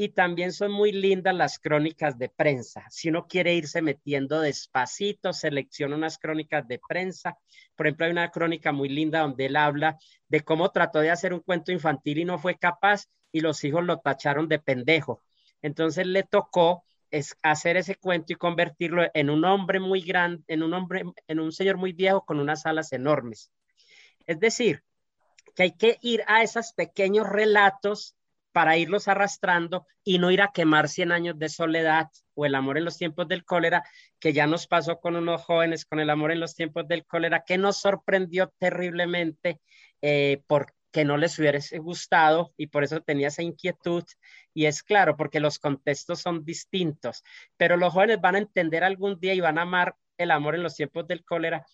Y 0.00 0.08
también 0.08 0.54
son 0.54 0.72
muy 0.72 0.92
lindas 0.92 1.34
las 1.34 1.58
crónicas 1.58 2.16
de 2.18 2.30
prensa. 2.30 2.86
Si 2.88 3.10
uno 3.10 3.26
quiere 3.28 3.52
irse 3.52 3.82
metiendo 3.82 4.40
despacito, 4.40 5.34
selecciona 5.34 5.94
unas 5.94 6.16
crónicas 6.16 6.66
de 6.66 6.80
prensa. 6.88 7.36
Por 7.76 7.86
ejemplo, 7.86 8.06
hay 8.06 8.12
una 8.12 8.30
crónica 8.30 8.72
muy 8.72 8.88
linda 8.88 9.20
donde 9.20 9.44
él 9.44 9.56
habla 9.56 9.98
de 10.26 10.40
cómo 10.40 10.70
trató 10.70 11.00
de 11.00 11.10
hacer 11.10 11.34
un 11.34 11.40
cuento 11.40 11.70
infantil 11.70 12.16
y 12.16 12.24
no 12.24 12.38
fue 12.38 12.56
capaz 12.56 13.10
y 13.30 13.40
los 13.40 13.62
hijos 13.62 13.84
lo 13.84 13.98
tacharon 13.98 14.48
de 14.48 14.58
pendejo. 14.58 15.22
Entonces 15.60 16.06
le 16.06 16.22
tocó 16.22 16.82
es 17.10 17.36
hacer 17.42 17.76
ese 17.76 17.96
cuento 17.96 18.32
y 18.32 18.36
convertirlo 18.36 19.02
en 19.12 19.28
un 19.28 19.44
hombre 19.44 19.80
muy 19.80 20.00
grande, 20.00 20.42
en 20.46 20.62
un 20.62 20.72
hombre, 20.72 21.04
en 21.28 21.40
un 21.40 21.52
señor 21.52 21.76
muy 21.76 21.92
viejo 21.92 22.24
con 22.24 22.40
unas 22.40 22.64
alas 22.64 22.94
enormes. 22.94 23.52
Es 24.26 24.40
decir, 24.40 24.82
que 25.54 25.64
hay 25.64 25.72
que 25.76 25.98
ir 26.00 26.24
a 26.26 26.42
esos 26.42 26.72
pequeños 26.72 27.28
relatos 27.28 28.16
para 28.52 28.76
irlos 28.76 29.08
arrastrando 29.08 29.86
y 30.04 30.18
no 30.18 30.30
ir 30.30 30.42
a 30.42 30.52
quemar 30.52 30.88
100 30.88 31.12
años 31.12 31.38
de 31.38 31.48
soledad 31.48 32.08
o 32.34 32.46
el 32.46 32.54
amor 32.54 32.78
en 32.78 32.84
los 32.84 32.96
tiempos 32.96 33.28
del 33.28 33.44
cólera, 33.44 33.82
que 34.18 34.32
ya 34.32 34.46
nos 34.46 34.66
pasó 34.66 35.00
con 35.00 35.16
unos 35.16 35.42
jóvenes 35.42 35.84
con 35.84 36.00
el 36.00 36.10
amor 36.10 36.32
en 36.32 36.40
los 36.40 36.54
tiempos 36.54 36.86
del 36.88 37.04
cólera, 37.04 37.44
que 37.46 37.58
nos 37.58 37.80
sorprendió 37.80 38.52
terriblemente 38.58 39.60
eh, 40.02 40.42
porque 40.46 41.04
no 41.04 41.16
les 41.16 41.38
hubiese 41.38 41.78
gustado 41.78 42.52
y 42.56 42.68
por 42.68 42.84
eso 42.84 43.00
tenía 43.00 43.28
esa 43.28 43.42
inquietud. 43.42 44.04
Y 44.52 44.66
es 44.66 44.82
claro, 44.82 45.16
porque 45.16 45.40
los 45.40 45.58
contextos 45.58 46.20
son 46.20 46.44
distintos, 46.44 47.22
pero 47.56 47.76
los 47.76 47.92
jóvenes 47.92 48.20
van 48.20 48.34
a 48.34 48.38
entender 48.38 48.84
algún 48.84 49.20
día 49.20 49.34
y 49.34 49.40
van 49.40 49.58
a 49.58 49.62
amar 49.62 49.94
el 50.18 50.30
amor 50.30 50.54
en 50.54 50.62
los 50.62 50.74
tiempos 50.74 51.06
del 51.06 51.24
cólera 51.24 51.64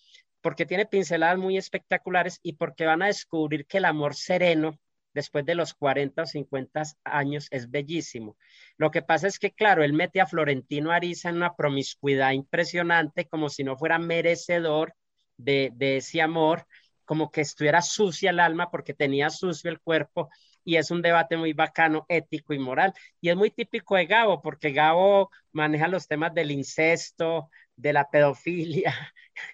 porque 0.41 0.65
tiene 0.65 0.85
pinceladas 0.85 1.37
muy 1.37 1.57
espectaculares 1.57 2.39
y 2.41 2.53
porque 2.53 2.85
van 2.85 3.01
a 3.01 3.07
descubrir 3.07 3.65
que 3.65 3.79
el 3.79 3.85
amor 3.85 4.15
sereno 4.15 4.79
después 5.17 5.43
de 5.45 5.55
los 5.55 5.73
40 5.73 6.21
o 6.21 6.25
50 6.27 6.83
años 7.03 7.47
es 7.49 7.71
bellísimo. 7.71 8.37
Lo 8.77 8.91
que 8.91 9.01
pasa 9.01 9.27
es 9.27 9.39
que, 9.39 9.51
claro, 9.51 9.83
él 9.83 9.93
mete 9.93 10.21
a 10.21 10.27
Florentino 10.27 10.91
Ariza 10.91 11.29
en 11.29 11.37
una 11.37 11.55
promiscuidad 11.55 12.33
impresionante, 12.33 13.27
como 13.27 13.49
si 13.49 13.63
no 13.63 13.75
fuera 13.75 13.97
merecedor 13.97 14.93
de, 15.35 15.71
de 15.73 15.97
ese 15.97 16.21
amor, 16.21 16.67
como 17.03 17.31
que 17.31 17.41
estuviera 17.41 17.81
sucia 17.81 18.29
el 18.29 18.39
alma 18.39 18.69
porque 18.69 18.93
tenía 18.93 19.31
sucio 19.31 19.71
el 19.71 19.79
cuerpo 19.79 20.29
y 20.63 20.75
es 20.75 20.91
un 20.91 21.01
debate 21.01 21.35
muy 21.35 21.53
bacano, 21.53 22.05
ético 22.09 22.53
y 22.53 22.59
moral. 22.59 22.93
Y 23.19 23.29
es 23.29 23.35
muy 23.35 23.49
típico 23.49 23.95
de 23.95 24.05
Gabo, 24.05 24.41
porque 24.41 24.71
Gabo 24.71 25.31
maneja 25.51 25.87
los 25.87 26.07
temas 26.07 26.31
del 26.35 26.51
incesto, 26.51 27.49
de 27.75 27.93
la 27.93 28.07
pedofilia. 28.07 28.93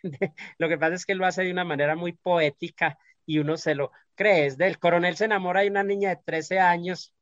lo 0.58 0.68
que 0.68 0.78
pasa 0.78 0.96
es 0.96 1.06
que 1.06 1.16
lo 1.16 1.26
hace 1.26 1.44
de 1.44 1.52
una 1.52 1.64
manera 1.64 1.96
muy 1.96 2.12
poética 2.14 2.98
y 3.26 3.40
uno 3.40 3.56
se 3.56 3.76
lo 3.76 3.92
cree. 4.16 4.48
Es 4.48 4.58
del 4.58 4.80
coronel 4.80 5.16
se 5.16 5.26
enamora 5.26 5.62
de 5.62 5.70
una 5.70 5.84
niña 5.84 6.10
de 6.10 6.22
13 6.24 6.60
años, 6.60 7.14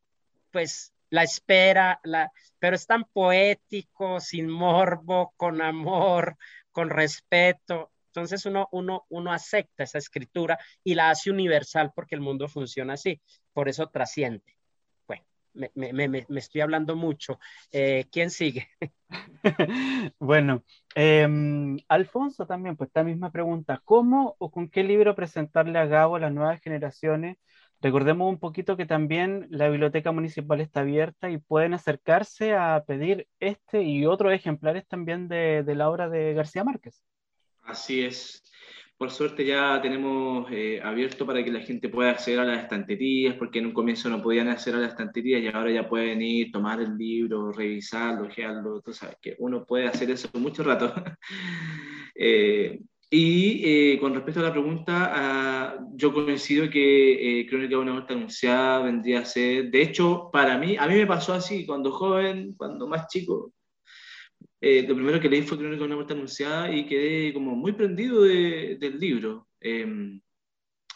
pues 0.52 0.94
la 1.10 1.24
espera, 1.24 2.00
la, 2.04 2.32
pero 2.60 2.76
es 2.76 2.88
tan 2.88 3.04
poético, 3.06 4.20
sin 4.20 4.50
morbo, 4.50 5.34
con 5.38 5.62
amor, 5.62 6.38
con 6.72 6.90
respeto. 6.90 7.92
Entonces 8.08 8.46
uno, 8.46 8.68
uno, 8.72 9.06
uno 9.10 9.32
acepta 9.32 9.84
esa 9.84 9.98
escritura 9.98 10.60
y 10.84 10.96
la 10.96 11.10
hace 11.10 11.32
universal 11.32 11.92
porque 11.96 12.16
el 12.16 12.22
mundo 12.22 12.48
funciona 12.48 12.94
así. 12.94 13.22
Por 13.54 13.70
eso 13.70 13.88
trasciende. 13.88 14.58
Bueno, 15.08 15.26
me, 15.54 16.26
estoy 16.38 16.62
hablando 16.62 16.96
mucho. 16.96 17.40
Eh, 17.72 18.06
¿Quién 18.12 18.32
sigue? 18.32 18.68
bueno, 20.20 20.64
em, 20.96 21.78
Alfonso 21.88 22.46
también, 22.46 22.76
pues 22.78 22.90
esta 22.90 23.04
misma 23.04 23.32
pregunta, 23.32 23.82
¿cómo 23.86 24.36
o 24.40 24.52
con 24.52 24.70
qué 24.70 24.84
libro 24.84 25.16
presentarle 25.16 25.80
a 25.80 25.86
Gabo 25.86 26.16
a 26.16 26.20
las 26.20 26.34
nuevas 26.34 26.62
generaciones? 26.62 27.38
Recordemos 27.82 28.30
un 28.30 28.40
poquito 28.40 28.78
que 28.78 28.86
también 28.86 29.48
la 29.50 29.68
biblioteca 29.70 30.12
municipal 30.12 30.62
está 30.62 30.82
abierta 30.82 31.32
y 31.32 31.40
pueden 31.40 31.74
acercarse 31.74 32.54
a 32.54 32.84
pedir 32.86 33.28
este 33.40 33.82
y 33.82 34.06
otros 34.06 34.34
ejemplares 34.34 34.88
también 34.88 35.28
de, 35.28 35.64
de 35.64 35.76
la 35.76 35.90
obra 35.90 36.08
de 36.08 36.34
García 36.34 36.64
Márquez. 36.64 37.04
Así 37.64 38.04
es. 38.04 38.44
Por 39.02 39.10
suerte 39.10 39.44
ya 39.44 39.82
tenemos 39.82 40.46
eh, 40.52 40.80
abierto 40.80 41.26
para 41.26 41.44
que 41.44 41.52
la 41.52 41.62
gente 41.62 41.90
pueda 41.90 42.12
acceder 42.12 42.40
a 42.40 42.46
las 42.46 42.62
estanterías, 42.62 43.34
porque 43.34 43.58
en 43.58 43.66
un 43.66 43.74
comienzo 43.74 44.12
no 44.12 44.22
podían 44.22 44.48
acceder 44.48 44.78
a 44.78 44.82
las 44.84 44.92
estanterías 44.92 45.42
y 45.42 45.48
ahora 45.48 45.72
ya 45.72 45.90
pueden 45.90 46.22
ir, 46.22 46.52
tomar 46.52 46.80
el 46.80 46.96
libro, 46.96 47.52
revisarlo, 47.52 48.28
ojearlo. 48.28 48.80
Tú 48.82 48.94
sabes 48.94 49.18
que 49.20 49.36
uno 49.40 49.66
puede 49.66 49.88
hacer 49.88 50.12
eso 50.12 50.30
mucho 50.40 50.62
rato. 50.62 50.94
eh, 52.14 52.80
y 53.10 53.62
eh, 53.66 54.00
con 54.00 54.14
respecto 54.14 54.40
a 54.40 54.44
la 54.44 54.52
pregunta, 54.52 55.12
ah, 55.12 55.80
yo 55.96 56.14
coincido 56.14 56.70
que 56.70 57.40
eh, 57.40 57.48
Crónica 57.48 57.70
de 57.78 57.82
una 57.82 57.94
muerte 57.94 58.14
anunciada 58.14 58.84
vendría 58.84 59.22
a 59.22 59.26
ser, 59.26 59.72
de 59.72 59.82
hecho, 59.82 60.30
para 60.32 60.60
mí, 60.60 60.78
a 60.78 60.86
mí 60.86 60.94
me 60.94 61.08
pasó 61.08 61.34
así, 61.34 61.66
cuando 61.66 61.92
joven, 61.92 62.54
cuando 62.56 62.88
más 62.88 63.08
chico, 63.08 63.52
eh, 64.62 64.86
lo 64.88 64.94
primero 64.94 65.20
que 65.20 65.28
leí 65.28 65.42
fue 65.42 65.58
Crónica 65.58 65.80
de 65.80 65.86
una 65.86 65.96
muerte 65.96 66.14
anunciada 66.14 66.72
y 66.72 66.86
quedé 66.86 67.34
como 67.34 67.56
muy 67.56 67.72
prendido 67.72 68.22
del 68.22 69.00
libro, 69.00 69.50
em, 69.60 70.22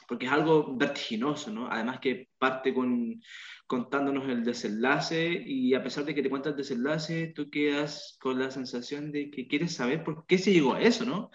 porque 0.08 0.28
es 0.28 0.32
algo 0.32 0.78
vertiginoso, 0.78 1.52
¿no? 1.52 1.68
Además 1.68 2.00
que 2.00 2.30
parte 2.38 2.74
con, 2.74 3.20
contándonos 3.66 4.30
el 4.30 4.44
desenlace 4.44 5.44
y 5.46 5.74
a 5.74 5.84
pesar 5.84 6.06
de 6.06 6.14
que 6.14 6.22
te 6.22 6.30
cuentas 6.30 6.52
el 6.52 6.58
desenlace, 6.58 7.34
tú 7.36 7.50
quedas 7.50 8.18
con 8.22 8.38
la 8.40 8.52
sensación 8.52 9.12
de 9.12 9.32
que 9.32 9.48
quieres 9.48 9.74
saber 9.74 10.04
por 10.04 10.28
qué 10.28 10.38
se 10.38 10.54
llegó 10.54 10.76
a 10.76 10.82
eso, 10.82 11.04
¿no? 11.04 11.32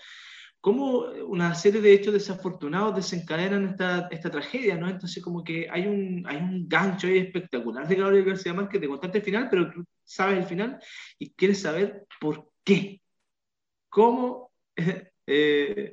Cómo 0.61 1.07
una 1.27 1.55
serie 1.55 1.81
de 1.81 1.93
hechos 1.93 2.13
desafortunados 2.13 2.97
desencadenan 2.97 3.67
esta, 3.69 4.09
esta 4.11 4.31
tragedia, 4.31 4.77
¿no? 4.77 4.89
Entonces 4.89 5.23
como 5.23 5.43
que 5.43 5.69
hay 5.71 5.87
un, 5.87 6.25
hay 6.27 6.37
un 6.37 6.69
gancho 6.69 7.07
ahí 7.07 7.19
espectacular 7.19 7.89
de 7.89 7.95
Gabriel 7.97 8.25
García 8.25 8.53
Márquez 8.53 8.73
que 8.73 8.81
te 8.81 8.89
contaste 8.89 9.19
el 9.19 9.25
final, 9.25 9.49
pero 9.51 9.71
tú 9.71 9.85
sabes 10.05 10.39
el 10.39 10.45
final 10.45 10.79
y 11.19 11.31
quieres 11.33 11.63
saber 11.63 12.07
por 12.21 12.51
qué. 12.65 13.01
¿Cómo 13.89 14.53
eh, 15.27 15.93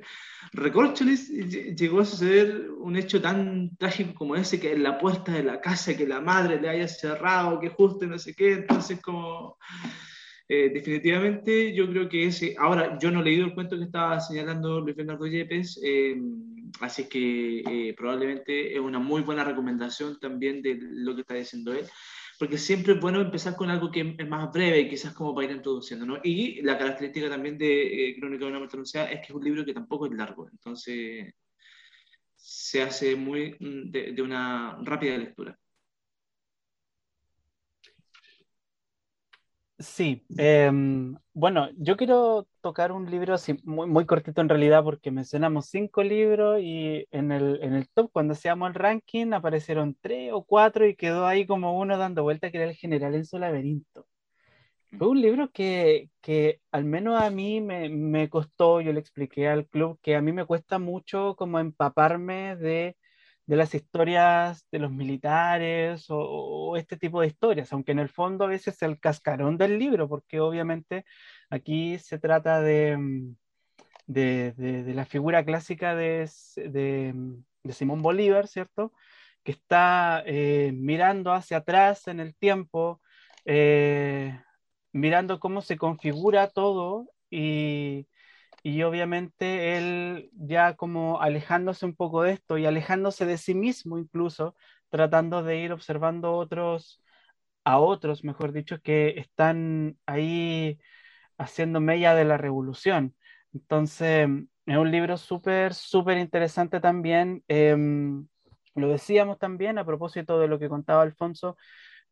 Recorcholis 0.52 1.30
llegó 1.30 2.00
a 2.00 2.04
suceder 2.04 2.70
un 2.70 2.96
hecho 2.96 3.22
tan 3.22 3.74
trágico 3.76 4.14
como 4.14 4.36
ese, 4.36 4.60
que 4.60 4.72
en 4.72 4.82
la 4.82 4.98
puerta 4.98 5.32
de 5.32 5.44
la 5.44 5.60
casa, 5.60 5.96
que 5.96 6.06
la 6.06 6.20
madre 6.20 6.60
le 6.60 6.68
haya 6.68 6.88
cerrado, 6.88 7.58
que 7.58 7.70
justo 7.70 8.06
no 8.06 8.18
sé 8.18 8.34
qué, 8.34 8.52
entonces 8.52 9.00
como... 9.00 9.56
Eh, 10.50 10.70
definitivamente 10.70 11.74
yo 11.74 11.86
creo 11.90 12.08
que 12.08 12.24
ese, 12.24 12.54
ahora 12.58 12.98
yo 12.98 13.10
no 13.10 13.20
he 13.20 13.24
leído 13.24 13.44
el 13.44 13.54
cuento 13.54 13.76
que 13.76 13.84
estaba 13.84 14.18
señalando 14.18 14.80
Luis 14.80 14.96
Bernardo 14.96 15.26
Yepes, 15.26 15.78
eh, 15.84 16.16
así 16.80 17.06
que 17.06 17.60
eh, 17.60 17.94
probablemente 17.94 18.72
es 18.72 18.80
una 18.80 18.98
muy 18.98 19.20
buena 19.20 19.44
recomendación 19.44 20.18
también 20.18 20.62
de 20.62 20.78
lo 20.80 21.14
que 21.14 21.20
está 21.20 21.34
diciendo 21.34 21.74
él, 21.74 21.84
porque 22.38 22.56
siempre 22.56 22.94
es 22.94 23.00
bueno 23.00 23.20
empezar 23.20 23.56
con 23.56 23.68
algo 23.68 23.90
que 23.90 24.16
es 24.18 24.28
más 24.28 24.50
breve, 24.50 24.88
quizás 24.88 25.12
como 25.12 25.34
para 25.34 25.48
ir 25.48 25.56
introduciendo, 25.56 26.06
¿no? 26.06 26.18
Y 26.24 26.62
la 26.62 26.78
característica 26.78 27.28
también 27.28 27.58
de 27.58 28.16
Crónica 28.18 28.44
de 28.46 28.50
una 28.50 28.58
muerte 28.58 28.76
anunciada 28.76 29.10
es 29.10 29.20
que 29.20 29.26
es 29.26 29.30
un 29.34 29.44
libro 29.44 29.66
que 29.66 29.74
tampoco 29.74 30.06
es 30.06 30.12
largo, 30.12 30.48
entonces 30.50 31.34
se 32.36 32.82
hace 32.82 33.16
muy 33.16 33.54
mm, 33.60 33.90
de 33.90 34.22
una 34.22 34.78
rápida 34.82 35.18
lectura. 35.18 35.58
Sí, 39.80 40.26
em, 40.36 41.14
bueno, 41.34 41.68
yo 41.76 41.96
quiero 41.96 42.48
tocar 42.62 42.90
un 42.90 43.08
libro 43.08 43.36
muy, 43.62 43.86
muy 43.86 44.06
cortito 44.06 44.40
en 44.40 44.48
realidad 44.48 44.82
porque 44.82 45.12
mencionamos 45.12 45.66
cinco 45.66 46.02
libros 46.02 46.58
y 46.60 47.06
en 47.12 47.30
el, 47.30 47.60
en 47.62 47.74
el 47.74 47.88
top, 47.90 48.10
cuando 48.12 48.32
hacíamos 48.32 48.68
el 48.70 48.74
ranking, 48.74 49.32
aparecieron 49.32 49.96
tres 50.00 50.32
o 50.32 50.42
cuatro 50.44 50.84
y 50.84 50.96
quedó 50.96 51.26
ahí 51.28 51.46
como 51.46 51.78
uno 51.78 51.96
dando 51.96 52.24
vuelta 52.24 52.50
que 52.50 52.58
era 52.58 52.68
el 52.68 52.74
general 52.76 53.14
en 53.14 53.24
su 53.24 53.38
laberinto. 53.38 54.04
Fue 54.98 55.08
un 55.08 55.22
libro 55.22 55.50
que, 55.52 56.10
que 56.22 56.60
al 56.72 56.84
menos 56.84 57.22
a 57.22 57.30
mí 57.30 57.60
me, 57.62 57.88
me 57.88 58.28
costó, 58.30 58.82
yo 58.82 58.92
le 58.92 59.00
expliqué 59.00 59.48
al 59.48 59.66
club 59.68 59.98
que 60.02 60.16
a 60.16 60.22
mí 60.22 60.32
me 60.32 60.46
cuesta 60.46 60.78
mucho 60.80 61.36
como 61.36 61.60
empaparme 61.60 62.56
de 62.56 62.97
de 63.48 63.56
las 63.56 63.74
historias 63.74 64.66
de 64.70 64.78
los 64.78 64.92
militares 64.92 66.06
o, 66.10 66.76
este 66.76 66.98
tipo 66.98 67.22
de 67.22 67.28
historias, 67.28 67.72
aunque 67.72 67.92
en 67.92 67.98
el 67.98 68.10
fondo 68.10 68.44
a 68.44 68.48
veces 68.48 68.74
es 68.76 68.82
el 68.82 69.00
cascarón 69.00 69.56
del 69.56 69.78
libro, 69.78 70.06
porque 70.06 70.38
obviamente 70.40 71.06
aquí 71.48 71.98
se 71.98 72.18
trata 72.18 72.60
de, 72.60 72.96
mm, 72.98 73.36
de, 74.06 74.92
la 74.94 75.06
figura 75.06 75.44
clásica 75.46 75.94
de, 75.96 76.30
de, 76.56 77.72
Simón 77.72 78.02
Bolívar, 78.02 78.48
¿cierto? 78.48 78.92
Que 79.42 79.52
está 79.52 80.22
eh, 80.26 80.72
mirando 80.74 81.32
hacia 81.32 81.58
atrás 81.58 82.06
en 82.08 82.20
el 82.20 82.34
tiempo, 82.36 83.00
eh, 83.46 84.38
mirando 84.92 85.40
cómo 85.40 85.62
se 85.62 85.78
configura 85.78 86.48
todo 86.48 87.08
y, 87.30 88.06
y 88.68 88.82
obviamente 88.82 89.78
él 89.78 90.30
ya 90.34 90.76
como 90.76 91.22
alejándose 91.22 91.86
un 91.86 91.94
poco 91.96 92.22
de 92.22 92.32
esto 92.32 92.58
y 92.58 92.66
alejándose 92.66 93.24
de 93.24 93.38
sí 93.38 93.54
mismo 93.54 93.98
incluso, 93.98 94.54
tratando 94.90 95.42
de 95.42 95.58
ir 95.58 95.72
observando 95.72 96.34
otros, 96.34 97.02
a 97.64 97.78
otros, 97.78 98.24
mejor 98.24 98.52
dicho, 98.52 98.80
que 98.82 99.18
están 99.18 99.98
ahí 100.06 100.78
haciendo 101.38 101.80
mella 101.80 102.14
de 102.14 102.24
la 102.26 102.36
revolución. 102.38 103.14
Entonces, 103.54 104.28
es 104.66 104.76
un 104.76 104.90
libro 104.90 105.16
súper, 105.16 105.74
súper 105.74 106.18
interesante 106.18 106.80
también. 106.80 107.42
Em, 107.48 108.28
lo 108.74 108.88
decíamos 108.88 109.38
también 109.38 109.78
a 109.78 109.86
propósito 109.86 110.38
de 110.38 110.48
lo 110.48 110.58
que 110.58 110.68
contaba 110.68 111.02
Alfonso, 111.02 111.56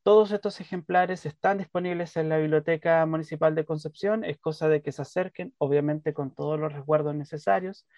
todos 0.06 0.30
estos 0.30 0.60
ejemplares 0.60 1.26
están 1.26 1.58
disponibles 1.58 2.16
en 2.16 2.28
la 2.28 2.38
Biblioteca 2.38 3.04
Municipal 3.06 3.56
de 3.56 3.64
Concepción, 3.64 4.22
es 4.22 4.38
cosa 4.38 4.68
de 4.68 4.80
que 4.80 4.92
se 4.92 5.02
acerquen, 5.02 5.52
obviamente 5.58 6.14
con 6.14 6.32
todos 6.32 6.60
los 6.60 6.72
resguardos 6.72 7.16
necesarios. 7.16 7.88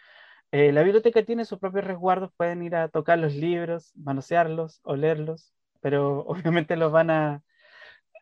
Eh, 0.50 0.72
la 0.72 0.82
biblioteca 0.84 1.22
tiene 1.22 1.44
sus 1.44 1.58
propios 1.58 1.84
resguardos, 1.84 2.30
pueden 2.34 2.62
ir 2.62 2.76
a 2.76 2.88
tocar 2.88 3.18
los 3.18 3.34
libros, 3.34 3.92
manosearlos, 3.94 4.80
olerlos, 4.84 5.52
pero 5.82 6.20
obviamente 6.26 6.76
los 6.76 6.90
van 6.92 7.10
a... 7.10 7.42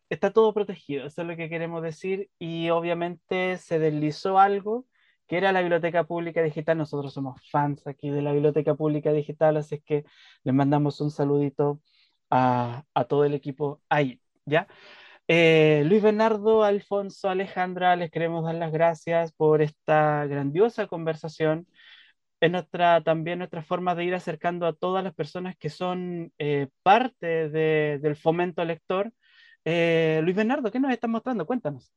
Está 0.08 0.32
todo 0.32 0.52
protegido, 0.52 1.06
eso 1.06 1.22
es 1.22 1.28
lo 1.28 1.36
que 1.36 1.48
queremos 1.48 1.80
decir, 1.80 2.28
y 2.40 2.70
obviamente 2.70 3.56
se 3.56 3.78
deslizó 3.78 4.40
algo 4.40 4.86
que 5.28 5.36
era 5.36 5.52
la 5.52 5.60
Biblioteca 5.60 6.02
Pública 6.02 6.42
Digital. 6.42 6.76
Nosotros 6.76 7.14
somos 7.14 7.40
fans 7.50 7.86
aquí 7.86 8.10
de 8.10 8.22
la 8.22 8.32
Biblioteca 8.32 8.74
Pública 8.74 9.12
Digital, 9.12 9.56
así 9.58 9.76
es 9.76 9.84
que 9.84 10.04
les 10.42 10.54
mandamos 10.54 11.00
un 11.00 11.12
saludito 11.12 11.80
a, 12.30 12.84
todo 13.08 13.24
el 13.24 13.34
equipo 13.34 13.82
ahí, 13.88 14.20
¿ya? 14.44 14.68
Eh, 15.28 15.82
Luis 15.86 16.02
Bernardo, 16.02 16.64
Alfonso, 16.64 17.28
Alejandra, 17.28 17.96
les 17.96 18.10
queremos 18.10 18.44
dar 18.44 18.54
las 18.56 18.72
gracias 18.72 19.32
por 19.32 19.62
esta 19.62 20.26
grandiosa 20.26 20.86
conversación. 20.86 21.66
Es 22.40 22.50
nuestra, 22.50 23.02
también 23.02 23.38
nuestra 23.38 23.62
forma 23.62 23.94
de 23.94 24.04
ir 24.04 24.14
acercando 24.14 24.66
a 24.66 24.74
todas 24.74 25.02
las 25.04 25.14
personas 25.14 25.56
que 25.56 25.70
son 25.70 26.32
eh, 26.38 26.68
parte 26.82 27.48
del 27.50 28.16
fomento 28.16 28.64
lector. 28.64 29.12
Eh, 29.64 30.20
Luis 30.22 30.36
Bernardo, 30.36 30.70
¿qué 30.70 30.80
nos 30.80 30.92
estás 30.92 31.10
mostrando? 31.10 31.46
Cuéntanos. 31.46 31.92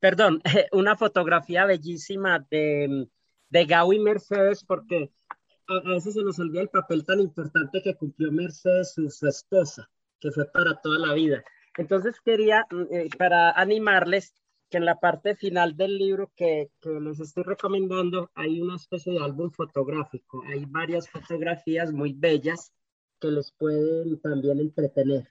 Perdón, 0.00 0.42
una 0.72 0.96
fotografía 0.96 1.64
bellísima 1.64 2.46
de, 2.50 3.08
de 3.48 3.64
Gaby 3.64 3.98
Mercedes, 3.98 4.64
porque 4.64 5.10
a, 5.68 5.80
veces 5.80 6.14
se 6.14 6.22
nos 6.22 6.38
olvida 6.38 6.62
el 6.62 6.68
papel 6.68 7.04
tan 7.04 7.20
importante 7.20 7.82
que 7.82 7.96
cumplió 7.96 8.30
Mercedes, 8.32 8.94
su, 8.94 9.26
esposa, 9.26 9.88
que 10.20 10.30
fue 10.30 10.44
para 10.46 10.80
toda 10.80 10.98
la 10.98 11.14
vida. 11.14 11.44
Entonces 11.76 12.20
quería, 12.20 12.66
mm, 12.70 12.82
eh, 12.90 13.08
para 13.18 13.52
animarles, 13.52 14.34
que 14.70 14.78
en 14.78 14.84
la 14.84 14.98
parte 14.98 15.36
final 15.36 15.76
del 15.76 15.96
libro 15.96 16.32
que, 16.34 16.70
que, 16.80 16.90
les 17.00 17.20
estoy 17.20 17.44
recomendando 17.44 18.32
hay 18.34 18.60
una 18.60 18.74
especie 18.74 19.12
de 19.12 19.22
álbum 19.22 19.50
fotográfico. 19.50 20.42
Hay 20.44 20.64
varias 20.64 21.08
fotografías 21.08 21.92
muy 21.92 22.12
bellas 22.12 22.72
que 23.20 23.28
les 23.28 23.52
pueden 23.52 24.20
también 24.20 24.58
entretener. 24.58 25.28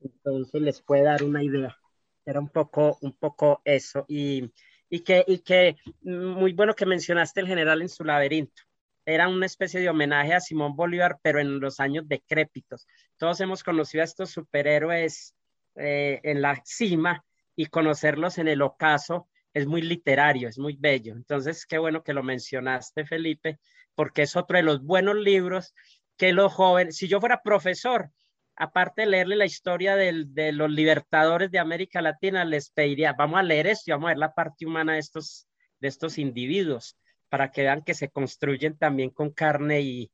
Entonces 0.00 0.62
les 0.62 0.80
puede 0.82 1.02
dar 1.02 1.24
una 1.24 1.42
idea. 1.42 1.76
Era 2.24 2.38
un 2.38 2.48
poco, 2.48 2.98
un 3.00 3.12
poco 3.12 3.60
eso. 3.64 4.04
Y, 4.06 4.52
y, 4.88 5.00
que, 5.00 5.24
y 5.26 5.38
que 5.40 5.76
mm, 6.02 6.26
muy 6.38 6.52
bueno 6.52 6.74
que 6.74 6.86
mencionaste 6.86 7.40
el 7.40 7.48
general 7.48 7.82
en 7.82 7.88
su 7.88 8.04
laberinto 8.04 8.67
era 9.08 9.26
una 9.26 9.46
especie 9.46 9.80
de 9.80 9.88
homenaje 9.88 10.34
a 10.34 10.40
Simón 10.40 10.76
Bolívar, 10.76 11.18
pero 11.22 11.40
en 11.40 11.60
los 11.60 11.80
años 11.80 12.06
decrépitos. 12.06 12.86
Todos 13.16 13.40
hemos 13.40 13.64
conocido 13.64 14.02
a 14.02 14.04
estos 14.04 14.30
superhéroes 14.30 15.34
eh, 15.76 16.20
en 16.24 16.42
la 16.42 16.60
cima 16.66 17.24
y 17.56 17.66
conocerlos 17.66 18.36
en 18.36 18.48
el 18.48 18.60
ocaso 18.60 19.26
es 19.54 19.66
muy 19.66 19.80
literario, 19.80 20.46
es 20.46 20.58
muy 20.58 20.76
bello. 20.78 21.14
Entonces, 21.14 21.64
qué 21.64 21.78
bueno 21.78 22.02
que 22.02 22.12
lo 22.12 22.22
mencionaste, 22.22 23.06
Felipe, 23.06 23.58
porque 23.94 24.22
es 24.22 24.36
otro 24.36 24.58
de 24.58 24.62
los 24.62 24.82
buenos 24.82 25.16
libros 25.16 25.74
que 26.18 26.34
los 26.34 26.52
jóvenes, 26.52 26.98
si 26.98 27.08
yo 27.08 27.18
fuera 27.18 27.40
profesor, 27.42 28.10
aparte 28.56 29.02
de 29.02 29.08
leerle 29.08 29.36
la 29.36 29.46
historia 29.46 29.96
de 29.96 30.52
los 30.52 30.70
libertadores 30.70 31.50
de 31.50 31.58
América 31.58 32.02
Latina, 32.02 32.44
les 32.44 32.68
pediría, 32.68 33.14
vamos 33.14 33.40
a 33.40 33.42
leer 33.42 33.68
esto 33.68 33.84
y 33.86 33.92
vamos 33.92 34.08
a 34.08 34.10
ver 34.10 34.18
la 34.18 34.34
parte 34.34 34.66
humana 34.66 34.92
de 34.92 34.98
estos, 34.98 35.48
de 35.80 35.88
estos 35.88 36.18
individuos 36.18 36.98
para 37.28 37.50
que 37.50 37.62
vean 37.62 37.82
que 37.82 37.94
se 37.94 38.08
construyen 38.08 38.76
también 38.76 39.10
con 39.10 39.30
carne 39.30 39.80
y, 39.80 40.10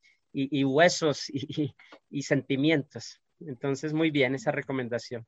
huesos 0.65 1.31
y 2.11 2.23
sentimientos. 2.23 3.21
Entonces, 3.41 3.93
muy 3.93 4.11
bien 4.11 4.35
esa 4.35 4.51
recomendación. 4.51 5.27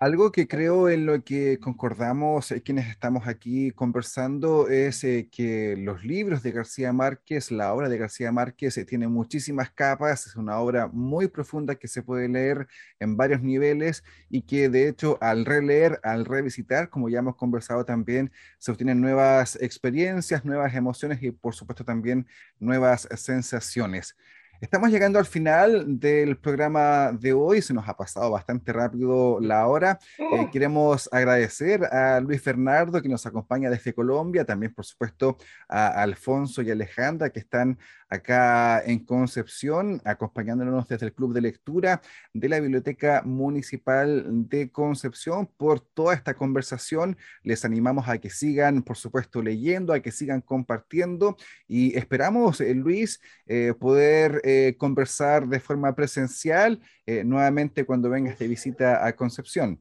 Algo 0.00 0.32
que 0.32 0.48
creo 0.48 0.88
en 0.88 1.06
lo 1.06 1.22
que 1.24 1.58
concordamos 1.60 2.50
eh, 2.50 2.62
quienes 2.62 2.88
estamos 2.88 3.26
aquí 3.28 3.70
conversando 3.70 4.68
es 4.68 5.02
eh, 5.04 5.28
que 5.30 5.76
los 5.78 6.04
libros 6.04 6.42
de 6.42 6.50
García 6.50 6.92
Márquez, 6.92 7.50
la 7.52 7.72
obra 7.72 7.88
de 7.88 7.96
García 7.96 8.32
Márquez, 8.32 8.76
eh, 8.76 8.84
tiene 8.84 9.06
muchísimas 9.08 9.70
capas, 9.70 10.26
es 10.26 10.36
una 10.36 10.58
obra 10.58 10.88
muy 10.88 11.28
profunda 11.28 11.76
que 11.76 11.88
se 11.88 12.02
puede 12.02 12.28
leer 12.28 12.66
en 12.98 13.16
varios 13.16 13.40
niveles 13.42 14.02
y 14.28 14.42
que 14.42 14.68
de 14.68 14.88
hecho 14.88 15.16
al 15.20 15.44
releer, 15.46 16.00
al 16.02 16.24
revisitar, 16.24 16.90
como 16.90 17.08
ya 17.08 17.20
hemos 17.20 17.36
conversado 17.36 17.84
también, 17.84 18.32
se 18.58 18.72
obtienen 18.72 19.00
nuevas 19.00 19.56
experiencias, 19.62 20.44
nuevas 20.44 20.74
emociones 20.74 21.22
y 21.22 21.30
por 21.30 21.54
supuesto 21.54 21.84
también 21.84 22.26
nuevas 22.58 23.08
sensaciones. 23.16 24.16
Estamos 24.60 24.90
llegando 24.90 25.18
al 25.18 25.26
final 25.26 25.98
del 26.00 26.38
programa 26.38 27.12
de 27.12 27.32
hoy, 27.32 27.60
se 27.60 27.74
nos 27.74 27.88
ha 27.88 27.96
pasado 27.96 28.30
bastante 28.30 28.72
rápido 28.72 29.38
la 29.40 29.66
hora. 29.66 29.98
Eh, 30.18 30.24
oh. 30.30 30.50
queremos 30.50 31.08
agradecer 31.12 31.84
a 31.84 32.20
Luis 32.20 32.40
Fernando 32.40 33.02
que 33.02 33.08
nos 33.08 33.26
acompaña 33.26 33.68
desde 33.68 33.92
Colombia, 33.92 34.44
también 34.44 34.72
por 34.72 34.84
supuesto 34.84 35.36
a 35.68 35.88
Alfonso 36.02 36.62
y 36.62 36.70
Alejandra 36.70 37.30
que 37.30 37.40
están 37.40 37.78
acá 38.08 38.82
en 38.84 39.00
Concepción, 39.04 40.00
acompañándonos 40.04 40.88
desde 40.88 41.06
el 41.06 41.12
Club 41.12 41.34
de 41.34 41.40
Lectura 41.40 42.00
de 42.32 42.48
la 42.48 42.60
Biblioteca 42.60 43.22
Municipal 43.24 44.24
de 44.48 44.70
Concepción 44.70 45.46
por 45.46 45.80
toda 45.80 46.14
esta 46.14 46.34
conversación. 46.34 47.16
Les 47.42 47.64
animamos 47.64 48.08
a 48.08 48.18
que 48.18 48.30
sigan, 48.30 48.82
por 48.82 48.96
supuesto, 48.96 49.42
leyendo, 49.42 49.92
a 49.92 50.00
que 50.00 50.10
sigan 50.10 50.40
compartiendo 50.40 51.36
y 51.66 51.96
esperamos, 51.96 52.60
eh, 52.60 52.74
Luis, 52.74 53.20
eh, 53.46 53.74
poder 53.78 54.40
eh, 54.44 54.74
conversar 54.78 55.48
de 55.48 55.60
forma 55.60 55.94
presencial 55.94 56.80
nuevamente 57.06 57.84
cuando 57.84 58.08
vengas 58.08 58.38
de 58.38 58.48
visita 58.48 59.06
a 59.06 59.14
Concepción. 59.14 59.78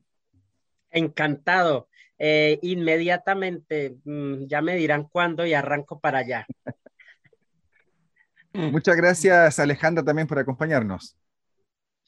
Encantado. 0.91 1.87
inmediatamente, 2.19 3.97
mm, 4.05 4.45
ya 4.45 4.61
me 4.61 4.75
dirán 4.75 5.05
cuándo 5.05 5.45
y 5.45 5.53
arranco 5.53 5.99
para 5.99 6.19
allá. 6.19 6.45
Muchas 8.53 8.95
gracias, 8.95 9.59
Alejandra, 9.59 10.03
también 10.03 10.27
por 10.27 10.39
acompañarnos. 10.39 11.17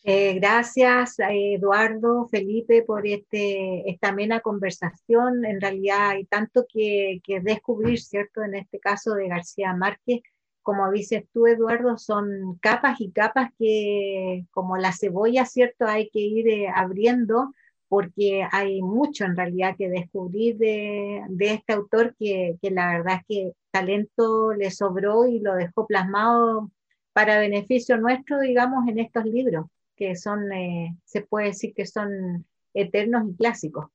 Eh, 0.04 0.36
gracias, 0.36 1.16
Eduardo, 1.18 2.28
Felipe, 2.28 2.84
por 2.84 3.08
este, 3.08 3.90
esta 3.90 4.10
amena 4.10 4.40
conversación. 4.40 5.44
En 5.46 5.60
realidad 5.60 6.12
hay 6.12 6.26
tanto 6.26 6.68
que, 6.72 7.22
que, 7.24 7.40
descubrir, 7.40 8.00
¿cierto? 8.00 8.44
En 8.44 8.54
este 8.54 8.80
caso 8.80 9.16
de 9.16 9.28
García 9.28 9.74
Márquez, 9.74 10.22
como 10.62 10.92
dices 10.92 11.24
tú, 11.34 11.48
Eduardo, 11.48 11.98
son 11.98 12.60
capas 12.62 13.02
y 13.02 13.12
capas 13.12 13.50
que, 13.58 14.46
como 14.52 14.78
la 14.78 14.94
cebolla, 14.94 15.46
¿cierto? 15.46 15.86
Hay 15.88 16.10
que 16.10 16.20
ir 16.20 16.48
eh, 16.50 16.68
abriendo 16.74 17.54
porque 17.96 18.46
hay 18.52 18.82
mucho 18.82 19.24
en 19.24 19.38
realidad 19.38 19.78
que 19.78 19.88
descubrir 19.88 20.58
de, 20.58 21.24
este 21.40 21.72
autor 21.72 22.14
que, 22.20 22.58
que, 22.62 22.70
la 22.70 22.90
verdad 22.90 23.22
es 23.22 23.26
que 23.26 23.52
talento 23.72 24.54
le 24.54 24.70
sobró 24.70 25.26
y 25.26 25.40
lo 25.40 25.56
dejó 25.56 25.88
plasmado 25.88 26.70
para 27.14 27.40
beneficio 27.40 27.96
nuestro, 27.96 28.42
digamos, 28.42 28.86
en 28.90 29.00
estos 29.00 29.24
libros, 29.24 29.68
que 29.96 30.18
son, 30.18 30.52
eh, 30.52 30.94
se 31.06 31.22
puede 31.22 31.48
decir 31.48 31.74
que 31.74 31.86
son 31.86 32.46
eternos 32.74 33.30
y 33.30 33.38
clásicos. 33.38 33.86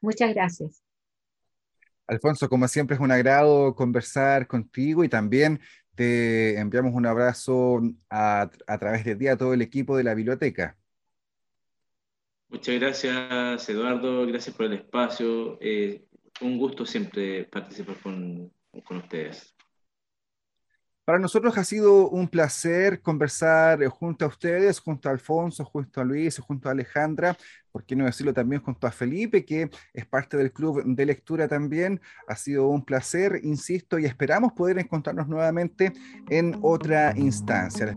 Muchas 0.00 0.32
gracias. 0.32 0.84
Alfonso, 2.06 2.48
como 2.48 2.68
siempre 2.68 2.94
es 2.94 3.00
un 3.00 3.10
agrado 3.10 3.74
conversar 3.74 4.46
contigo 4.46 5.02
y 5.02 5.08
también 5.08 5.58
te 5.96 6.56
enviamos 6.56 6.94
un 6.94 7.04
abrazo 7.04 7.80
a, 8.10 8.48
a 8.68 8.78
través 8.78 9.04
de 9.04 9.16
ti 9.16 9.26
a 9.26 9.36
todo 9.36 9.54
el 9.54 9.62
equipo 9.62 9.96
de 9.96 10.04
la 10.04 10.14
biblioteca. 10.14 10.76
Muchas 12.50 12.80
gracias, 12.80 13.68
Eduardo. 13.68 14.26
Gracias 14.26 14.54
por 14.54 14.66
el 14.66 14.72
espacio. 14.72 15.56
Eh, 15.60 16.04
un 16.40 16.58
gusto 16.58 16.84
siempre 16.84 17.44
participar 17.44 17.96
con, 18.02 18.52
con 18.84 18.98
ustedes. 18.98 19.54
Para 21.04 21.18
nosotros 21.18 21.56
ha 21.58 21.64
sido 21.64 22.08
un 22.08 22.28
placer 22.28 23.02
conversar 23.02 23.84
junto 23.86 24.24
a 24.24 24.28
ustedes, 24.28 24.78
junto 24.78 25.08
a 25.08 25.12
Alfonso, 25.12 25.64
junto 25.64 26.00
a 26.00 26.04
Luis, 26.04 26.38
junto 26.38 26.68
a 26.68 26.72
Alejandra, 26.72 27.36
por 27.72 27.84
qué 27.84 27.96
no 27.96 28.04
decirlo 28.04 28.32
también 28.32 28.62
junto 28.62 28.86
a 28.86 28.92
Felipe, 28.92 29.44
que 29.44 29.70
es 29.92 30.06
parte 30.06 30.36
del 30.36 30.52
club 30.52 30.82
de 30.84 31.06
lectura 31.06 31.48
también. 31.48 32.00
Ha 32.28 32.36
sido 32.36 32.68
un 32.68 32.84
placer, 32.84 33.40
insisto, 33.42 33.98
y 33.98 34.04
esperamos 34.04 34.52
poder 34.52 34.78
encontrarnos 34.78 35.26
nuevamente 35.26 35.92
en 36.28 36.56
otra 36.62 37.12
instancia. 37.16 37.96